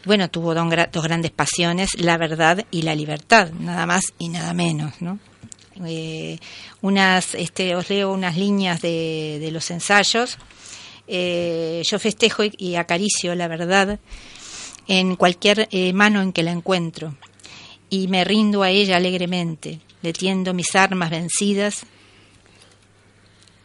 Bueno, 0.05 0.29
tuvo 0.29 0.55
dos, 0.55 0.65
dos 0.93 1.03
grandes 1.03 1.31
pasiones, 1.31 1.89
la 1.97 2.17
verdad 2.17 2.65
y 2.71 2.83
la 2.83 2.95
libertad, 2.95 3.51
nada 3.51 3.85
más 3.85 4.13
y 4.17 4.29
nada 4.29 4.53
menos, 4.53 5.01
¿no? 5.01 5.19
Eh, 5.85 6.39
unas, 6.79 7.35
este, 7.35 7.75
os 7.75 7.89
leo 7.89 8.13
unas 8.13 8.37
líneas 8.37 8.81
de, 8.81 9.39
de 9.41 9.51
los 9.51 9.69
ensayos. 9.71 10.37
Eh, 11.05 11.81
yo 11.83 11.99
festejo 11.99 12.45
y, 12.45 12.53
y, 12.57 12.75
acaricio 12.75 13.35
la 13.35 13.49
verdad 13.49 13.99
en 14.87 15.15
cualquier 15.15 15.67
eh, 15.71 15.93
mano 15.93 16.21
en 16.21 16.33
que 16.33 16.43
la 16.43 16.51
encuentro 16.51 17.15
y 17.89 18.07
me 18.07 18.23
rindo 18.23 18.63
a 18.63 18.69
ella 18.69 18.97
alegremente 18.97 19.79
detiendo 20.01 20.53
mis 20.53 20.75
armas 20.75 21.09
vencidas, 21.09 21.85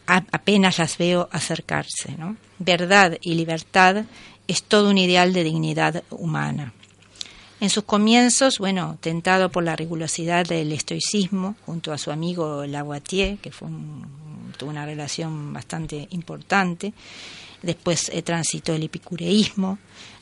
apenas 0.07 0.79
las 0.79 0.97
veo 0.97 1.29
acercarse. 1.33 2.15
¿no? 2.17 2.37
Verdad 2.59 3.19
y 3.21 3.35
libertad 3.35 4.05
es 4.47 4.63
todo 4.63 4.91
un 4.91 4.99
ideal 4.99 5.33
de 5.33 5.45
dignidad 5.45 6.05
humana. 6.11 6.73
En 7.61 7.71
sus 7.71 7.85
comienzos, 7.85 8.59
bueno, 8.59 8.99
tentado 9.01 9.51
por 9.51 9.65
la 9.65 9.75
rigurosidad 9.75 10.47
del 10.47 10.73
estoicismo, 10.73 11.57
junto 11.67 11.93
a 11.93 11.99
su 11.99 12.13
amigo 12.13 12.65
Lavoisier, 12.65 13.39
que 13.39 13.51
fue 13.51 13.69
tuvo 14.57 14.71
una 14.71 14.87
relación 14.87 15.53
bastante 15.53 16.09
importante, 16.11 16.93
después 17.63 18.11
eh, 18.11 18.23
transitó 18.23 18.75
el 18.75 18.85
epicureísmo, 18.85 19.79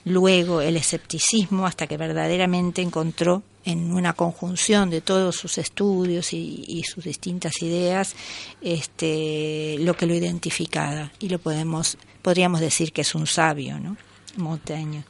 luego 0.07 0.61
el 0.61 0.77
escepticismo, 0.77 1.67
hasta 1.67 1.89
que 1.89 1.97
verdaderamente 1.97 2.81
encontró 2.81 3.43
en 3.65 3.93
una 3.93 4.13
conjunción 4.13 4.89
de 4.89 5.01
todos 5.01 5.35
sus 5.35 5.59
estudios 5.59 6.33
y, 6.33 6.83
sus 6.85 7.05
distintas 7.05 7.61
ideas 7.61 8.15
este, 8.63 9.77
lo 9.81 9.97
que 9.97 10.07
lo 10.07 10.15
identificaba. 10.15 11.11
Y 11.19 11.29
lo 11.29 11.41
podemos 11.41 11.99
podríamos 12.23 12.59
decir 12.59 12.93
que 12.93 13.03
es 13.03 13.15
un 13.15 13.29
sabio 13.29 13.79
no 13.79 13.97
Montaigne 14.37 15.05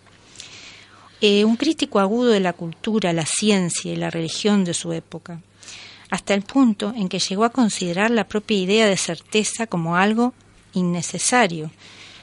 eh, 1.22 1.46
un 1.46 1.56
crítico 1.56 1.98
agudo 1.98 2.30
de 2.30 2.40
la 2.40 2.52
cultura 2.52 3.14
la 3.14 3.24
ciencia 3.24 3.90
y 3.90 3.96
la 3.96 4.10
religión 4.10 4.64
de 4.64 4.74
su 4.74 4.92
época 4.92 5.40
hasta 6.10 6.34
el 6.34 6.42
punto 6.42 6.92
en 6.94 7.08
que 7.08 7.18
llegó 7.18 7.44
a 7.44 7.50
considerar 7.50 8.10
la 8.10 8.28
propia 8.28 8.58
idea 8.58 8.86
de 8.86 8.98
certeza 8.98 9.66
como 9.66 9.96
algo 9.96 10.34
innecesario 10.74 11.70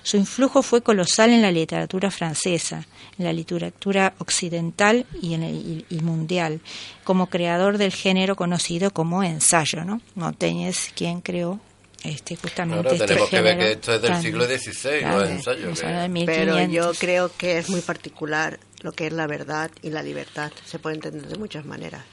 su 0.03 0.17
influjo 0.17 0.61
fue 0.61 0.81
colosal 0.81 1.31
en 1.31 1.41
la 1.41 1.51
literatura 1.51 2.11
francesa, 2.11 2.85
en 3.17 3.25
la 3.25 3.33
literatura 3.33 4.13
occidental 4.19 5.05
y, 5.21 5.33
en 5.33 5.43
el, 5.43 5.85
y 5.89 5.95
mundial, 6.01 6.59
como 7.03 7.27
creador 7.27 7.77
del 7.77 7.91
género 7.91 8.35
conocido 8.35 8.91
como 8.91 9.23
ensayo. 9.23 9.83
¿no? 9.85 10.01
Montaigne 10.15 10.67
es 10.69 10.91
quien 10.95 11.21
creó 11.21 11.59
este, 12.03 12.35
justamente 12.35 12.77
Ahora 12.89 12.91
este 12.91 13.05
tenemos 13.07 13.29
que 13.29 13.41
ver 13.41 13.57
que 13.57 13.71
esto 13.71 13.93
es 13.95 14.01
del 14.01 14.21
siglo 14.21 14.45
XVI, 14.45 14.99
claro, 14.99 15.19
los 15.21 15.29
ensayos. 15.29 15.71
o 15.71 15.75
sea, 15.77 15.87
que- 15.87 15.93
de 16.19 16.25
Pero 16.25 16.55
1500. 16.55 16.71
yo 16.73 16.99
creo 16.99 17.31
que 17.37 17.57
es 17.59 17.69
muy 17.69 17.79
particular 17.79 18.59
lo 18.81 18.91
que 18.91 19.07
es 19.07 19.13
la 19.13 19.25
verdad 19.25 19.71
y 19.81 19.89
la 19.89 20.03
libertad. 20.03 20.51
Se 20.65 20.79
puede 20.79 20.95
entender 20.95 21.25
de 21.27 21.37
muchas 21.37 21.63
maneras. 21.65 22.03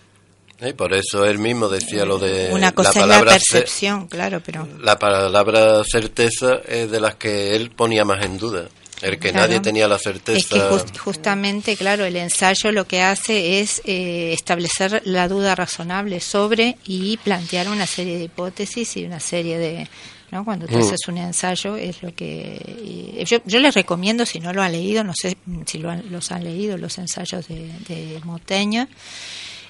Y 0.63 0.73
por 0.75 0.93
eso 0.93 1.25
él 1.25 1.39
mismo 1.39 1.69
decía 1.69 2.05
lo 2.05 2.19
de 2.19 2.51
Una 2.53 2.73
cosa 2.73 2.91
la 2.91 2.93
es 2.93 2.97
la 2.97 3.03
palabra 3.15 3.33
ce- 3.39 3.39
percepción, 3.53 4.07
claro, 4.09 4.43
pero 4.45 4.69
La 4.83 4.99
palabra 4.99 5.83
certeza 5.85 6.61
es 6.69 6.91
de 6.91 7.01
las 7.01 7.15
que 7.15 7.57
él 7.57 7.71
ponía 7.71 8.05
más 8.05 8.25
en 8.25 8.37
duda. 8.39 8.69
El 9.01 9.19
que 9.19 9.31
Claro. 9.31 9.47
nadie 9.47 9.61
tenía 9.61 9.89
la 9.89 9.99
certeza. 9.99 10.39
Es 10.39 10.47
que 10.47 10.61
just- 10.61 10.99
justamente, 10.99 11.75
claro, 11.77 12.05
el 12.05 12.17
ensayo 12.17 12.71
lo 12.71 12.87
que 12.87 13.01
hace 13.01 13.61
es 13.61 13.81
eh, 13.87 14.35
establecer 14.35 15.01
la 15.07 15.27
duda 15.27 15.55
razonable 15.55 16.21
sobre 16.21 16.77
y 16.85 17.17
plantear 17.17 17.69
una 17.71 17.87
serie 17.87 18.19
de 18.19 18.25
hipótesis 18.25 18.99
y 18.99 19.05
una 19.07 19.19
serie 19.21 19.57
de... 19.59 19.89
¿no? 20.31 20.45
Cuando 20.45 20.67
tú 20.69 20.77
Mm. 20.77 20.83
haces 20.83 21.01
un 21.09 21.17
ensayo 21.17 21.77
es 21.77 22.03
lo 22.03 22.15
que... 22.15 23.25
yo, 23.27 23.39
yo 23.47 23.59
les 23.59 23.75
recomiendo, 23.75 24.25
si 24.27 24.39
no 24.39 24.53
lo 24.53 24.63
han 24.63 24.73
leído, 24.73 25.03
no 25.03 25.13
sé 25.17 25.37
si 25.67 25.79
lo 25.79 25.91
han- 25.91 26.05
los 26.13 26.31
han 26.31 26.45
leído, 26.45 26.77
los 26.77 26.99
ensayos 26.99 27.49
de, 27.49 27.69
de 27.89 28.21
Montaigne, 28.25 28.87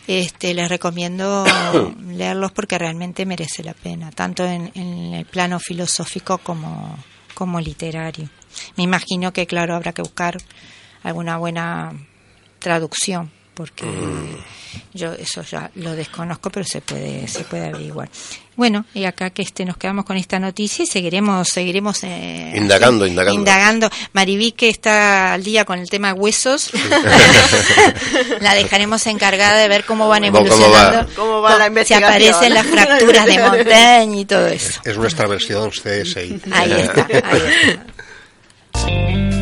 este, 0.06 0.54
les 0.54 0.68
recomiendo 0.68 1.44
leerlos 2.08 2.52
porque 2.52 2.78
realmente 2.78 3.26
merece 3.26 3.62
la 3.62 3.74
pena, 3.74 4.10
tanto 4.10 4.44
en, 4.44 4.70
en 4.74 5.14
el 5.14 5.24
plano 5.26 5.58
filosófico 5.58 6.38
como, 6.38 6.96
como 7.34 7.60
literario. 7.60 8.28
Me 8.76 8.84
imagino 8.84 9.32
que, 9.32 9.46
claro, 9.46 9.74
habrá 9.74 9.92
que 9.92 10.02
buscar 10.02 10.38
alguna 11.02 11.38
buena 11.38 11.92
traducción, 12.58 13.30
porque 13.54 13.84
yo 14.94 15.12
eso 15.12 15.42
ya 15.42 15.70
lo 15.74 15.92
desconozco, 15.94 16.50
pero 16.50 16.64
se 16.64 16.80
puede 16.80 17.26
se 17.28 17.44
puede 17.44 17.66
averiguar. 17.68 18.08
Bueno, 18.56 18.84
y 18.94 19.04
acá 19.04 19.30
que 19.30 19.40
este 19.42 19.64
nos 19.64 19.76
quedamos 19.78 20.04
con 20.04 20.16
esta 20.18 20.38
noticia 20.38 20.82
y 20.82 20.86
seguiremos 20.86 21.48
seguiremos 21.48 22.04
eh, 22.04 22.52
Indagando, 22.56 23.04
así, 23.04 23.10
indagando. 23.12 23.38
indagando. 23.40 23.90
Mariví 24.12 24.52
que 24.52 24.68
está 24.68 25.32
al 25.34 25.42
día 25.44 25.64
con 25.64 25.78
el 25.78 25.88
tema 25.88 26.12
huesos, 26.14 26.70
la 28.40 28.54
dejaremos 28.54 29.06
encargada 29.06 29.58
de 29.58 29.68
ver 29.68 29.84
cómo 29.84 30.08
van 30.08 30.22
¿Cómo- 30.24 30.32
cómo 30.32 30.46
evolucionando, 30.46 30.98
va? 31.08 31.14
¿Cómo 31.16 31.40
va 31.40 31.50
la 31.58 31.64
si 31.64 31.68
investigación? 31.68 32.10
aparecen 32.10 32.54
las 32.54 32.66
fracturas 32.66 33.26
de 33.26 33.38
Montaigne 33.38 34.20
y 34.20 34.24
todo 34.26 34.46
eso. 34.46 34.80
Es 34.84 34.96
nuestra 34.98 35.26
versión 35.26 35.70
CSI. 35.70 36.40
Ahí 36.52 36.72
está, 36.72 37.06
ahí 37.24 37.42
está. 37.42 37.86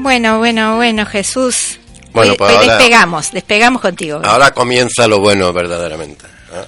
Bueno, 0.00 0.38
bueno, 0.38 0.76
bueno, 0.76 1.04
Jesús. 1.06 1.78
Bueno, 2.12 2.32
Hoy- 2.32 2.38
pues 2.38 2.50
hoy 2.50 2.56
ahora- 2.56 2.76
despegamos, 2.76 3.30
despegamos 3.32 3.82
contigo. 3.82 4.20
Ahora 4.24 4.52
comienza 4.52 5.06
lo 5.06 5.20
bueno 5.20 5.52
verdaderamente. 5.52 6.26
¿eh? 6.26 6.64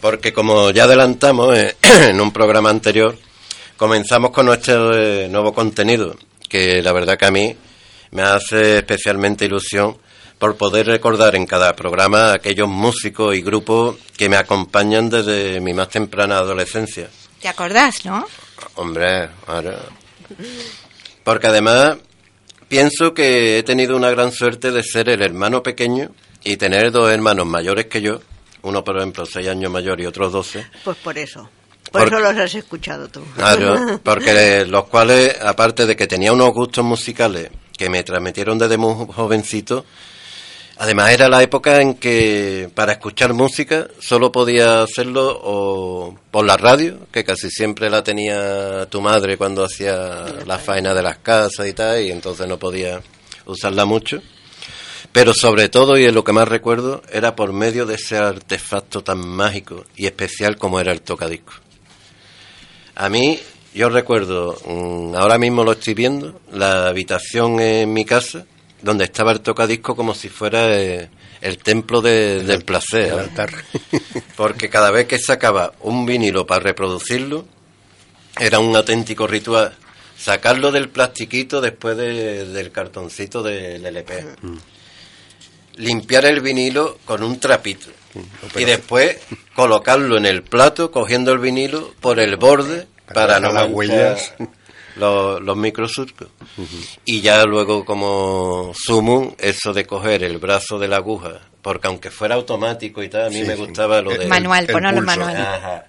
Porque 0.00 0.32
como 0.32 0.70
ya 0.70 0.84
adelantamos 0.84 1.56
eh, 1.56 1.76
en 1.82 2.20
un 2.20 2.32
programa 2.32 2.70
anterior, 2.70 3.16
comenzamos 3.76 4.32
con 4.32 4.46
nuestro 4.46 4.96
eh, 4.96 5.28
nuevo 5.28 5.54
contenido, 5.54 6.16
que 6.48 6.82
la 6.82 6.92
verdad 6.92 7.16
que 7.16 7.26
a 7.26 7.30
mí 7.30 7.56
me 8.10 8.22
hace 8.22 8.78
especialmente 8.78 9.44
ilusión 9.46 9.96
por 10.38 10.56
poder 10.56 10.86
recordar 10.86 11.36
en 11.36 11.46
cada 11.46 11.72
programa 11.74 12.32
aquellos 12.32 12.68
músicos 12.68 13.34
y 13.36 13.42
grupos 13.42 13.96
que 14.16 14.28
me 14.28 14.36
acompañan 14.36 15.08
desde 15.08 15.60
mi 15.60 15.72
más 15.72 15.88
temprana 15.88 16.38
adolescencia. 16.38 17.08
¿Te 17.40 17.48
acordás, 17.48 18.04
no? 18.04 18.26
Hombre, 18.74 19.28
ahora. 19.46 19.78
Porque 21.24 21.46
además 21.46 21.98
pienso 22.68 23.14
que 23.14 23.58
he 23.58 23.62
tenido 23.62 23.96
una 23.96 24.10
gran 24.10 24.32
suerte 24.32 24.72
de 24.72 24.82
ser 24.82 25.08
el 25.08 25.22
hermano 25.22 25.62
pequeño 25.62 26.10
y 26.44 26.56
tener 26.56 26.90
dos 26.90 27.10
hermanos 27.10 27.46
mayores 27.46 27.86
que 27.86 28.00
yo, 28.00 28.20
uno 28.62 28.82
por 28.82 28.96
ejemplo 28.96 29.26
seis 29.26 29.48
años 29.48 29.70
mayor 29.70 30.00
y 30.00 30.06
otros 30.06 30.32
doce, 30.32 30.66
Pues 30.84 30.96
por 30.98 31.18
eso. 31.18 31.48
Por 31.90 32.08
eso 32.08 32.18
los 32.20 32.36
has 32.36 32.54
escuchado 32.54 33.08
tú. 33.08 33.22
Claro, 33.36 34.00
porque 34.02 34.64
los 34.66 34.84
cuales, 34.86 35.36
aparte 35.42 35.84
de 35.84 35.94
que 35.94 36.06
tenía 36.06 36.32
unos 36.32 36.52
gustos 36.54 36.84
musicales 36.84 37.50
que 37.76 37.90
me 37.90 38.02
transmitieron 38.02 38.58
desde 38.58 38.78
muy 38.78 39.06
jovencito, 39.12 39.84
además 40.82 41.12
era 41.12 41.28
la 41.28 41.40
época 41.44 41.80
en 41.80 41.94
que 41.94 42.68
para 42.74 42.94
escuchar 42.94 43.34
música 43.34 43.86
solo 44.00 44.32
podía 44.32 44.82
hacerlo 44.82 45.40
o 45.44 46.18
por 46.32 46.44
la 46.44 46.56
radio, 46.56 47.06
que 47.12 47.22
casi 47.22 47.50
siempre 47.50 47.88
la 47.88 48.02
tenía 48.02 48.86
tu 48.86 49.00
madre 49.00 49.36
cuando 49.36 49.64
hacía 49.64 50.26
la 50.44 50.58
faena 50.58 50.92
de 50.92 51.02
las 51.04 51.18
casas 51.18 51.68
y 51.68 51.72
tal, 51.72 52.02
y 52.02 52.10
entonces 52.10 52.48
no 52.48 52.58
podía 52.58 53.00
usarla 53.46 53.84
mucho. 53.84 54.20
Pero 55.12 55.34
sobre 55.34 55.68
todo, 55.68 55.96
y 55.96 56.04
es 56.04 56.12
lo 56.12 56.24
que 56.24 56.32
más 56.32 56.48
recuerdo, 56.48 57.00
era 57.12 57.36
por 57.36 57.52
medio 57.52 57.86
de 57.86 57.94
ese 57.94 58.16
artefacto 58.16 59.04
tan 59.04 59.20
mágico 59.24 59.84
y 59.94 60.06
especial 60.06 60.56
como 60.56 60.80
era 60.80 60.90
el 60.90 61.02
tocadiscos. 61.02 61.60
A 62.96 63.08
mí, 63.08 63.38
yo 63.72 63.88
recuerdo, 63.88 64.58
mm, 64.66 65.14
ahora 65.14 65.38
mismo 65.38 65.62
lo 65.62 65.72
estoy 65.72 65.94
viendo, 65.94 66.40
la 66.50 66.88
habitación 66.88 67.60
en 67.60 67.92
mi 67.92 68.04
casa, 68.04 68.46
donde 68.82 69.04
estaba 69.04 69.32
el 69.32 69.40
tocadisco 69.40 69.94
como 69.96 70.14
si 70.14 70.28
fuera 70.28 70.68
eh, 70.78 71.08
el 71.40 71.58
templo 71.58 72.00
de- 72.00 72.42
del 72.44 72.64
placer. 72.64 73.12
El 73.12 73.18
altar. 73.20 73.50
Porque 74.36 74.68
cada 74.68 74.90
vez 74.90 75.06
que 75.06 75.18
sacaba 75.18 75.72
un 75.80 76.04
vinilo 76.06 76.46
para 76.46 76.60
reproducirlo, 76.64 77.46
era 78.40 78.58
un 78.58 78.74
auténtico 78.76 79.26
ritual. 79.26 79.74
Sacarlo 80.18 80.70
del 80.72 80.88
plastiquito 80.88 81.60
después 81.60 81.96
de- 81.96 82.46
del 82.46 82.70
cartoncito 82.72 83.42
del 83.42 83.84
LP. 83.84 84.24
limpiar 85.76 86.26
el 86.26 86.40
vinilo 86.40 86.98
con 87.04 87.22
un 87.22 87.40
trapito 87.40 87.88
y 88.56 88.64
después 88.64 89.16
colocarlo 89.54 90.18
en 90.18 90.26
el 90.26 90.42
plato 90.42 90.90
cogiendo 90.90 91.32
el 91.32 91.38
vinilo 91.38 91.94
por 92.00 92.20
el 92.20 92.36
borde 92.36 92.86
para, 93.14 93.40
no 93.40 93.52
las 93.52 93.70
huellas. 93.70 94.34
Los, 94.96 95.40
los 95.40 95.56
microsurcos 95.56 96.28
y 97.04 97.20
ya 97.20 97.44
luego 97.44 97.84
como 97.84 98.72
sumum 98.74 99.32
eso 99.38 99.72
de 99.72 99.86
coger 99.86 100.22
el 100.24 100.38
brazo 100.38 100.78
de 100.78 100.88
la 100.88 100.96
aguja 100.96 101.40
porque 101.62 101.86
aunque 101.88 102.10
fuera 102.10 102.34
automático 102.34 103.02
y 103.02 103.08
tal 103.08 103.26
a 103.26 103.30
mí 103.30 103.36
Sí, 103.40 103.44
me 103.44 103.56
sí. 103.56 103.64
gustaba 103.64 104.02
lo 104.02 104.10
de 104.16 104.26
Manual, 104.26 104.66
ponerlo 104.66 105.02
manual. 105.02 105.36
Ajá. 105.36 105.86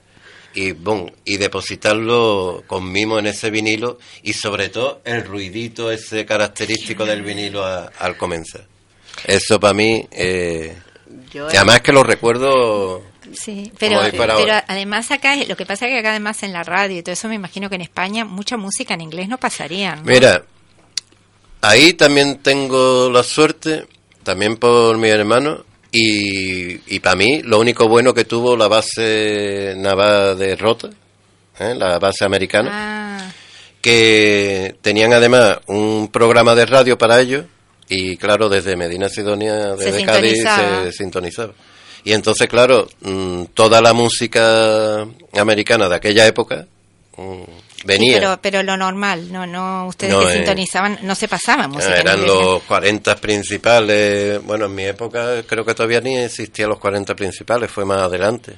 Y, 0.55 0.71
boom, 0.73 1.11
y 1.25 1.37
depositarlo 1.37 2.63
con 2.67 2.91
mimo 2.91 3.17
en 3.17 3.25
ese 3.25 3.49
vinilo 3.49 3.97
y 4.21 4.33
sobre 4.33 4.69
todo 4.69 5.01
el 5.03 5.25
ruidito 5.25 5.91
ese 5.91 6.25
característico 6.27 7.05
del 7.05 7.23
vinilo 7.23 7.65
a- 7.65 7.91
al 7.99 8.17
comenzar. 8.17 8.65
Eso 9.25 9.59
para 9.59 9.73
mí, 9.73 10.07
eh, 10.11 10.77
Yo, 11.31 11.47
y 11.51 11.55
además 11.55 11.81
que 11.81 11.91
lo 11.91 12.03
recuerdo, 12.03 13.01
Sí, 13.33 13.71
pero, 13.79 13.99
pero 14.11 14.53
además 14.67 15.11
acá, 15.11 15.35
lo 15.35 15.55
que 15.55 15.65
pasa 15.65 15.85
es 15.85 15.91
que 15.91 15.99
acá 15.99 16.11
además 16.11 16.43
en 16.43 16.53
la 16.53 16.63
radio 16.63 16.97
y 16.97 17.03
todo 17.03 17.13
eso 17.13 17.27
me 17.27 17.35
imagino 17.35 17.69
que 17.69 17.75
en 17.75 17.81
España 17.81 18.25
mucha 18.25 18.57
música 18.57 18.93
en 18.93 19.01
inglés 19.01 19.27
no 19.27 19.37
pasaría. 19.37 19.95
¿no? 19.95 20.03
mira, 20.03 20.43
ahí 21.61 21.93
también 21.93 22.37
tengo 22.37 23.09
la 23.09 23.23
suerte, 23.23 23.87
también 24.23 24.57
por 24.57 24.97
mi 24.97 25.09
hermano, 25.09 25.65
y, 25.91 26.95
y 26.95 26.99
para 26.99 27.15
mí 27.15 27.41
lo 27.43 27.59
único 27.59 27.87
bueno 27.87 28.13
que 28.13 28.25
tuvo 28.25 28.55
la 28.55 28.67
base 28.67 29.73
naval 29.77 30.37
de 30.37 30.55
Rota, 30.55 30.89
¿eh? 31.59 31.75
la 31.75 31.99
base 31.99 32.25
americana. 32.25 32.69
Ah, 32.71 33.03
que 33.83 34.77
tenían 34.81 35.11
además 35.11 35.59
un 35.67 36.07
programa 36.07 36.55
de 36.55 36.65
radio 36.65 36.97
para 36.97 37.19
ellos 37.19 37.43
y 37.89 38.15
claro 38.15 38.47
desde 38.47 38.77
Medina 38.77 39.09
Sidonia 39.09 39.75
Se 39.75 39.91
desde 39.91 40.05
Cádiz 40.05 40.41
se 40.41 40.91
sintonizaba 40.93 41.53
y 42.03 42.13
entonces 42.13 42.47
claro 42.47 42.87
mm, 43.01 43.45
toda 43.53 43.81
la 43.81 43.93
música 43.93 45.05
americana 45.33 45.87
de 45.89 45.95
aquella 45.95 46.25
época 46.27 46.65
mm, 47.17 47.43
sí, 47.43 47.81
venía 47.85 48.17
pero, 48.19 48.39
pero 48.41 48.63
lo 48.63 48.77
normal, 48.77 49.31
no, 49.31 49.45
no, 49.45 49.87
ustedes 49.87 50.13
No, 50.13 50.19
que 50.21 50.27
eh, 50.33 50.33
sintonizaban, 50.37 50.99
no 51.03 51.15
se 51.15 51.27
pasaba 51.27 51.67
música. 51.67 51.99
eran 51.99 52.25
los 52.25 52.63
40 52.63 53.15
principales. 53.17 54.43
Bueno 54.43 54.65
en 54.65 54.75
mi 54.75 54.83
época 54.85 55.43
creo 55.47 55.65
que 55.65 55.73
todavía 55.73 56.01
ni 56.01 56.17
existían 56.17 56.69
los 56.69 56.79
40 56.79 57.15
principales 57.15 57.69
fue 57.71 57.85
más 57.85 57.99
adelante. 57.99 58.55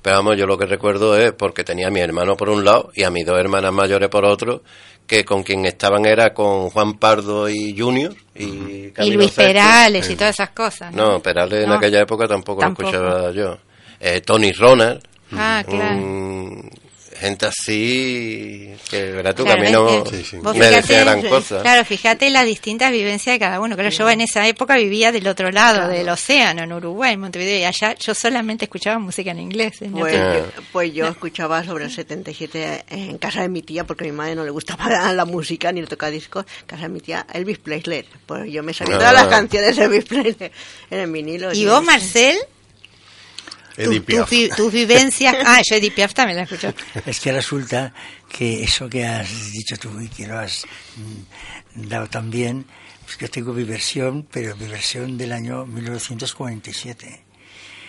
Pero 0.00 0.16
vamos 0.16 0.36
yo 0.38 0.46
lo 0.46 0.56
que 0.56 0.64
recuerdo 0.66 1.18
es 1.18 1.32
porque 1.32 1.64
tenía 1.64 1.88
a 1.88 1.90
mi 1.90 2.00
hermano 2.00 2.36
por 2.36 2.48
un 2.48 2.64
lado 2.64 2.90
y 2.94 3.02
a 3.02 3.10
mis 3.10 3.26
dos 3.26 3.38
hermanas 3.38 3.72
mayores 3.72 4.08
por 4.08 4.24
otro 4.24 4.62
que 5.08 5.24
con 5.24 5.42
quien 5.42 5.64
estaban 5.66 6.04
era 6.06 6.32
con 6.32 6.70
Juan 6.70 6.98
Pardo 6.98 7.48
y 7.48 7.74
Junior 7.76 8.14
y, 8.36 8.44
Y 8.44 8.90
Camilo 8.92 9.16
Luis. 9.22 9.32
Perales 9.32 10.08
y 10.10 10.14
todas 10.14 10.36
esas 10.36 10.50
cosas. 10.50 10.94
¿no? 10.94 11.12
no 11.14 11.20
Perales 11.20 11.64
en 11.64 11.72
aquella 11.72 12.02
época 12.02 12.28
tampoco, 12.28 12.60
Tampoco. 12.60 12.92
lo 12.92 12.98
escuchaba 12.98 13.32
yo 13.32 13.58
Eh, 13.98 14.20
Tony 14.20 14.52
Ronald 14.52 15.00
Ah, 15.32 15.64
claro. 15.66 15.98
Gente 17.18 17.46
así 17.46 18.72
que 18.90 19.10
verás 19.12 19.34
tú 19.34 19.44
Claro, 19.44 19.60
que 19.62 19.66
a 19.66 19.70
mí 19.70 19.72
no 19.72 20.06
Sí, 20.06 20.24
sí. 20.24 20.36
me 20.36 20.52
fíjate, 20.52 20.76
decía 20.76 21.00
gran 21.00 21.22
cosa 21.22 21.60
Claro, 21.62 21.84
fíjate 21.84 22.30
las 22.30 22.44
distintas 22.46 22.90
vivencias 22.92 23.34
de 23.34 23.38
cada 23.38 23.60
uno. 23.60 23.74
Claro, 23.74 23.90
yo 23.90 24.08
en 24.10 24.20
esa 24.20 24.46
época 24.46 24.76
vivía 24.76 25.12
del 25.12 25.26
otro 25.28 25.50
lado 25.50 25.88
del 25.88 26.08
océano, 26.08 26.62
en 26.62 26.72
Uruguay, 26.72 27.14
en 27.14 27.20
Montevideo, 27.20 27.58
y 27.60 27.64
allá 27.64 27.94
yo 27.96 28.14
solamente 28.14 28.64
escuchaba 28.66 28.98
música 28.98 29.30
en 29.32 29.40
inglés. 29.40 29.82
en 29.82 29.92
pues, 29.92 30.14
yo, 30.14 30.44
pues 30.72 30.92
yo 30.94 31.06
escuchaba 31.08 31.64
sobre 31.64 31.84
el 31.84 31.90
77 31.90 32.84
en 32.88 33.18
casa 33.18 33.42
de 33.42 33.48
mi 33.48 33.62
tía, 33.62 33.84
porque 33.84 34.04
a 34.04 34.06
mi 34.06 34.12
madre 34.12 34.34
no 34.34 34.44
le 34.44 34.50
gustaba 34.50 34.88
la 35.12 35.24
música 35.24 35.72
ni 35.72 35.80
le 35.80 35.86
tocaba 35.86 36.10
discos. 36.10 36.44
En 36.62 36.66
casa 36.66 36.82
de 36.82 36.88
mi 36.88 37.00
tía, 37.00 37.26
Elvis 37.32 37.58
Presley. 37.58 38.04
Pues 38.26 38.50
yo 38.50 38.62
me 38.62 38.72
sabía 38.74 38.96
Ah. 38.96 38.98
todas 38.98 39.14
las 39.14 39.26
canciones 39.28 39.76
de 39.76 39.84
Elvis 39.84 40.04
Presley 40.04 40.50
en 40.90 40.98
el 40.98 41.10
vinilo. 41.10 41.52
¿Y 41.52 41.66
vos, 41.66 41.82
Marcel? 41.82 42.36
Tu- 43.84 43.90
Edith 43.92 44.00
tu 44.00 44.06
Piaf. 44.06 44.30
vi- 44.30 44.48
tus 44.50 44.72
vivencias. 44.72 45.36
Ah, 45.46 45.60
yo 45.68 45.76
Edith 45.76 45.94
Piaf 45.94 46.12
también 46.14 46.36
la 46.38 46.42
escucho. 46.44 46.72
Es 47.06 47.20
que 47.20 47.32
resulta 47.32 47.92
que 48.28 48.62
eso 48.64 48.88
que 48.88 49.06
has 49.06 49.52
dicho 49.52 49.76
tú 49.78 50.00
y 50.00 50.08
que 50.08 50.26
lo 50.26 50.38
has 50.38 50.64
mm, 50.96 51.82
dado 51.88 52.08
también, 52.08 52.66
pues 53.04 53.16
que 53.16 53.28
tengo 53.28 53.52
mi 53.52 53.64
versión, 53.64 54.26
pero 54.30 54.56
mi 54.56 54.66
versión 54.66 55.16
del 55.16 55.32
año 55.32 55.64
1947. 55.66 57.24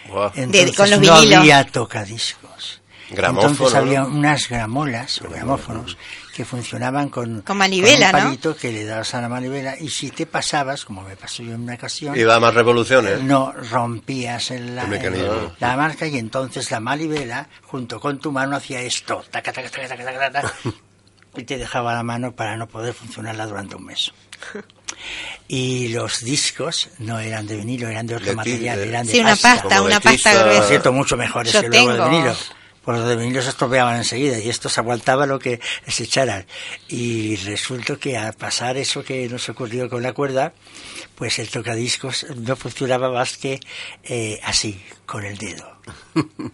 Guau. 0.07 0.31
Entonces 0.35 0.75
con 0.75 0.89
los 0.89 0.99
no 1.01 1.15
vinilos. 1.19 1.39
había 1.39 1.63
tocadiscos. 1.65 2.81
Gramófono, 3.11 3.49
Entonces 3.51 3.75
había 3.75 4.01
¿no? 4.01 4.07
unas 4.09 4.47
gramolas 4.49 5.19
o 5.21 5.29
gramófonos 5.29 5.97
que 6.39 6.45
funcionaban 6.45 7.09
con, 7.09 7.41
Con 7.41 7.57
manivela, 7.57 8.11
con 8.11 8.19
¿no? 8.21 8.25
un 8.27 8.31
palito 8.37 8.55
que 8.55 8.71
le 8.71 8.85
dabas 8.85 9.13
a 9.13 9.19
la 9.19 9.27
manivela 9.27 9.75
y 9.77 9.89
si 9.89 10.09
te 10.09 10.25
pasabas, 10.25 10.85
como 10.85 11.01
me 11.01 11.17
pasó 11.17 11.43
yo 11.43 11.53
en 11.53 11.63
una 11.63 11.73
ocasión, 11.73 12.17
iba 12.17 12.33
a 12.33 12.39
más 12.39 12.53
revoluciones 12.53 13.21
no 13.21 13.51
rompías 13.51 14.49
el, 14.51 14.73
la, 14.73 14.83
El 14.83 14.87
mecanismo. 14.87 15.33
el- 15.33 15.49
la 15.59 15.75
marca 15.75 16.07
y 16.07 16.17
entonces 16.17 16.71
la 16.71 16.79
manivela 16.79 17.49
junto 17.63 17.99
con 17.99 18.19
tu 18.19 18.31
mano 18.31 18.55
hacía 18.55 18.79
esto 18.79 19.21
taca, 19.29 19.51
taca, 19.51 19.69
taca, 19.69 19.89
taca, 19.89 20.05
taca, 20.05 20.31
taca, 20.31 20.53
y 21.35 21.43
te 21.43 21.57
dejaba 21.57 21.93
la 21.93 22.03
mano 22.03 22.31
para 22.33 22.55
no 22.55 22.67
poder 22.69 22.93
funcionarla 22.93 23.45
durante 23.45 23.75
un 23.75 23.83
mes 23.87 24.13
y 25.49 25.89
los 25.89 26.21
discos 26.23 26.87
no 26.99 27.19
eran 27.19 27.47
de 27.47 27.57
vinilo 27.57 27.89
eran 27.89 28.07
de 28.07 28.15
otro 28.15 28.27
De 28.27 28.35
material 28.35 28.77
de- 28.77 28.87
eran 28.87 29.05
de 29.05 29.11
Sí, 29.11 29.19
una 29.19 29.35
pasta. 29.35 29.81
una 29.81 29.99
pasta 29.99 30.11
tiza. 30.11 30.31
por 30.31 30.43
gruesa. 30.45 30.67
cierto 30.69 30.93
mucho 30.93 31.17
mejores 31.17 31.51
Yo 31.51 31.61
que 31.61 31.67
luego 31.67 31.91
tengo. 31.91 32.03
de 32.05 32.09
vinilo 32.09 32.35
pues 32.89 33.01
los 33.01 33.07
de 33.09 33.17
vinilo 33.17 33.43
se 33.43 33.49
estropeaban 33.49 33.97
enseguida 33.97 34.39
y 34.39 34.49
estos 34.49 34.79
aguantaba 34.79 35.27
lo 35.27 35.37
que 35.37 35.59
se 35.85 36.05
echaran 36.05 36.47
y 36.87 37.35
resulta 37.35 37.97
que 37.97 38.17
al 38.17 38.33
pasar 38.33 38.77
eso 38.77 39.03
que 39.03 39.29
nos 39.29 39.47
ocurrió 39.47 39.87
con 39.91 40.01
la 40.01 40.11
cuerda 40.13 40.53
pues 41.13 41.37
el 41.37 41.49
tocadiscos 41.49 42.25
no 42.35 42.55
funcionaba 42.55 43.11
más 43.11 43.37
que 43.37 43.59
eh, 44.05 44.39
así 44.43 44.81
con 45.05 45.23
el 45.23 45.37
dedo 45.37 45.71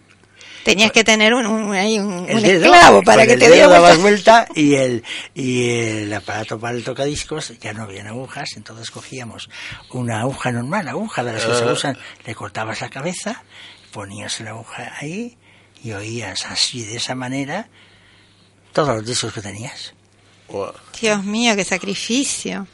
Tenías 0.62 0.92
que 0.92 1.04
tener 1.04 1.32
un, 1.32 1.46
un, 1.46 1.74
ahí 1.74 1.98
un, 1.98 2.26
dedo, 2.26 2.66
esclavo 2.66 3.02
para 3.02 3.24
que 3.24 3.32
el 3.32 3.38
te 3.38 3.50
diera 3.50 3.68
vuelta. 3.68 3.96
vuelta 3.96 4.48
y 4.54 4.74
el 4.74 5.04
y 5.32 5.70
el 5.70 6.12
aparato 6.12 6.60
para 6.60 6.76
el 6.76 6.84
tocadiscos 6.84 7.58
ya 7.60 7.72
no 7.72 7.84
habían 7.84 8.08
agujas 8.08 8.58
entonces 8.58 8.90
cogíamos 8.90 9.48
una 9.90 10.20
aguja 10.20 10.52
normal 10.52 10.86
aguja 10.86 11.24
de 11.24 11.32
las 11.32 11.46
que 11.46 11.54
se 11.54 11.64
Ah. 11.64 11.72
usan 11.72 11.98
le 12.26 12.34
cortabas 12.34 12.82
la 12.82 12.90
cabeza 12.90 13.42
ponías 13.90 14.38
la 14.40 14.50
aguja 14.50 14.92
ahí 15.00 15.38
y 15.86 15.92
oías 15.92 16.44
así 16.46 16.84
de 16.84 16.96
esa 16.96 17.14
manera 17.14 17.68
todos 18.72 18.88
los 18.96 19.06
discos 19.06 19.32
que 19.32 19.40
tenías. 19.40 19.94
Dios 21.00 21.22
mío, 21.24 21.54
qué 21.54 21.64
sacrificio. 21.64 22.66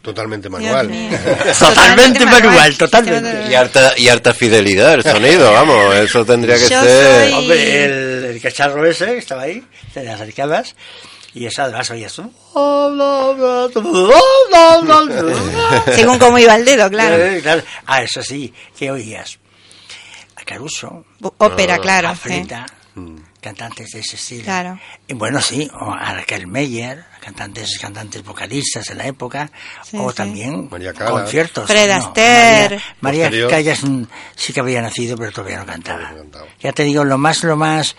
Totalmente 0.00 0.48
manual. 0.48 0.90
Totalmente 1.58 2.24
manual, 2.26 2.76
totalmente. 2.76 3.50
Y 3.50 3.54
harta 3.54 3.92
y 3.96 4.08
harta 4.08 4.32
fidelidad 4.34 4.94
el 4.94 5.02
sonido 5.02 5.52
vamos 5.52 5.94
eso 5.94 6.24
tendría 6.24 6.56
que 6.56 6.68
Yo 6.68 6.82
ser 6.82 7.24
soy- 7.30 7.32
Hombre, 7.34 7.84
el, 7.84 8.24
el 8.24 8.40
cacharro 8.40 8.84
ese 8.86 9.06
que 9.06 9.18
estaba 9.18 9.42
ahí, 9.42 9.62
te 9.94 10.02
le 10.02 10.10
acercabas 10.10 10.74
y 11.34 11.46
eso 11.46 11.62
además 11.62 11.90
oías 11.90 12.12
tú. 12.14 12.32
Según 15.94 16.18
cómo 16.18 16.38
iba 16.38 16.56
el 16.56 16.64
dedo, 16.64 16.88
claro. 16.90 17.16
Eh, 17.16 17.40
claro. 17.42 17.62
Ah, 17.86 18.02
eso 18.02 18.22
sí, 18.22 18.52
¿qué 18.78 18.90
oías? 18.90 19.38
Caruso, 20.44 21.04
Ópera, 21.38 21.78
claro. 21.78 22.08
a 22.08 22.14
sí. 22.14 22.20
Frita, 22.22 22.66
cantantes 23.40 23.90
de 23.90 24.00
ese 24.00 24.16
estilo. 24.16 24.44
Claro. 24.44 24.78
Y 25.08 25.14
bueno, 25.14 25.40
sí, 25.40 25.68
o 25.80 25.92
a 25.92 26.12
Raquel 26.14 26.46
Meyer, 26.46 27.04
cantantes, 27.20 27.78
cantantes 27.80 28.22
vocalistas 28.22 28.84
de 28.86 28.94
la 28.94 29.06
época, 29.06 29.50
Sí, 29.82 29.96
o 29.98 30.10
sí. 30.10 30.16
también 30.16 30.68
María 30.70 30.92
conciertos. 30.92 31.66
Fred 31.66 31.88
No, 31.88 31.94
Astaire. 31.94 32.80
María, 33.00 33.24
María. 33.24 33.48
Callas 33.48 33.82
mm, 33.82 34.04
sí 34.36 34.52
que 34.52 34.60
había 34.60 34.82
nacido, 34.82 35.16
pero 35.16 35.32
todavía 35.32 35.58
no 35.58 35.66
cantaba. 35.66 36.12
Ya 36.60 36.72
te 36.72 36.84
digo, 36.84 37.02
lo 37.04 37.18
más, 37.18 37.42
lo 37.44 37.56
más 37.56 37.96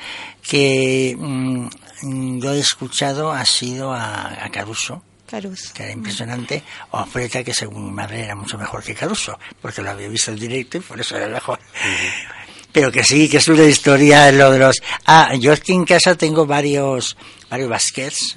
que 0.48 1.16
mm, 1.18 1.68
mm, 2.04 2.40
yo 2.42 2.54
he 2.54 2.60
escuchado 2.60 3.32
ha 3.32 3.46
sido 3.46 3.92
a, 3.94 4.46
a 4.46 4.50
Caruso 4.52 5.02
Caruso. 5.34 5.74
que 5.74 5.84
era 5.84 5.92
impresionante, 5.94 6.62
o 6.92 6.98
a 7.00 7.06
Freta, 7.08 7.44
que 7.44 7.54
según 7.56 7.86
mi 7.86 7.92
madre 7.92 8.24
era 8.26 8.36
mucho 8.36 8.58
mejor 8.58 8.84
que 8.84 8.94
Caruso, 8.94 9.38
porque 9.62 9.82
lo 9.82 9.90
había 9.90 10.08
visto 10.08 10.30
en 10.32 10.38
directo 10.38 10.78
y 10.78 10.82
por 10.82 11.00
eso 11.02 11.18
era 11.18 11.28
mejor. 11.28 11.60
Pero 12.72 12.92
que 12.92 13.04
sí, 13.04 13.28
que 13.30 13.38
es 13.38 13.48
una 13.48 13.64
historia 13.64 14.32
lo 14.32 14.52
de 14.52 14.60
los... 14.60 14.76
Ah, 15.06 15.34
yo 15.40 15.52
aquí 15.54 15.74
en 15.74 15.86
casa 15.86 16.16
tengo 16.16 16.46
varios, 16.46 17.18
varios 17.50 17.70
baskets 17.70 18.36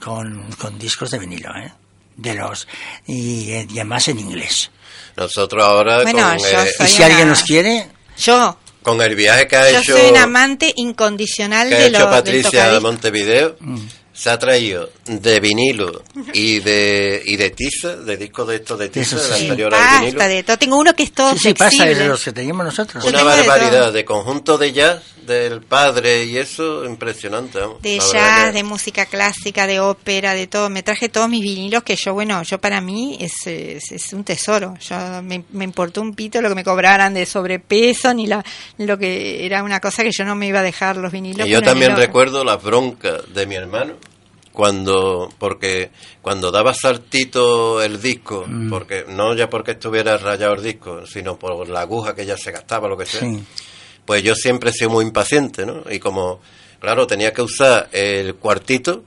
con, 0.00 0.50
con 0.58 0.78
discos 0.78 1.10
de 1.10 1.18
vinilo, 1.18 1.50
¿eh? 1.56 1.72
De 2.16 2.34
los... 2.34 2.66
Y, 3.06 3.50
eh, 3.52 3.66
y 3.70 3.78
además 3.78 4.08
en 4.08 4.18
inglés. 4.20 4.70
nosotros 5.16 5.62
ahora 5.64 6.02
Bueno, 6.02 6.28
con, 6.30 6.38
yo 6.38 6.46
eh, 6.62 6.70
Y 6.70 6.76
soy- 6.78 6.86
si 6.88 6.96
una- 6.96 7.06
alguien 7.06 7.28
los 7.28 7.42
quiere, 7.42 7.88
Yo, 8.18 8.58
con 8.82 9.00
el 9.02 9.14
viaje 9.14 9.46
que 9.46 9.56
ha 9.56 9.70
yo 9.70 9.78
hecho 9.80 9.96
soy 9.98 10.10
un 10.10 10.16
amante 10.16 10.72
incondicional 10.76 11.68
que 11.68 11.74
ha 11.74 11.78
de 11.78 11.86
hecho 11.88 11.98
lo, 12.00 12.10
Patricia 12.10 12.50
tocadiscos. 12.50 12.82
Montevideo 12.82 13.56
Mm. 13.60 13.78
Se 14.18 14.30
ha 14.30 14.38
traído 14.38 14.90
de 15.06 15.38
vinilo 15.38 16.02
y 16.32 16.58
de 16.58 17.22
y 17.24 17.36
de 17.36 17.50
tiza, 17.50 17.94
de 17.94 18.16
discos 18.16 18.48
de 18.48 18.56
estos 18.56 18.76
de 18.76 18.88
tiza, 18.88 19.14
de 19.14 19.22
sí. 19.22 19.42
anterior 19.44 19.72
al 19.72 20.00
vinilo. 20.00 20.28
De 20.28 20.42
todo. 20.42 20.58
Tengo 20.58 20.76
uno 20.76 20.92
que 20.92 21.04
es 21.04 21.12
todo 21.12 21.34
Sí, 21.34 21.38
sí, 21.38 21.54
pasa 21.54 21.84
de 21.84 22.08
los 22.08 22.24
que 22.24 22.32
teníamos 22.32 22.66
nosotros. 22.66 23.04
Una 23.04 23.18
de 23.18 23.24
barbaridad 23.24 23.92
de, 23.92 24.04
conjunto 24.04 24.58
de 24.58 24.72
jazz 24.72 25.02
del 25.24 25.60
padre 25.60 26.24
y 26.24 26.36
eso 26.36 26.84
impresionante. 26.84 27.60
vamos. 27.60 27.80
De 27.80 27.96
La 27.96 28.04
verdad 28.04 28.46
jazz, 28.46 28.54
de 28.54 28.62
música 28.64 29.06
clásica, 29.06 29.68
de 29.68 29.78
ópera, 29.78 30.34
de 30.34 30.48
todo. 30.48 30.68
Me 30.68 30.82
traje 30.82 31.08
todos 31.08 31.28
mis 31.28 31.42
vinilos 31.42 31.84
que 31.84 31.94
yo, 31.94 32.12
bueno, 32.12 32.42
yo 32.42 32.58
para 32.58 32.80
mí 32.80 33.18
es, 33.20 33.46
es, 33.46 33.92
es 33.92 34.12
un 34.12 34.24
tesoro. 34.24 34.74
Yo 34.80 35.22
me, 35.22 35.44
me 35.52 35.62
importó 35.62 36.00
un 36.00 36.14
pito 36.16 36.42
lo 36.42 36.48
que 36.48 36.56
me 36.56 36.64
cobraran 36.64 37.14
de 37.14 37.24
sobrepeso 37.24 38.12
ni 38.14 38.26
la 38.26 38.44
lo 38.78 38.98
que 38.98 39.46
era 39.46 39.62
una 39.62 39.78
cosa 39.78 40.02
que 40.02 40.10
yo 40.10 40.24
no 40.24 40.34
me 40.34 40.48
iba 40.48 40.58
a 40.58 40.64
dejar 40.64 40.96
los 40.96 41.12
vinilos. 41.12 41.46
Y 41.46 41.50
yo 41.50 41.62
también 41.62 41.94
recuerdo 41.94 42.42
las 42.42 42.60
broncas 42.60 43.22
de 43.32 43.46
mi 43.46 43.54
hermano 43.54 43.94
cuando 44.58 45.28
porque 45.38 45.92
cuando 46.20 46.50
daba 46.50 46.74
saltito 46.74 47.80
el 47.80 48.02
disco, 48.02 48.44
Mm. 48.44 48.68
porque 48.70 49.04
no 49.08 49.32
ya 49.36 49.48
porque 49.48 49.70
estuviera 49.70 50.16
rayado 50.16 50.54
el 50.54 50.64
disco, 50.64 51.06
sino 51.06 51.38
por 51.38 51.68
la 51.68 51.82
aguja 51.82 52.12
que 52.16 52.26
ya 52.26 52.36
se 52.36 52.50
gastaba 52.50 52.88
lo 52.88 52.96
que 52.96 53.06
sea. 53.06 53.20
Sí. 53.20 53.40
Pues 54.04 54.24
yo 54.24 54.34
siempre 54.34 54.70
he 54.70 54.72
sido 54.72 54.90
muy 54.90 55.04
impaciente, 55.04 55.64
¿no? 55.64 55.84
Y 55.88 56.00
como 56.00 56.40
claro, 56.80 57.06
tenía 57.06 57.32
que 57.32 57.40
usar 57.40 57.88
el 57.92 58.34
cuartito 58.34 59.04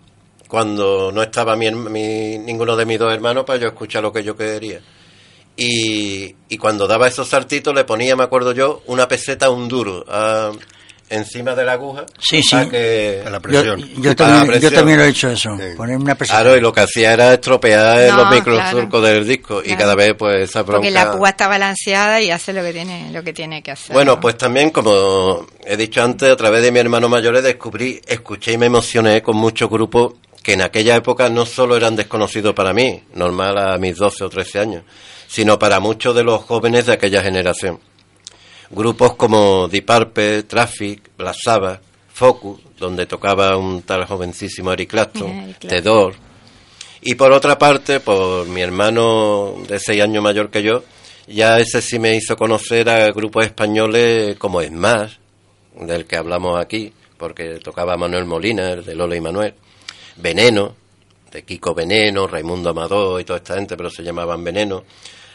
cuando 0.47 1.11
no 1.11 1.21
estaba 1.21 1.57
mi, 1.57 1.69
mi- 1.69 2.37
ninguno 2.37 2.77
de 2.77 2.85
mis 2.85 2.97
dos 2.97 3.13
hermanos 3.13 3.43
para 3.43 3.59
yo 3.59 3.67
escuchar 3.67 4.03
lo 4.03 4.13
que 4.13 4.23
yo 4.23 4.37
quería. 4.37 4.79
Y, 5.57 6.33
y 6.47 6.57
cuando 6.57 6.87
daba 6.87 7.09
esos 7.09 7.27
saltitos 7.27 7.75
le 7.75 7.83
ponía, 7.83 8.15
me 8.15 8.23
acuerdo 8.23 8.53
yo, 8.53 8.83
una 8.85 9.05
peseta, 9.09 9.49
un 9.49 9.67
duro 9.67 10.05
encima 11.11 11.53
de 11.53 11.63
la 11.65 11.73
aguja. 11.73 12.05
Sí, 12.19 12.41
sí. 12.41 12.49
para 12.55 12.69
que- 12.69 13.23
A 13.25 13.29
la 13.29 13.39
presión. 13.39 13.79
yo 14.01 14.09
la 14.09 14.15
también, 14.15 14.45
yo 14.45 14.51
presión. 14.51 14.73
también 14.73 14.97
lo 14.97 15.03
he 15.05 15.09
hecho 15.09 15.29
eso, 15.29 15.57
Sí. 15.57 15.63
poner 15.77 15.97
una 15.97 16.15
peseta. 16.15 16.41
Claro, 16.41 16.57
y 16.57 16.61
lo 16.61 16.73
que 16.73 16.79
hacía 16.81 17.13
era 17.13 17.33
estropear 17.33 18.09
No, 18.09 18.17
los 18.17 18.31
microsurcos 18.31 19.03
del 19.03 19.27
disco 19.27 19.59
y 19.61 19.65
Claro. 19.67 19.79
cada 19.79 19.95
vez 19.95 20.13
pues 20.17 20.49
esa 20.49 20.63
bronca... 20.63 20.77
Porque 20.77 20.91
la 20.91 21.11
púa 21.11 21.29
está 21.29 21.47
balanceada 21.47 22.19
y 22.21 22.31
hace 22.31 22.53
lo 22.53 22.63
que 22.63 22.73
tiene 22.73 23.11
lo 23.11 23.23
que 23.23 23.33
tiene 23.33 23.61
que 23.61 23.71
hacer. 23.71 23.93
Bueno, 23.93 24.13
¿no? 24.15 24.19
pues 24.19 24.37
también, 24.37 24.69
como 24.71 25.45
he 25.65 25.77
dicho 25.77 26.01
antes, 26.03 26.31
a 26.31 26.35
través 26.35 26.63
de 26.63 26.71
mi 26.71 26.79
hermano 26.79 27.09
mayor 27.09 27.39
descubrí, 27.41 28.01
escuché 28.07 28.53
y 28.53 28.57
me 28.57 28.65
emocioné 28.67 29.21
con 29.21 29.35
muchos 29.37 29.69
grupos 29.69 30.13
que 30.43 30.53
en 30.53 30.61
aquella 30.63 30.95
época 30.95 31.29
no 31.29 31.45
solo 31.45 31.75
eran 31.77 31.95
desconocidos 31.95 32.53
para 32.55 32.73
mí, 32.73 33.03
normal 33.13 33.57
a 33.57 33.77
mis 33.77 33.95
12 33.97 34.23
o 34.23 34.29
13 34.29 34.59
años, 34.59 34.83
sino 35.27 35.59
para 35.59 35.79
muchos 35.79 36.15
de 36.15 36.23
los 36.23 36.41
jóvenes 36.43 36.87
de 36.87 36.93
aquella 36.93 37.21
generación. 37.21 37.79
Grupos 38.71 39.15
como 39.15 39.67
Deep 39.67 39.85
Purple, 39.85 40.43
Traffic, 40.43 41.11
Black 41.17 41.35
Sabbath, 41.43 41.81
Focus, 42.13 42.59
donde 42.77 43.05
tocaba 43.05 43.57
un 43.57 43.81
tal 43.83 44.05
jovencísimo 44.05 44.71
Eric 44.73 44.89
Clapton, 44.89 45.55
Doors, 45.83 46.17
y 47.03 47.15
por 47.15 47.31
otra 47.31 47.57
parte, 47.57 47.99
por 47.99 48.45
mi 48.47 48.61
hermano 48.61 49.55
de 49.67 49.79
seis 49.79 50.01
años 50.03 50.23
mayor 50.23 50.51
que 50.51 50.61
yo, 50.61 50.83
ya 51.27 51.59
ese 51.59 51.81
sí 51.81 51.97
me 51.97 52.15
hizo 52.15 52.35
conocer 52.35 52.87
a 52.89 53.11
grupos 53.11 53.45
españoles 53.45 54.37
como 54.37 54.61
Smash, 54.61 55.13
del 55.79 56.05
que 56.05 56.15
hablamos 56.15 56.59
aquí, 56.61 56.93
porque 57.17 57.57
tocaba 57.57 57.97
Manuel 57.97 58.25
Molina, 58.25 58.69
el 58.71 58.85
de 58.85 58.93
Lola 58.93 59.15
y 59.15 59.21
Manuel, 59.21 59.55
Veneno, 60.17 60.75
de 61.31 61.43
Kiko 61.43 61.73
Veneno, 61.73 62.27
Raimundo 62.27 62.69
Amador 62.69 63.19
y 63.19 63.23
toda 63.23 63.37
esta 63.37 63.55
gente, 63.55 63.75
pero 63.75 63.89
se 63.89 64.03
llamaban 64.03 64.43
Veneno, 64.43 64.83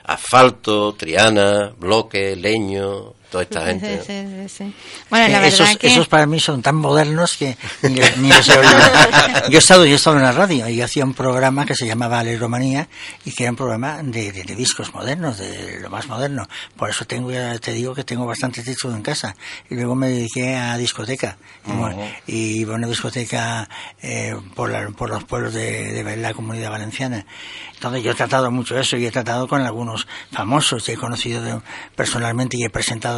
Asfalto, 0.05 0.95
Triana, 0.95 1.75
Bloque, 1.77 2.37
Leño, 2.37 3.15
toda 3.31 3.43
esta 3.45 3.67
gente. 3.67 4.03
sí, 4.07 4.49
sí, 4.49 4.65
sí. 4.65 4.75
Bueno, 5.11 5.29
la 5.29 5.45
Eh, 5.45 5.49
esos, 5.49 5.77
que... 5.77 5.89
esos 5.89 6.09
para 6.09 6.27
mí 6.27 6.39
son 6.41 6.63
tan 6.63 6.77
modernos 6.77 7.37
que 7.37 7.57
ni, 7.83 8.01
he 8.01 8.59
oído. 8.59 8.73
Yo 9.51 9.57
he 9.57 9.59
estado, 9.59 9.85
yo 9.87 9.93
he 9.93 9.97
estado 9.97 10.17
en 10.17 10.23
la 10.23 10.33
radio 10.33 10.69
y 10.69 10.81
hacía 10.81 11.05
un 11.05 11.15
programa 11.15 11.65
que 11.67 11.75
se 11.75 11.87
llamaba 11.87 12.19
Aleromanía 12.21 12.89
y 13.25 13.33
que 13.33 13.45
era 13.45 13.51
un 13.53 13.57
programa 13.57 14.03
de, 14.03 14.33
de- 14.33 14.43
de 14.45 14.55
discos 14.57 14.93
modernos, 14.95 15.39
de 15.39 15.81
lo 15.81 15.91
más 15.91 16.07
moderno. 16.09 16.49
Por 16.77 16.91
eso 16.91 17.05
tengo, 17.05 17.31
ya 17.31 17.57
te 17.59 17.73
digo 17.73 17.95
que 17.95 18.05
tengo 18.05 18.27
bastantes 18.27 18.65
discos 18.65 18.95
en 18.95 19.03
casa. 19.03 19.37
Y 19.71 19.75
luego 19.77 19.95
me 19.95 20.09
dediqué 20.09 20.57
a 20.57 20.77
discoteca. 20.77 21.37
Y, 21.67 21.73
bueno, 21.73 22.03
y 22.27 22.37
iba 22.61 22.75
a 22.75 22.77
una 22.77 22.87
discoteca 22.89 23.69
eh, 24.03 24.35
por, 24.55 24.71
la- 24.71 24.89
por 24.91 25.11
los 25.11 25.25
pueblos 25.25 25.55
de, 25.55 26.03
de 26.03 26.17
la 26.17 26.35
comunidad 26.35 26.71
valenciana. 26.71 27.25
Entonces 27.75 28.03
yo 28.03 28.13
he 28.13 28.15
tratado 28.15 28.51
mucho 28.51 28.79
eso 28.79 28.97
y 28.97 29.07
he 29.07 29.11
tratado 29.11 29.47
con 29.49 29.61
algunos 29.63 30.07
famosos. 30.33 30.89
y 30.89 30.93
He 30.93 30.97
conocido 30.97 31.43
de- 31.43 31.61
personalmente 31.95 32.57
y 32.59 32.65
he 32.65 32.71
presentado 32.71 33.16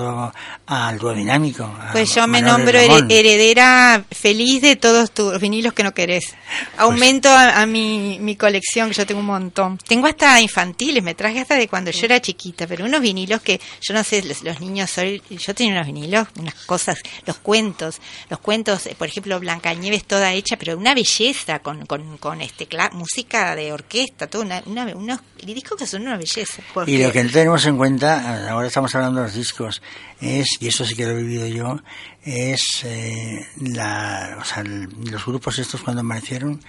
al 0.67 0.99
dúo 0.99 1.15
dinámico. 1.15 1.71
Pues 1.93 2.15
yo 2.15 2.27
me 2.27 2.41
nombro 2.57 2.79
heredera 3.11 4.05
feliz 4.11 4.63
de 4.63 4.77
todos 4.77 5.11
tus 5.13 5.39
vinilos 5.41 5.73
que 5.73 5.83
no 5.83 5.93
querés. 5.95 6.35
Aumento 6.77 7.29
a, 7.29 7.61
a 7.61 7.67
mi, 7.67 8.19
mi 8.21 8.37
colección, 8.37 8.89
que 8.89 8.95
yo 8.95 9.07
tengo 9.07 9.21
un 9.21 9.27
montón. 9.27 9.79
Tengo 9.79 10.07
hasta 10.07 10.41
infantiles, 10.41 11.03
me 11.03 11.15
traje 11.15 11.41
hasta 11.41 11.55
de 11.57 11.69
cuando 11.69 11.91
yo 11.91 12.05
era 12.05 12.21
chiquita, 12.21 12.67
pero 12.67 12.85
unos 12.85 13.01
vinilos 13.01 13.41
que, 13.43 13.61
yo 13.81 13.95
no 13.95 14.03
sé, 14.05 14.23
los, 14.23 14.43
los 14.43 14.61
niños 14.61 14.97
hoy, 14.99 15.23
yo 15.31 15.55
tenía 15.55 15.75
unos 15.75 15.87
vinilos, 15.87 16.29
unas 16.39 16.55
cosas, 16.55 16.99
los 17.27 17.37
cuentos, 17.39 18.01
los 18.31 18.39
cuentos, 18.41 18.87
eh, 18.87 18.95
por 18.99 19.09
ejemplo, 19.09 19.39
Blancanieves 19.41 20.05
toda 20.05 20.33
hecha, 20.33 20.57
pero 20.57 20.77
una 20.77 20.95
belleza, 20.95 21.59
con, 21.61 21.87
con, 21.87 22.19
con 22.19 22.41
este 22.41 22.67
música 22.93 23.55
de 23.57 23.73
orquesta, 23.73 24.27
todo 24.27 24.43
una, 24.43 24.63
una- 24.67 24.87
unos 24.95 25.21
discos 25.43 25.79
que 25.79 25.87
son 25.87 26.03
una 26.03 26.17
belleza. 26.17 26.63
Y 26.87 26.99
lo 26.99 27.13
que 27.13 27.25
tenemos 27.25 27.65
en 27.67 27.77
cuenta, 27.77 28.51
ahora 28.51 28.67
estamos 28.67 28.95
hablando 28.95 29.21
de 29.21 29.27
los 29.27 29.35
discos, 29.35 29.83
es, 30.20 30.47
y 30.61 30.68
eso 30.68 30.84
sí 30.84 30.95
que 30.95 31.05
lo 31.05 31.12
he 31.12 31.22
vivido 31.22 31.47
yo, 31.47 31.80
es 32.22 32.82
eh, 32.84 33.47
los 33.57 35.26
grupos 35.26 35.59
estos 35.59 35.82
cuando 35.82 36.03
aparecieron, 36.03 36.61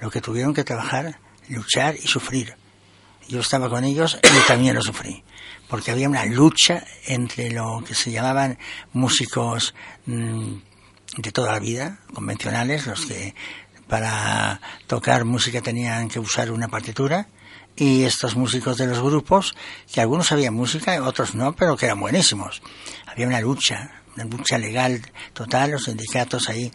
lo 0.00 0.10
que 0.10 0.20
tuvieron 0.20 0.54
que 0.54 0.64
trabajar, 0.64 1.18
luchar 1.48 1.96
y 1.96 2.06
sufrir. 2.06 2.54
Yo 3.28 3.40
estaba 3.40 3.68
con 3.68 3.84
ellos 3.84 4.18
y 4.22 4.46
también 4.46 4.74
lo 4.74 4.82
sufrí, 4.82 5.24
porque 5.68 5.90
había 5.90 6.08
una 6.08 6.24
lucha 6.24 6.84
entre 7.06 7.50
lo 7.50 7.82
que 7.86 7.94
se 7.94 8.10
llamaban 8.10 8.58
músicos 8.92 9.74
mm, 10.06 10.54
de 11.18 11.32
toda 11.32 11.52
la 11.52 11.58
vida, 11.58 12.00
convencionales, 12.12 12.86
los 12.86 13.06
que 13.06 13.34
para 13.88 14.60
tocar 14.86 15.24
música 15.24 15.60
tenían 15.60 16.08
que 16.08 16.18
usar 16.18 16.50
una 16.50 16.68
partitura, 16.68 17.28
y 17.76 18.04
estos 18.04 18.36
músicos 18.36 18.78
de 18.78 18.86
los 18.86 19.00
grupos, 19.00 19.54
que 19.92 20.00
algunos 20.00 20.26
sabían 20.28 20.54
música, 20.54 21.02
otros 21.02 21.34
no, 21.34 21.54
pero 21.54 21.76
que 21.76 21.86
eran 21.86 22.00
buenísimos. 22.00 22.62
Había 23.06 23.26
una 23.26 23.40
lucha, 23.40 24.02
una 24.14 24.24
lucha 24.24 24.58
legal 24.58 25.00
total, 25.32 25.72
los 25.72 25.84
sindicatos 25.84 26.48
ahí. 26.48 26.72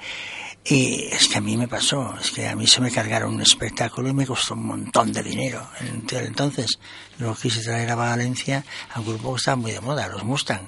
Y 0.63 1.05
es 1.11 1.27
que 1.27 1.39
a 1.39 1.41
mí 1.41 1.57
me 1.57 1.67
pasó, 1.67 2.15
es 2.21 2.29
que 2.29 2.47
a 2.47 2.55
mí 2.55 2.67
se 2.67 2.81
me 2.81 2.91
cargaron 2.91 3.33
un 3.33 3.41
espectáculo 3.41 4.09
y 4.09 4.13
me 4.13 4.27
costó 4.27 4.53
un 4.53 4.67
montón 4.67 5.11
de 5.11 5.23
dinero. 5.23 5.67
Entonces, 6.11 6.77
lo 7.17 7.33
quise 7.35 7.63
traer 7.63 7.89
a 7.89 7.95
Valencia 7.95 8.63
a 8.93 8.99
un 8.99 9.07
grupo 9.07 9.33
que 9.33 9.37
estaba 9.39 9.55
muy 9.57 9.71
de 9.71 9.81
moda, 9.81 10.07
los 10.07 10.23
Mustang. 10.23 10.61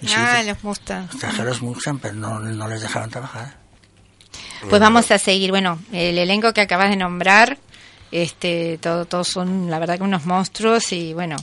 Y 0.00 0.08
sí, 0.08 0.14
Ah, 0.16 0.42
los 0.46 0.64
Mustang. 0.64 1.08
traje 1.18 1.44
los 1.44 1.60
Mustang, 1.60 1.98
pero 1.98 2.14
no, 2.14 2.38
no 2.40 2.66
les 2.68 2.80
dejaron 2.80 3.10
trabajar. 3.10 3.58
Pues 4.70 4.80
vamos 4.80 5.10
a 5.10 5.18
seguir. 5.18 5.50
Bueno, 5.50 5.78
el 5.92 6.16
elenco 6.16 6.54
que 6.54 6.62
acabas 6.62 6.88
de 6.88 6.96
nombrar, 6.96 7.58
este, 8.12 8.78
todo- 8.78 9.04
todos 9.06 9.28
son, 9.28 9.70
la 9.70 9.78
verdad, 9.78 9.96
que 9.98 10.02
unos 10.04 10.24
monstruos 10.26 10.92
y 10.92 11.12
bueno, 11.14 11.36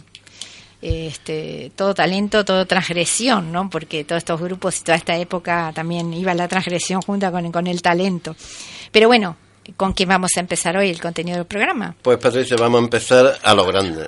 este, 0.82 1.72
todo 1.76 1.94
talento, 1.94 2.44
todo 2.44 2.66
transgresión, 2.66 3.52
¿no? 3.52 3.70
Porque 3.70 4.04
todos 4.04 4.20
estos 4.20 4.42
grupos 4.42 4.80
y 4.80 4.84
toda 4.84 4.98
esta 4.98 5.16
época 5.18 5.72
también 5.76 6.14
iba 6.14 6.34
la 6.34 6.48
transgresión 6.48 7.02
junta 7.02 7.32
con, 7.32 7.52
con 7.52 7.68
el 7.68 7.82
talento. 7.82 8.36
Pero 8.92 9.08
bueno, 9.08 9.38
¿con 9.78 9.94
quién 9.94 10.10
vamos 10.10 10.32
a 10.38 10.40
empezar 10.40 10.76
hoy 10.78 10.90
el 10.90 11.00
contenido 11.00 11.38
del 11.38 11.46
programa? 11.46 11.96
Pues 12.02 12.18
Patricia, 12.18 12.58
vamos 12.60 12.82
a 12.82 12.84
empezar 12.84 13.38
a 13.44 13.54
lo 13.54 13.66
grande. 13.66 14.08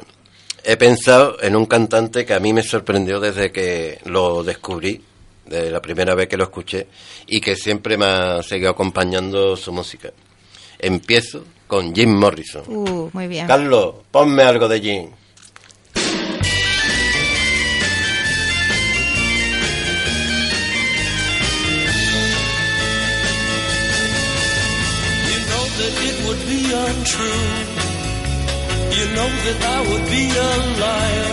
He 0.64 0.78
pensado 0.78 1.38
en 1.42 1.56
un 1.56 1.66
cantante 1.66 2.26
que 2.26 2.34
a 2.34 2.40
mí 2.40 2.54
me 2.54 2.64
sorprendió 2.64 3.20
desde 3.20 3.52
que 3.52 4.00
lo 4.06 4.44
descubrí, 4.44 5.02
de 5.46 5.70
la 5.70 5.82
primera 5.82 6.16
vez 6.16 6.30
que 6.30 6.38
lo 6.38 6.46
escuché, 6.46 6.88
y 7.28 7.42
que 7.42 7.56
siempre 7.58 7.98
me 7.98 8.06
ha 8.06 8.42
seguido 8.42 8.72
acompañando 8.72 9.58
su 9.58 9.74
música. 9.74 10.10
Empiezo 10.80 11.44
con 11.74 11.92
Jim 11.92 12.12
Morrison. 12.12 12.62
Uh, 12.68 13.10
muy 13.14 13.28
bien. 13.28 13.48
Carlos, 13.48 13.96
ponme 14.12 14.44
algo 14.44 14.68
de 14.68 14.80
Jim. 14.80 15.10
You 25.32 25.40
know 25.50 25.66
that 25.80 25.94
it 26.10 26.18
would 26.28 26.44
be 26.46 26.62
untrue. 26.86 27.46
You 28.98 29.06
know 29.16 29.30
that 29.46 29.60
I 29.66 29.80
would 29.90 30.06
be 30.12 30.26
a 30.30 30.52
liar 30.84 31.32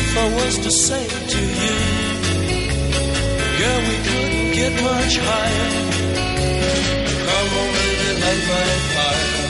if 0.00 0.18
I 0.18 0.26
was 0.40 0.58
to 0.58 0.70
say 0.72 1.06
to 1.34 1.40
you, 1.62 1.78
girl, 3.60 3.80
we 3.88 3.96
couldn't 4.08 4.50
get 4.58 4.72
much 4.82 5.18
higher. 5.18 6.31
Light 8.32 8.48
light. 8.48 9.42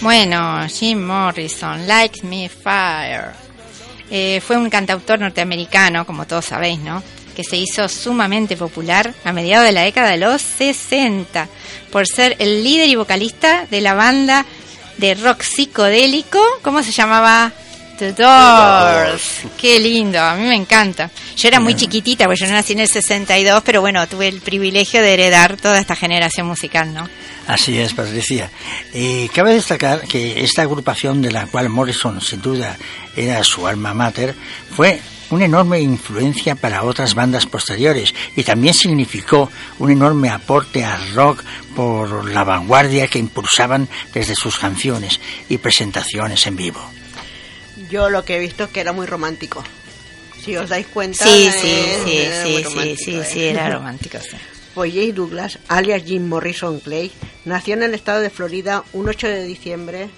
Bueno, 0.00 0.68
Jim 0.68 1.04
Morrison, 1.04 1.86
Like 1.88 2.24
Me 2.24 2.48
Fire. 2.48 3.32
Eh, 4.10 4.40
fue 4.40 4.56
un 4.56 4.70
cantautor 4.70 5.18
norteamericano, 5.18 6.06
como 6.06 6.26
todos 6.26 6.44
sabéis, 6.44 6.78
¿no? 6.78 7.02
Que 7.34 7.44
se 7.44 7.56
hizo 7.56 7.88
sumamente 7.88 8.56
popular 8.56 9.14
a 9.24 9.32
mediados 9.32 9.66
de 9.66 9.72
la 9.72 9.82
década 9.82 10.10
de 10.10 10.18
los 10.18 10.40
60 10.40 11.48
por 11.90 12.06
ser 12.06 12.36
el 12.38 12.62
líder 12.62 12.88
y 12.88 12.96
vocalista 12.96 13.66
de 13.70 13.80
la 13.80 13.94
banda 13.94 14.46
de 14.98 15.14
rock 15.14 15.42
psicodélico. 15.42 16.40
¿Cómo 16.62 16.82
se 16.82 16.92
llamaba? 16.92 17.52
The 17.98 18.12
Doors. 18.12 19.42
Qué 19.56 19.78
lindo, 19.78 20.20
a 20.20 20.34
mí 20.34 20.42
me 20.44 20.56
encanta. 20.56 21.10
Yo 21.36 21.48
era 21.48 21.60
muy 21.60 21.74
chiquitita, 21.74 22.24
porque 22.24 22.40
yo 22.40 22.46
no 22.46 22.54
nací 22.54 22.72
en 22.72 22.80
el 22.80 22.88
62, 22.88 23.62
pero 23.64 23.80
bueno, 23.80 24.06
tuve 24.08 24.28
el 24.28 24.40
privilegio 24.40 25.00
de 25.00 25.14
heredar 25.14 25.56
toda 25.56 25.78
esta 25.78 25.94
generación 25.94 26.46
musical, 26.46 26.92
¿no? 26.92 27.08
Así 27.46 27.78
es, 27.78 27.92
Patricia. 27.92 28.50
Y 28.92 29.28
cabe 29.28 29.54
destacar 29.54 30.02
que 30.08 30.42
esta 30.42 30.62
agrupación 30.62 31.22
de 31.22 31.30
la 31.30 31.46
cual 31.46 31.68
Morrison 31.68 32.20
sin 32.20 32.40
duda 32.40 32.76
era 33.16 33.44
su 33.44 33.66
alma 33.66 33.94
mater 33.94 34.34
fue 34.74 35.00
una 35.30 35.44
enorme 35.46 35.80
influencia 35.80 36.54
para 36.54 36.82
otras 36.84 37.14
bandas 37.14 37.46
posteriores 37.46 38.14
y 38.36 38.42
también 38.42 38.74
significó 38.74 39.50
un 39.78 39.90
enorme 39.90 40.30
aporte 40.30 40.84
al 40.84 41.14
rock 41.14 41.42
por 41.74 42.30
la 42.30 42.44
vanguardia 42.44 43.08
que 43.08 43.18
impulsaban 43.18 43.88
desde 44.12 44.34
sus 44.34 44.58
canciones 44.58 45.20
y 45.48 45.58
presentaciones 45.58 46.46
en 46.46 46.56
vivo. 46.56 46.80
Yo 47.90 48.10
lo 48.10 48.24
que 48.24 48.36
he 48.36 48.38
visto 48.38 48.64
es 48.64 48.70
que 48.70 48.80
era 48.80 48.92
muy 48.92 49.06
romántico. 49.06 49.62
Si 50.44 50.56
os 50.56 50.68
dais 50.68 50.86
cuenta. 50.86 51.24
Sí, 51.24 51.46
eh, 51.46 51.52
sí, 51.52 52.10
sí, 52.10 52.16
era 52.18 52.42
sí, 52.44 52.64
sí, 52.64 52.96
sí, 52.96 53.14
eh. 53.16 53.24
sí, 53.24 53.44
era 53.44 53.70
romántico. 53.76 54.18
sí. 54.20 54.36
Pues 54.74 54.92
Jay 54.92 55.12
Douglas, 55.12 55.58
alias 55.68 56.02
Jim 56.04 56.26
Morrison 56.28 56.80
Clay, 56.80 57.12
nació 57.44 57.74
en 57.74 57.84
el 57.84 57.94
estado 57.94 58.20
de 58.20 58.28
Florida 58.30 58.82
un 58.92 59.08
8 59.08 59.28
de 59.28 59.44
diciembre 59.44 60.08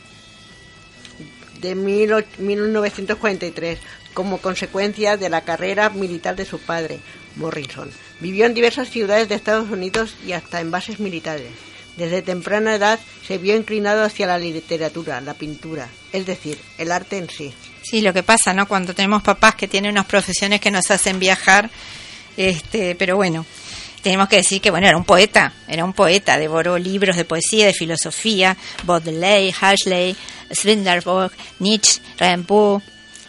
de 1.60 1.74
mil 1.74 2.12
och- 2.12 2.38
1943 2.38 3.78
como 4.16 4.38
consecuencia 4.38 5.18
de 5.18 5.28
la 5.28 5.42
carrera 5.42 5.90
militar 5.90 6.36
de 6.36 6.46
su 6.46 6.58
padre, 6.58 7.00
Morrison. 7.36 7.90
Vivió 8.18 8.46
en 8.46 8.54
diversas 8.54 8.88
ciudades 8.88 9.28
de 9.28 9.34
Estados 9.34 9.70
Unidos 9.70 10.16
y 10.26 10.32
hasta 10.32 10.62
en 10.62 10.70
bases 10.70 11.00
militares. 11.00 11.50
Desde 11.98 12.22
temprana 12.22 12.74
edad 12.74 12.98
se 13.26 13.36
vio 13.36 13.54
inclinado 13.54 14.04
hacia 14.04 14.26
la 14.26 14.38
literatura, 14.38 15.20
la 15.20 15.34
pintura, 15.34 15.88
es 16.14 16.24
decir, 16.24 16.58
el 16.78 16.92
arte 16.92 17.18
en 17.18 17.28
sí. 17.28 17.52
Sí, 17.82 18.00
lo 18.00 18.14
que 18.14 18.22
pasa, 18.22 18.54
¿no? 18.54 18.66
Cuando 18.66 18.94
tenemos 18.94 19.22
papás 19.22 19.54
que 19.54 19.68
tienen 19.68 19.90
unas 19.90 20.06
profesiones 20.06 20.62
que 20.62 20.70
nos 20.70 20.90
hacen 20.90 21.18
viajar, 21.18 21.68
este, 22.38 22.94
pero 22.94 23.16
bueno, 23.16 23.44
tenemos 24.00 24.30
que 24.30 24.36
decir 24.36 24.62
que, 24.62 24.70
bueno, 24.70 24.86
era 24.86 24.96
un 24.96 25.04
poeta, 25.04 25.52
era 25.68 25.84
un 25.84 25.92
poeta, 25.92 26.38
devoró 26.38 26.78
libros 26.78 27.16
de 27.16 27.26
poesía, 27.26 27.66
de 27.66 27.74
filosofía, 27.74 28.56
Baudelaire, 28.84 29.54
Ashley, 29.60 30.16
Swedenborg, 30.50 31.32
Nietzsche, 31.58 32.00
Rimbaud, 32.18 32.80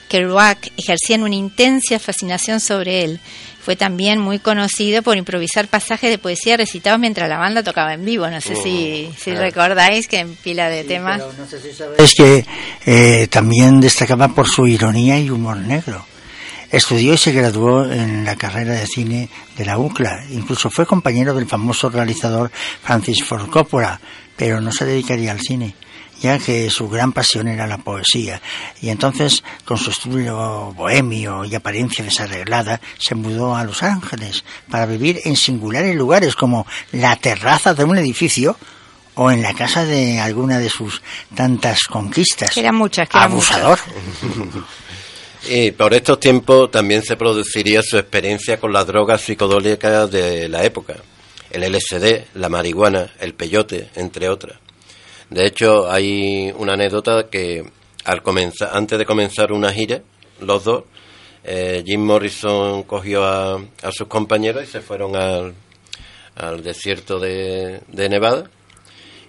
Kerouac, 0.08 0.72
ejercían 0.78 1.24
una 1.24 1.36
intensa 1.36 1.99
fascinación 1.99 2.60
sobre 2.60 3.03
él. 3.03 3.20
Fue 3.62 3.76
también 3.76 4.20
muy 4.20 4.39
conocido 4.39 5.03
por 5.03 5.18
improvisar 5.18 5.68
pasajes 5.68 6.10
de 6.10 6.18
poesía 6.18 6.55
recitados 6.55 6.99
mientras 6.99 7.28
la 7.28 7.38
banda 7.38 7.64
tocaba 7.64 7.93
en 7.93 8.05
vivo. 8.05 8.30
No 8.30 8.39
sé 8.39 8.55
si, 8.55 9.10
si 9.18 9.32
claro. 9.32 9.41
recordáis 9.41 10.08
que 10.08 10.20
en 10.20 10.36
pila 10.36 10.70
de 10.70 10.86
temas. 10.86 11.22
Es 11.97 12.16
que 12.16 12.45
eh, 12.86 13.28
también 13.30 13.82
destacaba 13.82 14.30
por 14.30 14.47
su 14.47 14.68
ironía 14.68 15.20
y 15.20 15.30
humor 15.30 15.58
negro. 15.58 16.05
Estudió 16.72 17.14
y 17.14 17.18
se 17.18 17.32
graduó 17.32 17.86
en 17.91 18.24
la 18.24 18.36
carrera 18.36 18.74
de 18.74 18.88
cine 18.88 19.30
de 19.58 19.66
la 19.66 19.78
UCLA. 19.78 20.26
Incluso 20.32 20.70
fue 20.70 20.86
compañero 20.86 21.34
del 21.34 21.47
famoso 21.47 21.89
realizador 21.89 22.51
Francis 22.82 23.24
Ford 23.24 23.49
Coppola, 23.49 23.99
pero 24.38 24.62
no 24.62 24.72
se 24.72 24.86
dedicaría 24.86 25.32
al 25.32 25.41
cine, 25.41 25.76
ya 26.22 26.39
que 26.39 26.70
su 26.70 26.89
gran 26.89 27.13
pasión 27.13 27.47
era 27.47 27.68
la 27.68 27.78
poesía. 27.78 28.41
Y 28.82 28.89
entonces, 28.89 29.43
con 29.65 29.78
su 29.78 29.91
estilo 29.91 30.74
bohemio 30.76 31.45
y 31.45 31.55
apariencia 31.55 32.03
desarreglada, 32.03 32.82
se 32.97 33.15
mudó 33.15 33.55
a 33.55 33.63
Los 33.63 33.84
Ángeles 33.84 34.43
para 34.70 34.86
vivir 34.86 35.22
en 35.26 35.36
singulares 35.36 35.95
lugares 35.95 36.36
como 36.36 36.65
la 36.91 37.15
terraza 37.15 37.74
de 37.74 37.84
un 37.84 37.97
edificio 37.97 38.57
o 39.15 39.32
en 39.32 39.41
la 39.41 39.53
casa 39.53 39.84
de 39.86 40.20
alguna 40.20 40.59
de 40.59 40.70
sus 40.70 41.01
tantas 41.36 41.80
conquistas. 41.86 42.55
Eran 42.55 42.76
muchas, 42.76 43.09
que 43.09 43.18
eran 43.18 43.32
Abusador. 43.32 43.80
Y 45.49 45.72
por 45.72 45.93
estos 45.93 46.20
tiempos 46.20 46.70
también 46.72 47.03
se 47.03 47.15
produciría 47.15 47.82
su 47.82 47.97
experiencia 47.97 48.59
con 48.59 48.74
las 48.74 48.86
drogas 48.86 49.22
psicodélicas 49.22 50.11
de 50.11 50.49
la 50.49 50.63
época, 50.63 50.95
el 51.51 51.63
LSD, 51.72 52.36
la 52.36 52.49
marihuana, 52.49 53.13
el 53.20 53.34
peyote, 53.34 53.89
entre 53.95 54.28
otras. 54.28 54.57
De 55.30 55.46
hecho, 55.46 55.90
hay 55.90 56.54
una 56.58 56.74
anécdota 56.74 57.28
que 57.30 57.66
al 58.06 58.22
comenzar, 58.22 58.70
antes 58.74 58.98
de 58.98 59.06
comenzar 59.06 59.52
una 59.52 59.72
gira, 59.72 60.02
los 60.40 60.64
dos, 60.64 60.84
eh, 61.44 61.84
Jim 61.86 62.02
Morrison 62.02 62.84
cogió 62.84 63.26
a, 63.26 63.56
a 63.56 63.92
sus 63.92 64.08
compañeros 64.08 64.64
y 64.64 64.68
se 64.68 64.82
fueron 64.82 65.16
al, 65.16 65.54
al 66.36 66.64
desierto 66.64 67.20
de, 67.20 67.82
de 67.88 68.10
Nevada 68.10 68.50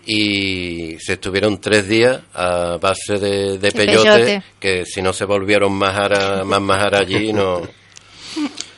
y 0.07 0.97
se 1.01 1.15
estuvieron 1.15 1.61
tres 1.61 1.87
días 1.87 2.21
a 2.33 2.79
base 2.81 3.19
de, 3.19 3.59
de 3.59 3.73
peyote, 3.73 4.09
peyote. 4.09 4.43
que 4.59 4.87
si 4.87 5.03
no 5.03 5.13
se 5.13 5.27
volvieron 5.27 5.73
más 5.73 5.95
majara 6.61 6.99
allí, 6.99 7.33
no. 7.33 7.61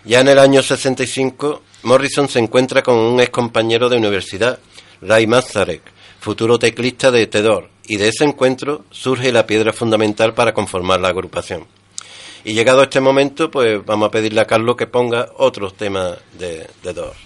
Ya 0.04 0.20
en 0.20 0.28
el 0.28 0.38
año 0.38 0.60
65, 0.60 1.62
Morrison 1.84 2.28
se 2.28 2.40
encuentra 2.40 2.82
con 2.82 2.96
un 2.96 3.20
ex 3.20 3.30
compañero 3.30 3.88
de 3.88 3.96
universidad, 3.96 4.58
Ray 5.02 5.26
Mazarek, 5.26 5.82
futuro 6.20 6.58
teclista 6.58 7.10
de 7.10 7.26
Tedor, 7.26 7.70
y 7.88 7.96
de 7.96 8.08
ese 8.08 8.24
encuentro 8.24 8.84
surge 8.90 9.32
la 9.32 9.46
piedra 9.46 9.72
fundamental 9.72 10.34
para 10.34 10.54
conformar 10.54 11.00
la 11.00 11.08
agrupación. 11.08 11.66
Y 12.44 12.52
llegado 12.52 12.82
este 12.82 13.00
momento, 13.00 13.50
pues 13.50 13.84
vamos 13.84 14.08
a 14.08 14.10
pedirle 14.10 14.40
a 14.40 14.46
Carlos 14.46 14.76
que 14.76 14.86
ponga 14.86 15.30
otros 15.36 15.74
temas 15.74 16.18
de, 16.38 16.68
Doors. 16.82 17.18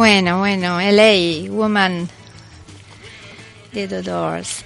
Bueno, 0.00 0.38
bueno, 0.38 0.80
LA, 0.80 1.50
Woman 1.50 2.08
de 3.70 3.86
The 3.86 4.00
Doors. 4.00 4.64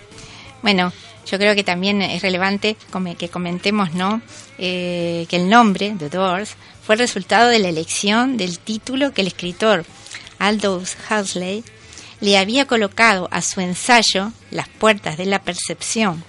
Bueno, 0.63 0.93
yo 1.29 1.39
creo 1.39 1.57
que 1.57 1.65
también 1.65 2.03
es 2.03 2.23
relevante 2.23 2.77
que 3.19 3.29
comentemos, 3.29 3.95
¿no? 3.95 4.23
Eh, 4.59 5.27
que 5.29 5.35
el 5.35 5.51
nombre, 5.51 5.97
The 5.99 6.09
Doors, 6.09 6.55
fue 6.87 6.95
el 6.95 7.01
resultado 7.01 7.49
de 7.49 7.59
la 7.59 7.69
elección 7.69 8.37
del 8.37 8.61
título 8.61 9.13
que 9.13 9.23
el 9.23 9.27
escritor 9.27 9.85
Aldous 10.39 10.97
Huxley 11.11 11.65
le 12.21 12.39
había 12.39 12.69
colocado 12.69 13.27
a 13.33 13.43
su 13.43 13.61
ensayo 13.61 14.31
Las 14.53 14.69
puertas 14.69 15.17
de 15.17 15.27
la 15.27 15.43
percepción. 15.43 16.23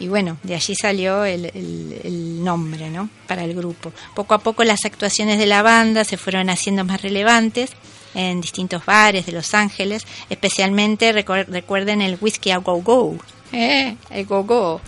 Y 0.00 0.08
bueno, 0.08 0.38
de 0.44 0.54
allí 0.54 0.74
salió 0.74 1.26
el- 1.26 1.50
el 1.54 2.42
nombre, 2.42 2.88
¿no? 2.88 3.10
Para 3.26 3.44
el 3.44 3.52
grupo. 3.54 3.92
Poco 4.14 4.32
a 4.32 4.38
poco 4.38 4.64
las 4.64 4.86
actuaciones 4.86 5.36
de 5.38 5.44
la 5.44 5.60
banda 5.60 6.04
se 6.04 6.16
fueron 6.16 6.48
haciendo 6.48 6.84
más 6.84 7.02
relevantes 7.02 7.72
en 8.14 8.40
distintos 8.40 8.84
bares 8.84 9.26
de 9.26 9.32
Los 9.32 9.54
Ángeles, 9.54 10.06
especialmente 10.30 11.12
recu- 11.14 11.46
recuerden 11.46 12.00
el 12.02 12.18
Whiskey 12.20 12.52
a 12.52 12.58
Go 12.58 12.80
Go, 12.82 13.16
eh, 13.52 13.96
el 14.10 14.26
Go 14.26 14.44
Go, 14.44 14.80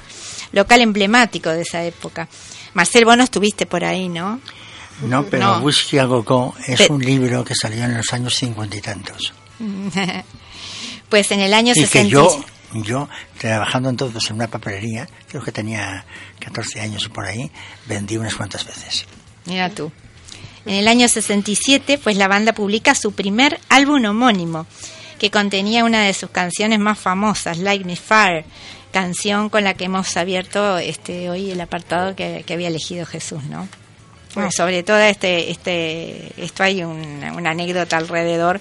local 0.53 0.81
emblemático 0.81 1.51
de 1.51 1.63
esa 1.63 1.85
época. 1.85 2.29
Marcel, 2.75 3.05
vos 3.05 3.17
no 3.17 3.25
estuviste 3.25 3.67
por 3.67 3.85
ahí, 3.85 4.09
¿no? 4.09 4.41
No, 5.03 5.25
pero 5.25 5.45
No. 5.45 5.59
Whisky 5.61 5.99
a 5.99 6.05
Go 6.05 6.55
es 6.67 6.79
Pe- 6.83 6.93
un 6.93 7.03
libro 7.03 7.43
que 7.45 7.55
salió 7.55 7.85
en 7.85 7.97
los 7.97 8.13
años 8.13 8.35
cincuenta 8.35 8.77
y 8.77 8.81
tantos. 8.81 9.33
pues 11.09 11.31
en 11.31 11.41
el 11.41 11.55
año 11.55 11.73
Y 11.75 11.81
que 11.81 11.87
60. 11.87 12.11
yo, 12.11 12.45
yo, 12.75 13.09
trabajando 13.39 13.89
entonces 13.89 14.29
en 14.31 14.37
una 14.37 14.47
papelería, 14.49 15.09
creo 15.29 15.43
que 15.43 15.53
tenía 15.53 16.05
14 16.39 16.81
años 16.81 17.07
o 17.07 17.13
por 17.13 17.25
ahí, 17.27 17.51
vendí 17.87 18.17
unas 18.17 18.35
cuantas 18.35 18.65
veces. 18.67 19.07
Mira 19.47 19.71
tú. 19.71 19.91
En 20.67 20.75
el 20.75 20.89
año 20.89 21.09
67, 21.09 21.99
pues 22.03 22.17
la 22.17 22.29
banda 22.29 22.53
publica 22.53 22.95
su 22.95 23.13
primer 23.13 23.59
álbum 23.69 24.05
homónimo, 24.05 24.67
que 25.19 25.31
contenía 25.31 25.85
una 25.85 26.03
de 26.03 26.15
sus 26.15 26.31
canciones 26.31 26.79
más 26.79 26.99
famosas, 26.99 27.59
Light 27.59 27.85
Me 27.85 27.97
Fire, 27.97 28.45
canción 28.93 29.49
con 29.49 29.65
la 29.65 29.75
que 29.75 29.85
hemos 29.85 30.17
abierto 30.17 30.79
este 30.79 31.31
hoy 31.31 31.51
el 31.51 31.61
apartado 31.61 32.15
que, 32.15 32.45
que 32.47 32.55
había 32.55 32.69
elegido 32.69 33.07
Jesús, 33.07 33.43
¿no? 33.45 33.69
Bueno, 34.35 34.51
sobre 34.53 34.83
todo 34.83 34.99
este, 34.99 35.51
este, 35.51 36.33
esto 36.37 36.63
hay 36.63 36.85
una, 36.85 37.33
una 37.33 37.51
anécdota 37.51 37.97
alrededor 37.97 38.61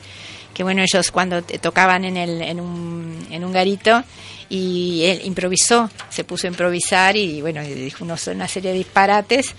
que 0.54 0.64
bueno 0.64 0.82
ellos 0.82 1.12
cuando 1.12 1.44
tocaban 1.44 2.06
en 2.06 2.18
el, 2.18 2.42
en 2.42 2.60
un, 2.60 3.28
en 3.30 3.46
un 3.46 3.54
garito 3.54 4.04
y 4.50 5.04
él 5.06 5.22
improvisó, 5.26 5.90
se 6.10 6.24
puso 6.24 6.48
a 6.48 6.50
improvisar 6.50 7.16
y 7.16 7.40
bueno 7.42 7.62
dijo 7.64 8.04
una 8.04 8.48
serie 8.48 8.72
de 8.72 8.78
disparates 8.80 9.54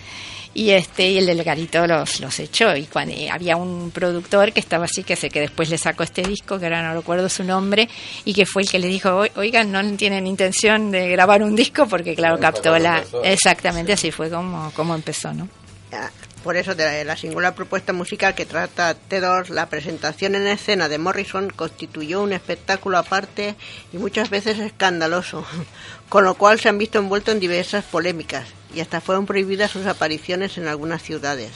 y 0.53 0.71
este 0.71 1.09
y 1.11 1.19
el 1.19 1.27
del 1.27 1.45
garito 1.45 1.87
los, 1.87 2.21
los 2.21 2.39
echó. 2.41 2.75
Y 2.77 2.87
cuando 2.87 3.15
y 3.15 3.29
había 3.29 3.57
un 3.57 3.91
productor 3.93 4.53
que 4.53 4.61
estaba 4.61 4.87
así 4.87 5.05
que 5.05 5.15
sé 5.17 5.31
que 5.31 5.41
después 5.41 5.71
le 5.71 5.79
sacó 5.79 6.03
este 6.03 6.23
disco 6.23 6.59
que 6.59 6.65
ahora 6.67 6.83
no 6.83 6.95
recuerdo 6.95 7.29
su 7.29 7.45
nombre 7.45 7.89
y 8.25 8.35
que 8.35 8.47
fue 8.47 8.63
el 8.63 8.69
que 8.71 8.79
le 8.79 8.89
dijo 8.89 9.11
"Oi- 9.11 9.31
oigan 9.37 9.71
no 9.71 9.81
tienen 9.97 10.27
intención 10.27 10.91
de 10.91 11.09
grabar 11.11 11.43
un 11.43 11.55
disco 11.55 11.87
porque 11.87 12.15
claro 12.17 12.39
captó 12.41 12.77
la 12.79 13.03
exactamente 13.23 13.93
así 13.93 14.11
fue 14.11 14.29
como 14.31 14.71
como 14.73 14.95
empezó 14.95 15.33
no 15.33 15.49
Ah, 15.93 16.09
Por 16.45 16.57
eso, 16.57 16.75
de 16.77 17.05
la 17.05 17.17
singular 17.17 17.53
propuesta 17.55 17.93
musical 17.93 18.35
que 18.37 18.47
trata 18.47 18.95
T2, 19.09 19.49
la 19.49 19.69
presentación 19.69 20.37
en 20.37 20.47
escena 20.47 20.89
de 20.89 20.99
Morrison 20.99 21.51
constituyó 21.51 22.23
un 22.23 22.33
espectáculo 22.33 22.97
aparte 22.97 23.57
y 23.93 23.99
muchas 23.99 24.31
veces 24.31 24.59
escandaloso, 24.61 25.45
con 26.09 26.23
lo 26.25 26.35
cual 26.35 26.61
se 26.61 26.69
han 26.69 26.79
visto 26.79 26.99
envueltos 26.99 27.35
en 27.35 27.41
diversas 27.41 27.85
polémicas 27.85 28.47
y 28.75 28.81
hasta 28.81 29.01
fueron 29.01 29.27
prohibidas 29.27 29.71
sus 29.71 29.87
apariciones 29.87 30.59
en 30.59 30.69
algunas 30.69 31.03
ciudades. 31.03 31.51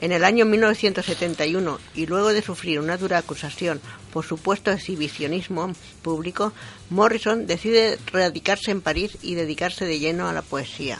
En 0.00 0.12
el 0.12 0.24
año 0.24 0.44
1971, 0.44 1.80
y 1.94 2.06
luego 2.06 2.32
de 2.32 2.42
sufrir 2.42 2.78
una 2.78 2.96
dura 2.96 3.18
acusación 3.18 3.80
por 4.12 4.24
supuesto 4.24 4.70
exhibicionismo 4.70 5.72
público, 6.02 6.52
Morrison 6.88 7.46
decide 7.46 7.98
radicarse 8.12 8.70
en 8.70 8.80
París 8.80 9.18
y 9.22 9.34
dedicarse 9.34 9.84
de 9.86 9.98
lleno 9.98 10.28
a 10.28 10.32
la 10.32 10.42
poesía. 10.42 10.98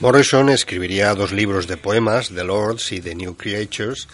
Morrison 0.00 0.48
escribiría 0.48 1.14
dos 1.14 1.32
libros 1.32 1.68
de 1.68 1.76
poemas, 1.76 2.30
The 2.34 2.44
Lords 2.44 2.90
y 2.92 3.00
The 3.00 3.14
New 3.14 3.36
Creatures. 3.36 4.08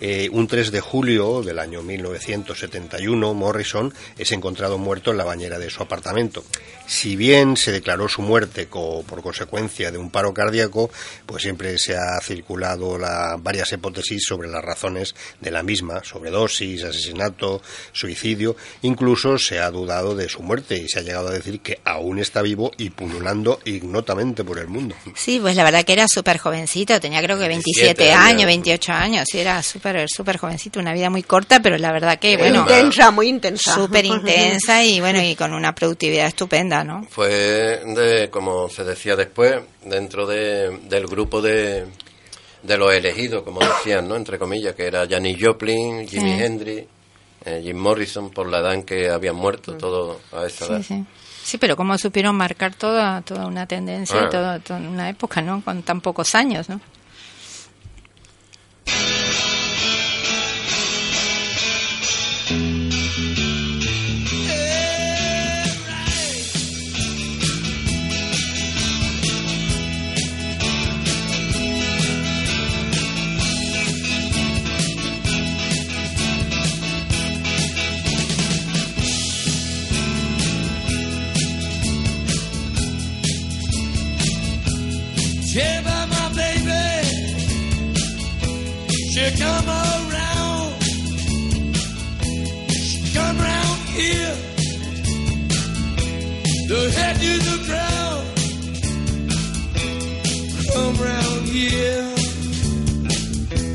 Eh, 0.00 0.28
un 0.32 0.46
3 0.46 0.70
de 0.72 0.80
julio 0.80 1.42
del 1.42 1.58
año 1.58 1.82
1971, 1.82 3.34
Morrison 3.34 3.92
es 4.18 4.32
encontrado 4.32 4.78
muerto 4.78 5.10
en 5.10 5.18
la 5.18 5.24
bañera 5.24 5.58
de 5.58 5.70
su 5.70 5.82
apartamento. 5.82 6.42
Si 6.86 7.16
bien 7.16 7.56
se 7.56 7.70
declaró 7.70 8.08
su 8.08 8.22
muerte 8.22 8.66
co- 8.66 9.04
por 9.06 9.22
consecuencia 9.22 9.90
de 9.92 9.98
un 9.98 10.10
paro 10.10 10.34
cardíaco, 10.34 10.90
pues 11.26 11.42
siempre 11.42 11.78
se 11.78 11.96
ha 11.96 12.18
circulado 12.22 12.98
la- 12.98 13.36
varias 13.38 13.72
hipótesis 13.72 14.24
sobre 14.26 14.48
las 14.48 14.64
razones 14.64 15.14
de 15.40 15.50
la 15.50 15.62
misma, 15.62 16.02
sobredosis, 16.02 16.82
asesinato, 16.82 17.62
suicidio. 17.92 18.56
Incluso 18.82 19.38
se 19.38 19.60
ha 19.60 19.70
dudado 19.70 20.14
de 20.16 20.28
su 20.28 20.42
muerte 20.42 20.76
y 20.76 20.88
se 20.88 20.98
ha 21.00 21.02
llegado 21.02 21.28
a 21.28 21.32
decir 21.32 21.60
que 21.60 21.78
aún 21.84 22.18
está 22.18 22.42
vivo 22.42 22.72
y 22.78 22.90
pululando 22.90 23.60
ignotamente 23.64 24.42
por 24.44 24.58
el 24.58 24.66
mundo. 24.68 24.94
Sí, 25.14 25.38
pues 25.40 25.56
la 25.56 25.64
verdad 25.64 25.84
que 25.84 25.92
era 25.92 26.06
súper 26.08 26.38
jovencito, 26.38 26.98
tenía 27.00 27.22
creo 27.22 27.38
que 27.38 27.46
27 27.48 27.94
27 28.02 28.12
años, 28.12 28.26
años. 28.30 28.46
28 28.46 28.92
años, 28.92 29.28
sí, 29.30 29.38
era 29.38 29.62
súper 29.62 29.89
súper 30.08 30.38
jovencito, 30.38 30.80
una 30.80 30.92
vida 30.92 31.10
muy 31.10 31.22
corta, 31.22 31.60
pero 31.60 31.76
la 31.78 31.92
verdad 31.92 32.18
que, 32.18 32.36
bueno, 32.36 32.60
intensa, 32.60 33.10
muy 33.10 33.28
intensa. 33.28 33.74
súper 33.74 34.04
intensa 34.04 34.84
y 34.84 35.00
bueno, 35.00 35.20
y 35.22 35.34
con 35.36 35.52
una 35.52 35.74
productividad 35.74 36.26
estupenda, 36.26 36.82
¿no? 36.84 37.04
Fue 37.10 37.28
de, 37.84 38.28
como 38.30 38.68
se 38.68 38.84
decía 38.84 39.16
después, 39.16 39.60
dentro 39.84 40.26
de, 40.26 40.78
del 40.88 41.06
grupo 41.06 41.40
de, 41.42 41.86
de 42.62 42.76
los 42.78 42.92
elegidos, 42.92 43.42
como 43.42 43.60
decían, 43.60 44.08
¿no? 44.08 44.16
Entre 44.16 44.38
comillas, 44.38 44.74
que 44.74 44.86
era 44.86 45.06
Janis 45.08 45.36
Joplin, 45.40 46.06
Jimi 46.08 46.36
Sí. 46.36 46.42
Hendrix, 46.44 46.86
eh, 47.44 47.60
Jim 47.64 47.76
Morrison, 47.78 48.30
por 48.30 48.48
la 48.48 48.58
edad 48.60 48.74
en 48.74 48.82
que 48.82 49.08
habían 49.10 49.36
muerto, 49.36 49.74
todo 49.76 50.20
a 50.32 50.44
esa 50.46 50.66
edad. 50.66 50.78
Sí, 50.78 50.84
sí. 50.94 51.04
Sí, 51.42 51.58
pero 51.58 51.74
cómo 51.74 51.96
supieron 51.96 52.36
marcar 52.36 52.74
toda, 52.74 53.22
toda 53.22 53.46
una 53.46 53.66
tendencia 53.66 54.20
Ah. 54.20 54.24
y 54.26 54.30
toda, 54.30 54.58
toda 54.60 54.78
una 54.78 55.08
época, 55.08 55.40
¿no? 55.40 55.62
Con 55.64 55.82
tan 55.82 56.00
pocos 56.02 56.34
años, 56.34 56.68
¿no? 56.68 56.80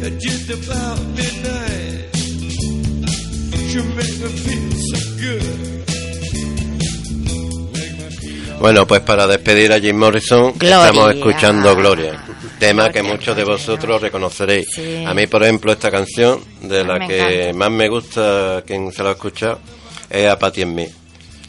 At 0.05 0.19
just 0.19 0.49
about 0.51 0.99
midnight, 1.15 2.15
she 3.69 3.79
make 3.97 4.15
me 4.21 4.29
feel 4.45 4.71
so 4.89 4.99
good. 5.17 5.65
Bueno, 8.59 8.87
pues 8.87 9.01
para 9.01 9.27
despedir 9.27 9.73
a 9.73 9.79
Jim 9.79 9.97
Morrison 9.97 10.53
Gloria. 10.57 10.85
estamos 10.87 11.15
escuchando 11.15 11.75
Gloria, 11.75 12.23
tema 12.59 12.89
que 12.89 13.03
muchos 13.03 13.35
de 13.35 13.43
vosotros 13.43 14.01
reconoceréis. 14.01 14.67
Sí. 14.73 15.03
A 15.05 15.13
mí, 15.13 15.27
por 15.27 15.43
ejemplo, 15.43 15.71
esta 15.71 15.91
canción, 15.91 16.39
de 16.61 16.81
A 16.81 16.83
la 16.83 16.99
me 16.99 17.07
que 17.07 17.19
encanta. 17.49 17.57
más 17.57 17.71
me 17.71 17.89
gusta, 17.89 18.63
quien 18.65 18.91
se 18.91 19.03
la 19.03 19.09
ha 19.09 19.13
escuchado, 19.13 19.59
es 20.09 20.27
a 20.27 20.37
Patti 20.39 20.61
en 20.61 20.75
mí. 20.75 20.87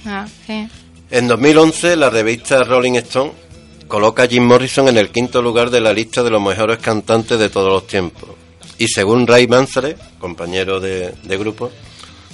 Ah, 0.04 0.26
sí. 0.46 0.66
En 1.10 1.28
2011, 1.28 1.96
la 1.96 2.10
revista 2.10 2.64
Rolling 2.64 2.94
Stone 2.96 3.32
coloca 3.86 4.24
a 4.24 4.26
Jim 4.26 4.44
Morrison 4.44 4.88
en 4.88 4.96
el 4.96 5.10
quinto 5.10 5.40
lugar 5.40 5.70
de 5.70 5.80
la 5.80 5.92
lista 5.92 6.22
de 6.22 6.30
los 6.30 6.42
mejores 6.42 6.78
cantantes 6.78 7.38
de 7.38 7.48
todos 7.48 7.72
los 7.72 7.86
tiempos. 7.86 8.30
Y 8.78 8.88
según 8.88 9.26
Ray 9.26 9.46
Manzarek, 9.46 9.96
compañero 10.18 10.80
de, 10.80 11.12
de 11.22 11.36
grupo, 11.38 11.70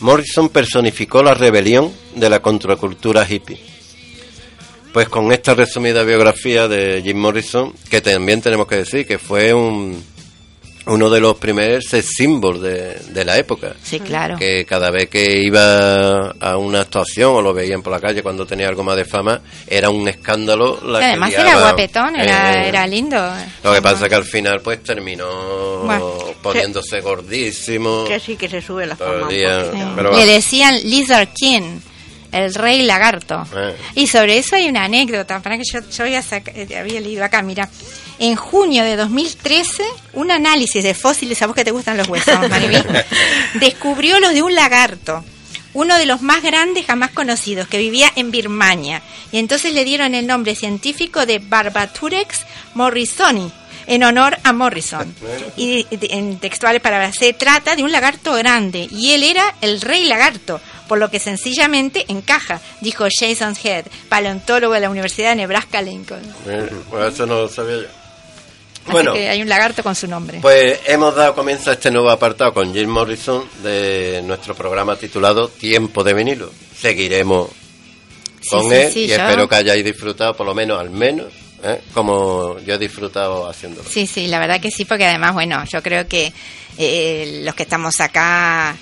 Morrison 0.00 0.48
personificó 0.48 1.22
la 1.22 1.34
rebelión 1.34 1.92
de 2.16 2.28
la 2.28 2.40
contracultura 2.40 3.26
hippie. 3.28 3.60
Pues 4.92 5.08
con 5.08 5.32
esta 5.32 5.54
resumida 5.54 6.02
biografía 6.02 6.68
de 6.68 7.00
Jim 7.02 7.16
Morrison, 7.18 7.72
que 7.88 8.00
también 8.00 8.42
tenemos 8.42 8.66
que 8.66 8.76
decir 8.76 9.06
que 9.06 9.18
fue 9.18 9.54
un, 9.54 10.04
uno 10.86 11.08
de 11.08 11.18
los 11.20 11.36
primeros 11.38 11.84
sex 11.88 12.10
symbols 12.16 12.60
de, 12.60 12.94
de 13.10 13.24
la 13.24 13.38
época 13.38 13.74
Sí, 13.82 14.00
claro. 14.00 14.36
que 14.36 14.66
cada 14.66 14.90
vez 14.90 15.08
que 15.08 15.40
iba 15.40 16.32
a 16.32 16.56
una 16.58 16.80
actuación 16.82 17.36
o 17.36 17.40
lo 17.40 17.54
veían 17.54 17.80
por 17.80 17.92
la 17.92 18.00
calle 18.00 18.22
cuando 18.22 18.44
tenía 18.44 18.68
algo 18.68 18.82
más 18.84 18.96
de 18.96 19.06
fama, 19.06 19.40
era 19.66 19.88
un 19.88 20.06
escándalo. 20.08 20.78
La 20.84 20.98
que 20.98 21.04
además 21.06 21.30
liaba. 21.30 21.48
era 21.50 21.60
guapetón, 21.60 22.16
era, 22.16 22.64
Eh, 22.64 22.68
era 22.68 22.86
lindo. 22.86 23.16
Lo 23.64 23.72
que 23.72 23.80
pasa 23.80 24.04
es 24.04 24.08
que 24.10 24.16
al 24.16 24.24
final 24.24 24.60
pues 24.60 24.82
terminó 24.82 25.84
Bueno, 25.84 26.31
poniéndose 26.42 27.00
gordísimo. 27.00 28.04
Que 28.06 28.20
sí 28.20 28.36
que 28.36 28.48
se 28.48 28.60
sube 28.60 28.86
la 28.86 28.96
Todo 28.96 29.28
fama 29.28 30.10
Le 30.16 30.26
decían 30.26 30.74
Lizard 30.84 31.28
King, 31.34 31.78
el 32.32 32.54
rey 32.54 32.82
lagarto. 32.82 33.46
Eh. 33.54 33.76
Y 33.94 34.06
sobre 34.06 34.38
eso 34.38 34.56
hay 34.56 34.68
una 34.68 34.84
anécdota, 34.84 35.40
para 35.40 35.56
que 35.58 35.64
yo, 35.70 35.80
yo 35.90 36.04
había, 36.04 36.22
saca- 36.22 36.52
eh, 36.54 36.76
había 36.78 37.00
leído 37.00 37.24
acá, 37.24 37.42
mira. 37.42 37.68
En 38.18 38.36
junio 38.36 38.84
de 38.84 38.96
2013, 38.96 39.82
un 40.12 40.30
análisis 40.30 40.82
de 40.84 40.94
fósiles, 40.94 41.40
a 41.42 41.46
vos 41.46 41.56
que 41.56 41.64
te 41.64 41.70
gustan 41.72 41.96
los 41.96 42.08
huesos, 42.08 42.38
Mariví, 42.50 42.76
descubrió 43.54 44.20
los 44.20 44.32
de 44.32 44.42
un 44.42 44.54
lagarto, 44.54 45.24
uno 45.74 45.96
de 45.98 46.06
los 46.06 46.22
más 46.22 46.42
grandes 46.42 46.86
jamás 46.86 47.10
conocidos, 47.10 47.66
que 47.66 47.78
vivía 47.78 48.12
en 48.14 48.30
Birmania. 48.30 49.02
Y 49.32 49.38
entonces 49.38 49.72
le 49.72 49.84
dieron 49.84 50.14
el 50.14 50.26
nombre 50.26 50.54
científico 50.54 51.26
de 51.26 51.38
Barbaturex 51.40 52.40
morrisoni, 52.74 53.50
en 53.86 54.02
honor 54.04 54.36
a 54.44 54.52
Morrison. 54.52 55.14
Y 55.56 55.86
en 55.90 56.38
textuales 56.38 56.80
para 56.82 57.12
se 57.12 57.32
trata 57.32 57.76
de 57.76 57.82
un 57.82 57.92
lagarto 57.92 58.32
grande 58.34 58.88
y 58.90 59.12
él 59.12 59.22
era 59.24 59.54
el 59.60 59.80
rey 59.80 60.04
lagarto, 60.06 60.60
por 60.88 60.98
lo 60.98 61.10
que 61.10 61.18
sencillamente 61.18 62.04
encaja, 62.08 62.60
dijo 62.80 63.04
Jason 63.10 63.54
Head, 63.62 63.86
paleontólogo 64.08 64.74
de 64.74 64.80
la 64.80 64.90
Universidad 64.90 65.30
de 65.30 65.36
Nebraska 65.36 65.80
Lincoln. 65.82 66.22
Eh, 66.46 66.68
Pues 66.90 67.14
eso 67.14 67.26
no 67.26 67.34
lo 67.42 67.48
sabía 67.48 67.76
yo. 67.76 67.82
Así 68.84 68.90
Bueno, 68.90 69.12
que 69.12 69.28
hay 69.28 69.40
un 69.40 69.48
lagarto 69.48 69.82
con 69.84 69.94
su 69.94 70.08
nombre. 70.08 70.38
pues 70.42 70.80
hemos 70.86 71.14
dado 71.14 71.34
comienzo 71.36 71.70
a 71.70 71.74
este 71.74 71.90
nuevo 71.90 72.10
apartado 72.10 72.52
con 72.52 72.74
Jim 72.74 72.88
Morrison 72.90 73.44
de 73.62 74.20
nuestro 74.24 74.56
programa 74.56 74.96
titulado 74.96 75.46
Tiempo 75.48 76.02
de 76.02 76.14
vinilo. 76.14 76.50
Seguiremos 76.76 77.50
Sí, 78.40 78.48
con 78.50 78.68
sí, 78.68 78.74
él 78.74 78.92
sí, 78.92 79.00
y 79.04 79.06
yo- 79.06 79.14
espero 79.14 79.48
que 79.48 79.54
hayáis 79.54 79.84
disfrutado 79.84 80.36
por 80.36 80.46
lo 80.46 80.52
menos 80.54 80.80
al 80.80 80.90
menos 80.90 81.26
¿eh? 81.62 81.80
como 81.94 82.58
yo 82.60 82.74
he 82.74 82.78
disfrutado 82.78 83.48
haciéndolo. 83.48 83.88
Sí, 83.88 84.06
sí, 84.06 84.26
la 84.26 84.38
verdad 84.38 84.60
que 84.60 84.70
sí, 84.70 84.84
porque 84.84 85.06
además, 85.06 85.32
bueno, 85.34 85.62
yo 85.70 85.82
creo 85.82 86.06
que 86.08 86.32
eh, 86.78 87.42
los 87.44 87.54
que 87.54 87.62
estamos 87.64 88.00
acá, 88.00 88.76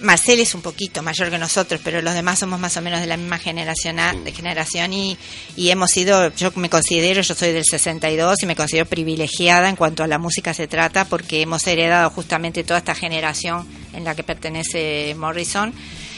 Marcel 0.00 0.40
es 0.40 0.54
un 0.54 0.60
poquito 0.60 1.02
mayor 1.02 1.30
que 1.30 1.38
nosotros, 1.38 1.80
pero 1.82 2.02
los 2.02 2.12
demás 2.12 2.38
somos 2.38 2.60
más 2.60 2.76
o 2.76 2.82
menos 2.82 3.00
de 3.00 3.06
la 3.06 3.16
misma 3.16 3.38
generación, 3.38 3.98
a- 3.98 4.12
de 4.12 4.30
generación 4.32 4.92
y, 4.92 5.16
y 5.56 5.70
hemos 5.70 5.90
sido, 5.90 6.34
yo 6.34 6.52
me 6.56 6.68
considero, 6.68 7.22
yo 7.22 7.34
soy 7.34 7.52
del 7.52 7.64
62 7.64 8.42
y 8.42 8.46
me 8.46 8.54
considero 8.56 8.84
privilegiada 8.86 9.68
en 9.70 9.76
cuanto 9.76 10.02
a 10.04 10.06
la 10.06 10.18
música 10.18 10.52
se 10.52 10.66
trata, 10.68 11.06
porque 11.06 11.40
hemos 11.40 11.66
heredado 11.66 12.10
justamente 12.10 12.62
toda 12.62 12.78
esta 12.80 12.94
generación 12.94 13.66
en 13.94 14.04
la 14.04 14.14
que 14.14 14.22
pertenece 14.22 15.14
Morrison 15.16 15.72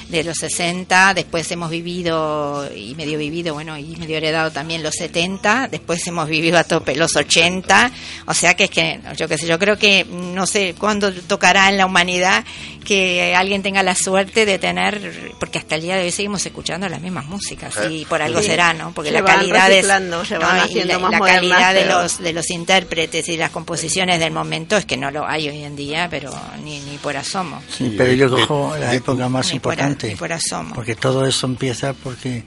de 0.09 0.25
los 0.25 0.39
60, 0.39 1.15
después 1.15 1.51
hemos 1.53 1.71
vivido 1.71 2.69
y 2.75 2.95
medio 2.95 3.19
vivido, 3.19 3.55
bueno, 3.55 3.77
y 3.77 3.97
medio 3.97 4.17
heredado 4.17 4.51
también 4.51 4.83
los 4.83 4.95
70, 4.95 5.69
después 5.69 6.07
hemos 6.07 6.29
vivido 6.29 6.59
a 6.59 6.65
tope 6.65 6.97
los 6.97 7.15
80, 7.15 7.91
o 8.27 8.35
sea 8.35 8.55
que 8.55 8.65
es 8.65 8.71
que, 8.71 9.01
yo 9.17 9.29
qué 9.29 9.37
sé, 9.39 9.47
yo 9.47 9.59
creo 9.59 9.79
que 9.79 10.07
no 10.09 10.47
sé 10.47 10.75
cuándo 10.79 11.13
tocará 11.13 11.69
en 11.69 11.77
la 11.77 11.87
humanidad 11.87 12.45
que 12.85 13.35
alguien 13.35 13.63
tenga 13.63 13.83
la 13.83 13.95
suerte 13.95 14.47
de 14.47 14.59
tener, 14.59 15.33
porque 15.39 15.59
hasta 15.59 15.75
el 15.75 15.83
día 15.83 15.97
de 15.97 16.05
hoy 16.05 16.11
seguimos 16.11 16.45
escuchando 16.47 16.89
las 16.89 17.03
mismas 17.03 17.27
músicas 17.27 17.75
y 17.91 18.07
por 18.07 18.23
algo 18.23 18.41
Sí. 18.41 18.47
será, 18.47 18.73
¿no? 18.73 18.93
Porque 18.93 19.11
Se 19.11 19.15
la 19.21 19.25
calidad 19.25 19.71
es, 19.71 19.85
y 19.85 20.85
la, 20.85 20.99
más 20.99 21.11
la 21.13 21.21
calidad 21.21 21.75
de 21.75 21.85
los 21.85 22.19
de 22.19 22.33
los 22.33 22.49
intérpretes 22.51 23.29
y 23.29 23.37
las 23.37 23.51
composiciones 23.51 24.21
del 24.21 24.33
momento 24.33 24.77
es 24.77 24.87
que 24.87 24.97
no 24.97 25.11
lo 25.11 25.27
hay 25.27 25.49
hoy 25.51 25.65
en 25.65 25.77
día, 25.77 26.09
pero 26.11 26.33
ni, 26.65 26.81
ni 26.81 26.97
por 26.97 27.17
asomo. 27.17 27.61
Sí, 27.69 27.95
pero 27.97 28.13
yo 28.13 28.31
cojo 28.31 28.75
la 28.79 28.95
época 28.95 29.29
más 29.29 29.53
importante. 29.53 29.98
Ni 30.03 30.15
por 30.17 30.33
asomo. 30.33 30.75
Porque 30.75 30.95
todo 30.95 31.27
eso 31.27 31.47
empieza 31.47 31.93
porque 31.95 32.45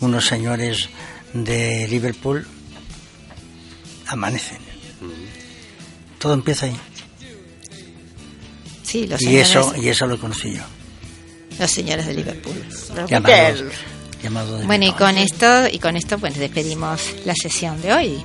unos 0.00 0.26
señores 0.26 0.88
de 1.32 1.86
Liverpool 1.88 2.46
amanecen. 4.06 4.58
Todo 6.18 6.34
empieza 6.34 6.66
ahí. 6.66 6.76
Sí, 8.82 9.06
los 9.06 9.20
Y 9.20 9.24
señores, 9.26 9.50
eso, 9.50 9.74
y 9.76 9.88
eso 9.88 10.06
lo 10.06 10.18
conocí 10.20 10.52
yo. 10.54 10.62
los 11.58 11.70
señores 11.70 12.06
de 12.06 12.14
Liverpool. 12.14 12.64
Llamados, 13.08 14.60
de 14.60 14.66
Bueno, 14.66 14.86
y 14.86 14.92
con 14.92 15.18
esto, 15.18 15.68
y 15.70 15.78
con 15.78 15.96
esto, 15.96 16.18
pues 16.18 16.36
despedimos 16.38 17.00
la 17.26 17.34
sesión 17.34 17.80
de 17.82 17.92
hoy. 17.92 18.24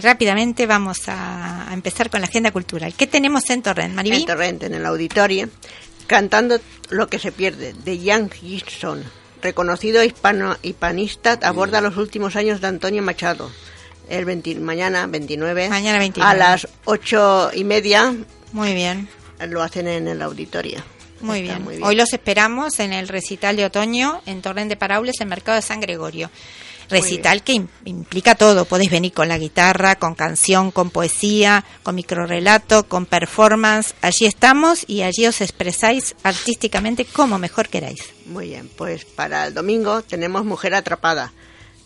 rápidamente 0.00 0.66
vamos 0.66 1.08
a, 1.08 1.70
a 1.70 1.74
empezar 1.74 2.10
con 2.10 2.20
la 2.20 2.26
agenda 2.26 2.50
cultural. 2.50 2.94
¿Qué 2.94 3.06
tenemos 3.06 3.48
en 3.50 3.62
Torrent, 3.62 3.94
Mariví? 3.94 4.16
En 4.16 4.26
Torrente, 4.26 4.66
en 4.66 4.74
el 4.74 4.86
auditorio, 4.86 5.48
cantando 6.06 6.58
Lo 6.90 7.08
que 7.08 7.18
se 7.18 7.30
pierde, 7.32 7.72
de 7.72 8.00
Jan 8.04 8.30
Gibson, 8.30 9.04
reconocido 9.42 10.02
hispano, 10.02 10.56
hispanista, 10.62 11.38
aborda 11.42 11.80
los 11.80 11.96
últimos 11.96 12.36
años 12.36 12.60
de 12.60 12.66
Antonio 12.66 13.02
Machado. 13.02 13.50
El 14.08 14.24
20 14.24 14.56
mañana 14.56 15.06
29, 15.06 15.68
Mañana 15.68 15.98
29. 16.00 16.28
a 16.30 16.34
las 16.34 16.66
ocho 16.84 17.50
y 17.54 17.62
media 17.62 18.12
Muy 18.52 18.74
bien, 18.74 19.08
lo 19.48 19.62
hacen 19.62 19.86
en 19.86 20.08
el 20.08 20.20
auditorio. 20.20 20.82
muy 21.20 21.42
bien. 21.42 21.62
muy 21.62 21.78
Hoy 21.80 21.94
los 21.94 22.12
esperamos 22.12 22.80
en 22.80 22.92
el 22.92 23.06
recital 23.06 23.54
de 23.54 23.66
otoño 23.66 24.20
en 24.26 24.42
Torrent 24.42 24.68
de 24.68 24.76
Paraules, 24.76 25.20
en 25.20 25.28
Mercado 25.28 25.54
de 25.56 25.62
San 25.62 25.78
Gregorio. 25.80 26.28
Recital 26.90 27.42
que 27.42 27.52
im- 27.54 27.68
implica 27.84 28.34
todo. 28.34 28.64
Podéis 28.64 28.90
venir 28.90 29.12
con 29.12 29.28
la 29.28 29.38
guitarra, 29.38 29.94
con 29.96 30.14
canción, 30.14 30.70
con 30.70 30.90
poesía, 30.90 31.64
con 31.82 31.94
microrelato, 31.94 32.86
con 32.88 33.06
performance. 33.06 33.94
Allí 34.02 34.26
estamos 34.26 34.84
y 34.88 35.02
allí 35.02 35.26
os 35.26 35.40
expresáis 35.40 36.16
artísticamente 36.22 37.04
como 37.04 37.38
mejor 37.38 37.68
queráis. 37.68 38.02
Muy 38.26 38.48
bien, 38.48 38.68
pues 38.76 39.04
para 39.04 39.46
el 39.46 39.54
domingo 39.54 40.02
tenemos 40.02 40.44
Mujer 40.44 40.74
Atrapada, 40.74 41.32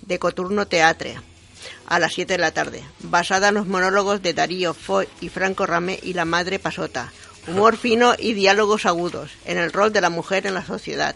de 0.02 0.18
Coturno 0.18 0.66
Teatre, 0.66 1.16
a 1.86 1.98
las 1.98 2.12
7 2.14 2.34
de 2.34 2.38
la 2.38 2.52
tarde, 2.52 2.82
basada 3.00 3.48
en 3.48 3.54
los 3.54 3.66
monólogos 3.66 4.22
de 4.22 4.34
Darío 4.34 4.74
Foy 4.74 5.08
y 5.20 5.28
Franco 5.28 5.66
Ramé 5.66 5.98
y 6.02 6.12
la 6.14 6.24
Madre 6.24 6.58
Pasota. 6.58 7.12
Humor 7.46 7.76
fino 7.76 8.14
y 8.18 8.32
diálogos 8.32 8.86
agudos 8.86 9.30
en 9.44 9.58
el 9.58 9.70
rol 9.72 9.92
de 9.92 10.00
la 10.00 10.08
mujer 10.10 10.46
en 10.46 10.54
la 10.54 10.64
sociedad. 10.64 11.14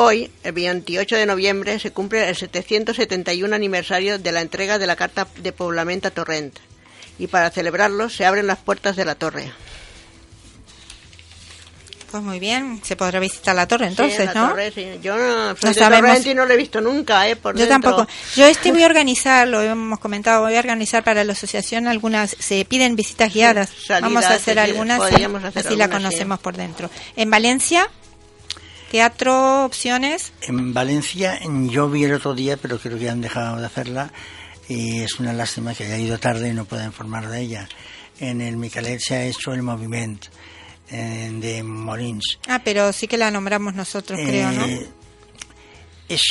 Hoy, 0.00 0.30
el 0.44 0.52
28 0.52 1.16
de 1.16 1.26
noviembre, 1.26 1.76
se 1.80 1.90
cumple 1.90 2.28
el 2.28 2.36
771 2.36 3.52
aniversario 3.52 4.20
de 4.20 4.30
la 4.30 4.42
entrega 4.42 4.78
de 4.78 4.86
la 4.86 4.94
Carta 4.94 5.26
de 5.38 5.52
Poblamiento 5.52 6.06
a 6.06 6.10
Torrent. 6.12 6.56
Y 7.18 7.26
para 7.26 7.50
celebrarlo 7.50 8.08
se 8.08 8.24
abren 8.24 8.46
las 8.46 8.58
puertas 8.58 8.94
de 8.94 9.04
la 9.04 9.16
torre. 9.16 9.50
Pues 12.12 12.22
muy 12.22 12.38
bien, 12.38 12.80
se 12.84 12.94
podrá 12.94 13.18
visitar 13.18 13.56
la 13.56 13.66
torre 13.66 13.88
entonces, 13.88 14.16
Sí, 14.20 14.24
la 14.24 14.34
¿no? 14.34 14.48
torre, 14.50 14.70
sí. 14.70 14.86
Yo 15.02 15.16
no, 15.16 15.48
No 15.52 15.74
sabemos. 15.74 16.24
No 16.26 16.46
lo 16.46 16.54
he 16.54 16.56
visto 16.56 16.80
nunca, 16.80 17.28
¿eh? 17.28 17.34
Por 17.34 17.56
Yo 17.56 17.66
dentro. 17.66 17.96
tampoco. 17.96 18.08
Yo 18.36 18.46
este 18.46 18.70
voy 18.70 18.84
a 18.84 18.86
organizar, 18.86 19.48
lo 19.48 19.60
hemos 19.60 19.98
comentado, 19.98 20.42
voy 20.42 20.54
a 20.54 20.60
organizar 20.60 21.02
para 21.02 21.24
la 21.24 21.32
asociación 21.32 21.88
algunas, 21.88 22.36
se 22.38 22.64
piden 22.64 22.94
visitas 22.94 23.34
guiadas. 23.34 23.70
salidas, 23.70 24.02
Vamos 24.02 24.24
a 24.26 24.34
hacer 24.34 24.60
algunas, 24.60 25.00
hacer 25.00 25.14
así 25.16 25.74
la 25.76 25.84
algunas, 25.86 25.88
conocemos 25.90 26.38
por 26.38 26.56
dentro. 26.56 26.88
En 27.16 27.30
Valencia, 27.30 27.90
teatro, 28.90 29.64
opciones. 29.64 30.32
En 30.42 30.74
Valencia 30.74 31.38
yo 31.70 31.88
vi 31.88 32.04
el 32.04 32.14
otro 32.14 32.34
día, 32.34 32.56
pero 32.56 32.78
creo 32.78 32.98
que 32.98 33.08
han 33.08 33.20
dejado 33.20 33.60
de 33.60 33.66
hacerla 33.66 34.12
y 34.68 35.00
es 35.00 35.18
una 35.18 35.32
lástima 35.32 35.74
que 35.74 35.84
haya 35.84 35.98
ido 35.98 36.18
tarde 36.18 36.48
y 36.48 36.52
no 36.52 36.64
pueda 36.64 36.84
informar 36.84 37.28
de 37.28 37.40
ella. 37.40 37.68
En 38.20 38.40
el 38.40 38.56
Micalet 38.56 39.00
se 39.00 39.14
ha 39.14 39.24
hecho 39.24 39.52
el 39.52 39.62
movimiento 39.62 40.28
eh, 40.90 41.30
de 41.32 41.62
Molins. 41.62 42.38
Ah, 42.48 42.60
pero 42.64 42.92
sí 42.92 43.06
que 43.06 43.16
la 43.16 43.30
nombramos 43.30 43.74
nosotros, 43.74 44.18
creo, 44.22 44.50
¿no? 44.50 44.66
Eh, 44.66 44.88
es, 46.08 46.22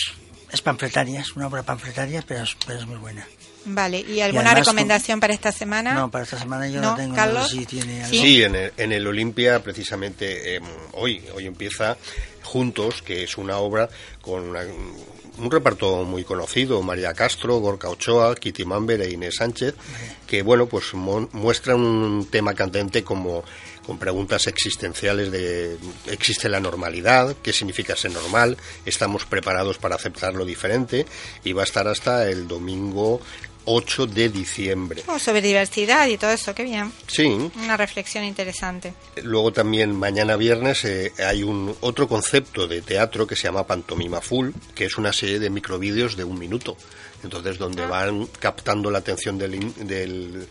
es 0.51 0.61
panfletaria, 0.61 1.21
es 1.21 1.35
una 1.35 1.47
obra 1.47 1.63
panfletaria, 1.63 2.23
pero 2.27 2.43
es, 2.43 2.55
pero 2.65 2.79
es 2.79 2.85
muy 2.85 2.97
buena. 2.97 3.25
Vale, 3.69 3.99
¿y 3.99 4.21
alguna 4.21 4.51
además, 4.51 4.65
recomendación 4.65 5.19
para 5.19 5.33
esta 5.33 5.51
semana? 5.51 5.93
No, 5.93 6.09
para 6.09 6.23
esta 6.23 6.39
semana 6.39 6.67
yo 6.69 6.79
no, 6.79 6.91
¿No, 6.91 6.95
tengo. 6.95 7.15
Carlos? 7.15 7.43
No 7.43 7.47
sé 7.49 7.59
si 7.59 7.65
tiene 7.65 8.03
algo. 8.03 8.09
Sí. 8.09 8.21
Sí, 8.21 8.43
en 8.43 8.55
el, 8.55 8.73
en 8.77 8.91
el 8.93 9.07
Olimpia, 9.07 9.61
precisamente 9.61 10.55
eh, 10.55 10.61
hoy, 10.93 11.21
hoy 11.35 11.47
empieza 11.47 11.97
Juntos, 12.47 13.01
que 13.01 13.23
es 13.23 13.37
una 13.37 13.57
obra 13.57 13.89
con 14.21 14.55
un 15.39 15.51
reparto 15.51 16.03
muy 16.03 16.23
conocido, 16.23 16.81
María 16.81 17.13
Castro, 17.13 17.57
Gorka 17.59 17.89
Ochoa, 17.89 18.33
Kitty 18.35 18.65
Mamber 18.65 19.01
e 19.01 19.11
Inés 19.11 19.35
Sánchez, 19.35 19.75
que 20.25 20.41
bueno, 20.41 20.65
pues 20.67 20.93
mu- 20.93 21.27
muestran 21.33 21.79
un 21.79 22.25
tema 22.25 22.53
candente 22.55 23.03
como 23.03 23.43
con 23.85 23.97
preguntas 23.99 24.47
existenciales 24.47 25.31
de 25.31 25.77
¿existe 26.07 26.49
la 26.49 26.59
normalidad? 26.59 27.35
¿Qué 27.43 27.53
significa 27.53 27.95
ser 27.95 28.11
normal? 28.11 28.57
¿Estamos 28.85 29.25
preparados 29.25 29.77
para 29.77 29.95
aceptar 29.95 30.33
lo 30.33 30.43
diferente? 30.43 31.05
Y 31.43 31.53
va 31.53 31.61
a 31.61 31.65
estar 31.65 31.87
hasta 31.87 32.29
el 32.29 32.47
domingo 32.47 33.21
8 33.69 34.07
de 34.07 34.29
diciembre. 34.29 35.03
Oh, 35.07 35.19
sobre 35.19 35.41
diversidad 35.41 36.07
y 36.07 36.17
todo 36.17 36.31
eso, 36.31 36.55
qué 36.55 36.63
bien. 36.63 36.91
Sí, 37.07 37.25
Una 37.25 37.75
reflexión 37.75 38.23
interesante. 38.23 38.93
Luego 39.23 39.51
también 39.51 39.93
mañana 39.93 40.37
viernes 40.37 40.85
eh, 40.85 41.11
hay 41.19 41.43
un 41.43 41.75
otro 41.81 42.07
concepto 42.07 42.67
de 42.67 42.81
teatro 42.81 43.27
que 43.27 43.35
se 43.35 43.43
llama 43.43 43.67
Pantomima 43.67 44.21
Full, 44.21 44.51
que 44.73 44.85
es 44.85 44.97
una 44.97 45.11
serie 45.11 45.39
de 45.39 45.49
microvídeos 45.49 46.15
de 46.15 46.23
un 46.23 46.39
minuto, 46.39 46.77
Entonces, 47.23 47.57
donde 47.57 47.85
van 47.85 48.27
captando 48.39 48.91
la 48.91 48.99
atención 48.99 49.37
del, 49.37 49.73
del, 49.87 50.47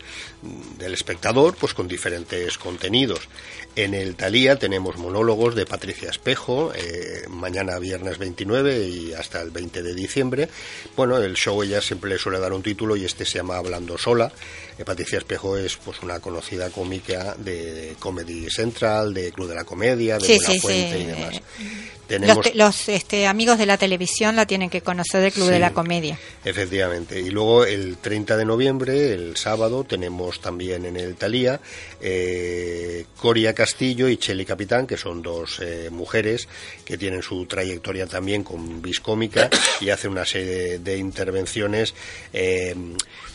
del 0.77 0.93
espectador, 0.93 1.55
pues 1.55 1.73
con 1.73 1.87
diferentes 1.87 2.57
contenidos. 2.57 3.29
En 3.75 3.93
el 3.93 4.15
Talía 4.15 4.57
tenemos 4.57 4.97
monólogos 4.97 5.55
de 5.55 5.65
Patricia 5.65 6.09
Espejo, 6.09 6.71
eh, 6.75 7.25
mañana 7.29 7.79
viernes 7.79 8.17
29 8.17 8.87
y 8.87 9.13
hasta 9.13 9.41
el 9.41 9.51
20 9.51 9.81
de 9.83 9.93
diciembre. 9.93 10.49
Bueno, 10.95 11.17
el 11.17 11.35
show 11.35 11.61
ella 11.63 11.79
siempre 11.79 12.09
le 12.09 12.17
suele 12.17 12.39
dar 12.39 12.53
un 12.53 12.63
título 12.63 12.95
y 12.95 13.05
este 13.05 13.25
se 13.25 13.37
llama 13.37 13.57
Hablando 13.57 13.97
Sola. 13.97 14.31
Eh, 14.77 14.85
Patricia 14.85 15.17
Espejo 15.17 15.57
es 15.57 15.75
pues 15.77 16.01
una 16.03 16.19
conocida 16.19 16.69
cómica 16.69 17.35
de 17.37 17.95
Comedy 17.99 18.49
Central, 18.49 19.13
de 19.13 19.31
Club 19.31 19.49
de 19.49 19.55
la 19.55 19.63
Comedia, 19.63 20.17
de 20.17 20.25
Sí, 20.27 20.35
Buena 20.37 20.53
sí, 20.53 20.59
Fuente 20.59 20.97
sí. 20.97 21.03
y 21.03 21.05
demás. 21.05 21.33
Los, 21.33 22.07
Tenemos 22.07 22.41
te- 22.45 22.55
los, 22.55 22.87
este, 22.89 23.27
amigos 23.27 23.57
de 23.57 23.65
la 23.65 23.77
televisión 23.77 24.35
la 24.37 24.45
tienen 24.45 24.69
que 24.69 24.79
conocer 24.81 25.21
del 25.21 25.33
Club 25.33 25.49
de 25.49 25.59
la 25.59 25.73
Comedia. 25.73 26.17
Efectivamente. 26.45 27.19
Y 27.19 27.29
luego 27.31 27.65
el 27.65 27.97
30 27.97 28.37
de 28.37 28.45
noviembre, 28.45 29.13
el 29.13 29.35
sábado, 29.35 29.83
tenemos 29.83 30.39
también 30.39 30.85
en 30.85 30.95
el 30.95 31.15
Talía 31.15 31.59
eh, 31.99 33.05
Coria 33.17 33.53
Castillo 33.53 34.07
y 34.07 34.15
Cheli 34.17 34.45
Capitán, 34.45 34.87
que 34.87 34.95
son 34.95 35.21
dos 35.21 35.59
eh, 35.61 35.89
mujeres 35.91 36.47
que 36.85 36.97
tienen 36.97 37.21
su 37.23 37.45
trayectoria 37.45 38.07
también 38.07 38.43
con 38.43 38.81
viscómica 38.81 39.49
y 39.81 39.89
hacen 39.89 40.11
una 40.11 40.25
serie 40.25 40.47
de, 40.47 40.79
de 40.79 40.97
intervenciones, 40.97 41.93
eh, 42.31 42.73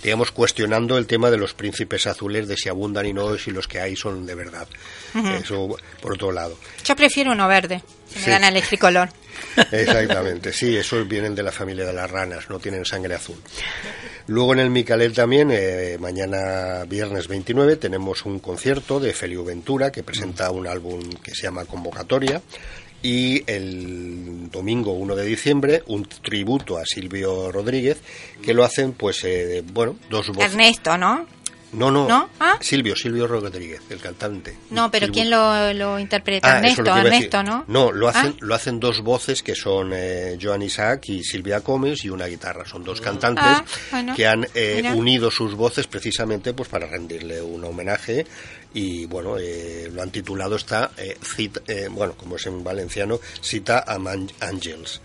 digamos, 0.02 0.32
cuestionando 0.32 0.98
el 0.98 1.06
tema 1.06 1.30
de 1.30 1.36
los 1.36 1.54
príncipes 1.54 2.06
azules, 2.06 2.48
de 2.48 2.56
si 2.56 2.68
abundan 2.68 3.06
y 3.06 3.12
no, 3.12 3.36
si 3.38 3.50
los 3.50 3.68
que 3.68 3.80
hay 3.80 3.96
son 3.96 4.26
de 4.26 4.34
verdad. 4.34 4.66
Eso, 5.40 5.76
por 6.00 6.14
otro 6.14 6.32
lado. 6.32 6.58
Yo 6.84 6.96
prefiero 6.96 7.32
uno 7.32 7.46
verde, 7.48 7.82
si 8.08 8.20
me 8.20 8.32
dan 8.32 8.44
a 8.44 8.48
elegir 8.48 8.78
color. 8.78 9.10
Exactamente, 9.72 10.52
sí, 10.52 10.76
esos 10.76 11.06
vienen 11.08 11.34
de 11.34 11.42
la 11.42 11.52
familia 11.52 11.84
de 11.84 11.92
las 11.92 12.10
ranas, 12.10 12.48
no 12.48 12.58
tienen 12.58 12.84
sangre 12.84 13.14
azul. 13.14 13.36
Luego 14.26 14.52
en 14.52 14.60
el 14.60 14.70
Micalet 14.70 15.14
también, 15.14 15.50
eh, 15.52 15.96
mañana 15.98 16.84
viernes 16.86 17.28
29, 17.28 17.76
tenemos 17.76 18.24
un 18.24 18.38
concierto 18.38 19.00
de 19.00 19.12
Felio 19.12 19.44
Ventura 19.44 19.90
que 19.90 20.02
presenta 20.02 20.50
un 20.50 20.66
álbum 20.66 21.00
que 21.22 21.34
se 21.34 21.42
llama 21.42 21.64
Convocatoria. 21.64 22.40
Y 23.02 23.42
el 23.50 24.48
domingo 24.50 24.92
1 24.92 25.16
de 25.16 25.24
diciembre, 25.24 25.82
un 25.86 26.04
tributo 26.04 26.78
a 26.78 26.84
Silvio 26.86 27.50
Rodríguez, 27.50 27.98
que 28.42 28.54
lo 28.54 28.62
hacen, 28.64 28.92
pues, 28.92 29.24
eh, 29.24 29.64
bueno, 29.72 29.96
dos 30.08 30.28
voces. 30.28 30.52
Ernesto, 30.52 30.96
¿no? 30.96 31.26
No, 31.72 31.90
no, 31.90 32.06
¿No? 32.06 32.28
¿Ah? 32.38 32.58
Silvio, 32.60 32.94
Silvio 32.94 33.26
Rodríguez, 33.26 33.80
el 33.88 33.98
cantante. 33.98 34.54
No, 34.68 34.90
pero 34.90 35.06
Tributo. 35.06 35.14
¿quién 35.14 35.30
lo, 35.30 35.72
lo 35.72 35.98
interpreta? 35.98 36.52
Ah, 36.52 36.56
Ernesto, 36.58 36.82
lo 36.82 36.96
Ernesto. 36.98 37.42
¿no? 37.42 37.64
No, 37.66 37.90
lo 37.90 38.08
hacen, 38.08 38.32
Ah. 38.34 38.38
lo 38.40 38.54
hacen 38.54 38.78
dos 38.78 39.00
voces 39.00 39.42
que 39.42 39.54
son 39.54 39.92
eh, 39.94 40.36
Joan 40.40 40.60
Isaac 40.60 41.08
y 41.08 41.24
Silvia 41.24 41.60
Gómez 41.60 42.04
y 42.04 42.10
una 42.10 42.26
guitarra. 42.26 42.66
Son 42.66 42.84
dos 42.84 43.00
cantantes 43.00 43.62
bueno, 43.90 44.14
que 44.14 44.26
han 44.26 44.46
eh, 44.54 44.92
unido 44.94 45.30
sus 45.30 45.54
voces 45.54 45.86
precisamente 45.86 46.52
pues 46.52 46.68
para 46.68 46.86
rendirle 46.86 47.40
un 47.40 47.64
homenaje 47.64 48.26
y 48.74 49.06
bueno, 49.06 49.36
eh, 49.38 49.90
lo 49.92 50.02
han 50.02 50.10
titulado 50.10 50.56
está, 50.56 50.90
eh, 50.96 51.16
eh, 51.68 51.88
bueno, 51.90 52.14
como 52.16 52.36
es 52.36 52.46
en 52.46 52.62
valenciano, 52.64 53.20
Cita 53.42 53.84
a 53.86 53.98
Man- 53.98 54.30
Angels. 54.40 55.00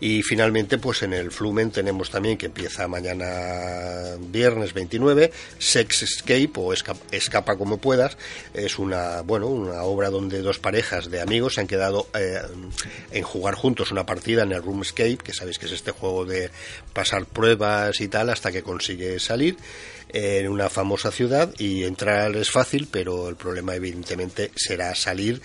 Y 0.00 0.24
finalmente, 0.24 0.78
pues 0.78 1.02
en 1.04 1.12
el 1.12 1.30
Flumen 1.30 1.70
tenemos 1.70 2.10
también 2.10 2.36
que 2.36 2.46
empieza 2.46 2.88
mañana 2.88 4.16
viernes 4.18 4.72
29, 4.74 5.30
Sex 5.60 6.02
Escape 6.02 6.50
o 6.56 6.72
Esca- 6.74 6.96
Escapa 7.12 7.56
como 7.56 7.76
puedas. 7.78 8.16
Es 8.52 8.80
una, 8.80 9.20
bueno, 9.20 9.46
una 9.46 9.84
obra 9.84 10.10
donde 10.10 10.42
dos 10.42 10.58
parejas 10.58 11.08
de 11.08 11.20
amigos 11.20 11.54
se 11.54 11.60
han 11.60 11.68
quedado 11.68 12.08
eh, 12.18 12.40
en 13.12 13.22
jugar 13.22 13.54
juntos 13.54 13.92
una 13.92 14.04
partida 14.04 14.42
en 14.42 14.50
el 14.50 14.62
Room 14.64 14.82
Escape, 14.82 15.18
que 15.18 15.32
sabéis 15.32 15.60
que 15.60 15.66
es 15.66 15.72
este 15.72 15.92
juego 15.92 16.24
de 16.24 16.50
pasar 16.92 17.24
pruebas 17.26 18.00
y 18.00 18.08
tal 18.08 18.30
hasta 18.30 18.50
que 18.50 18.64
consigue 18.64 19.20
salir 19.20 19.56
en 20.12 20.48
una 20.48 20.68
famosa 20.68 21.10
ciudad 21.10 21.54
y 21.58 21.84
entrar 21.84 22.36
es 22.36 22.50
fácil, 22.50 22.88
pero 22.90 23.28
el 23.28 23.36
problema 23.36 23.74
evidentemente 23.74 24.50
será 24.54 24.94
salir 24.94 25.40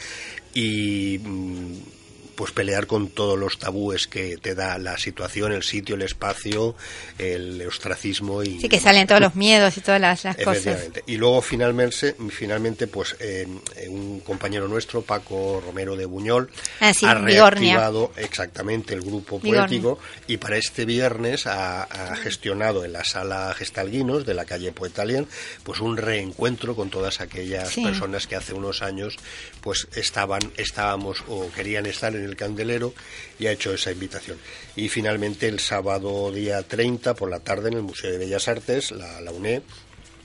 y 0.53 1.19
mm, 1.19 1.96
pues 2.37 2.51
pelear 2.53 2.87
con 2.87 3.09
todos 3.09 3.37
los 3.37 3.57
tabúes 3.59 4.07
que 4.07 4.37
te 4.37 4.55
da 4.55 4.77
la 4.77 4.97
situación, 4.97 5.51
el 5.51 5.63
sitio, 5.63 5.95
el 5.95 6.03
espacio, 6.03 6.75
el 7.17 7.61
ostracismo 7.67 8.43
y 8.43 8.61
Sí, 8.61 8.69
que 8.69 8.79
salen 8.79 9.07
todos 9.07 9.19
los 9.21 9.35
miedos 9.35 9.75
y 9.77 9.81
todas 9.81 9.99
las, 9.99 10.23
las 10.23 10.35
cosas. 10.37 10.57
Efectivamente. 10.57 11.03
Y 11.07 11.17
luego 11.17 11.41
finalmente, 11.41 12.15
finalmente 12.29 12.85
pues 12.87 13.15
eh, 13.19 13.47
eh, 13.75 13.89
un 13.89 14.19
compañero 14.19 14.67
nuestro, 14.67 15.01
Paco 15.01 15.61
Romero 15.65 15.95
de 15.95 16.05
Buñol, 16.05 16.51
Ah, 16.79 16.93
sí, 16.93 17.05
ha 17.07 17.15
Vigornia. 17.15 17.49
reactivado 17.49 18.11
exactamente 18.17 18.93
el 18.93 19.01
grupo 19.01 19.39
Vigornia. 19.39 19.65
poético 19.67 19.99
y 20.27 20.37
para 20.37 20.57
este 20.57 20.85
viernes 20.85 21.47
ha, 21.47 21.83
ha 21.83 22.15
gestionado 22.17 22.85
en 22.85 22.93
la 22.93 23.03
sala 23.03 23.51
Gestalguinos 23.57 24.25
de 24.27 24.35
la 24.35 24.45
calle 24.45 24.71
Poetalien 24.71 25.27
pues 25.63 25.79
un 25.81 25.97
reencuentro 25.97 26.75
con 26.75 26.91
todas 26.91 27.19
aquellas 27.19 27.69
Sí. 27.69 27.83
personas 27.83 28.27
que 28.27 28.35
hace 28.35 28.53
unos 28.53 28.83
años 28.83 29.15
pues 29.61 29.87
estaban, 29.95 30.41
estábamos 30.57 31.23
o 31.27 31.49
querían 31.51 31.87
estar 31.87 32.15
en 32.15 32.26
el 32.27 32.35
candelero 32.35 32.93
y 33.39 33.47
ha 33.47 33.51
hecho 33.51 33.73
esa 33.73 33.91
invitación. 33.91 34.37
Y 34.75 34.89
finalmente 34.89 35.47
el 35.47 35.59
sábado 35.59 36.31
día 36.31 36.61
30 36.63 37.15
por 37.15 37.29
la 37.29 37.39
tarde 37.39 37.69
en 37.69 37.75
el 37.75 37.83
Museo 37.83 38.11
de 38.11 38.17
Bellas 38.17 38.47
Artes, 38.47 38.91
la, 38.91 39.21
la 39.21 39.31
UNE, 39.31 39.61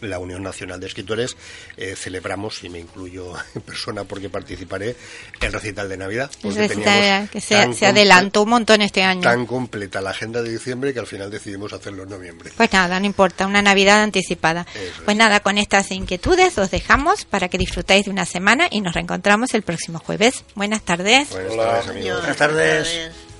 la 0.09 0.18
Unión 0.18 0.42
Nacional 0.42 0.80
de 0.80 0.86
Escritores, 0.86 1.36
eh, 1.76 1.94
celebramos, 1.96 2.62
y 2.64 2.68
me 2.68 2.78
incluyo 2.78 3.32
en 3.55 3.62
persona 3.62 4.05
porque 4.05 4.28
participaré, 4.28 4.96
el 5.40 5.53
recital 5.53 5.88
de 5.88 5.96
Navidad. 5.96 6.30
porque 6.40 6.68
teníamos 6.68 7.30
que 7.30 7.40
se, 7.40 7.55
tan 7.55 7.74
se 7.74 7.86
adelantó 7.86 8.42
un 8.42 8.50
montón 8.50 8.82
este 8.82 9.03
año. 9.03 9.22
Tan 9.22 9.46
completa 9.46 10.00
la 10.00 10.11
agenda 10.11 10.42
de 10.42 10.50
diciembre 10.50 10.92
que 10.92 11.00
al 11.00 11.07
final 11.07 11.30
decidimos 11.30 11.72
hacerlo 11.72 12.05
en 12.05 12.11
noviembre. 12.11 12.53
Pues 12.57 12.72
nada, 12.72 12.98
no 13.00 13.07
importa, 13.07 13.46
una 13.46 13.62
Navidad 13.62 14.03
anticipada. 14.03 14.66
Eso 14.74 15.03
Pues 15.05 15.16
nada, 15.16 15.40
con 15.40 15.59
estas 15.59 15.90
inquietudes 15.90 16.59
os 16.59 16.70
dejamos 16.70 17.24
para 17.24 17.48
que 17.48 17.59
disfrutéis 17.59 18.07
de 18.07 18.11
una 18.11 18.26
semana 18.26 18.68
y 18.70 18.80
nos 18.80 18.94
reencontramos 18.94 19.55
el 19.55 19.62
próximo 19.62 19.98
jueves. 19.98 20.44
Buenas 20.55 20.82
tardes. 20.82 21.30
Buenas 21.30 21.57
tardes, 21.57 21.88
amigos. 21.88 22.18
Buenas 22.18 22.36
tardes. 22.36 23.31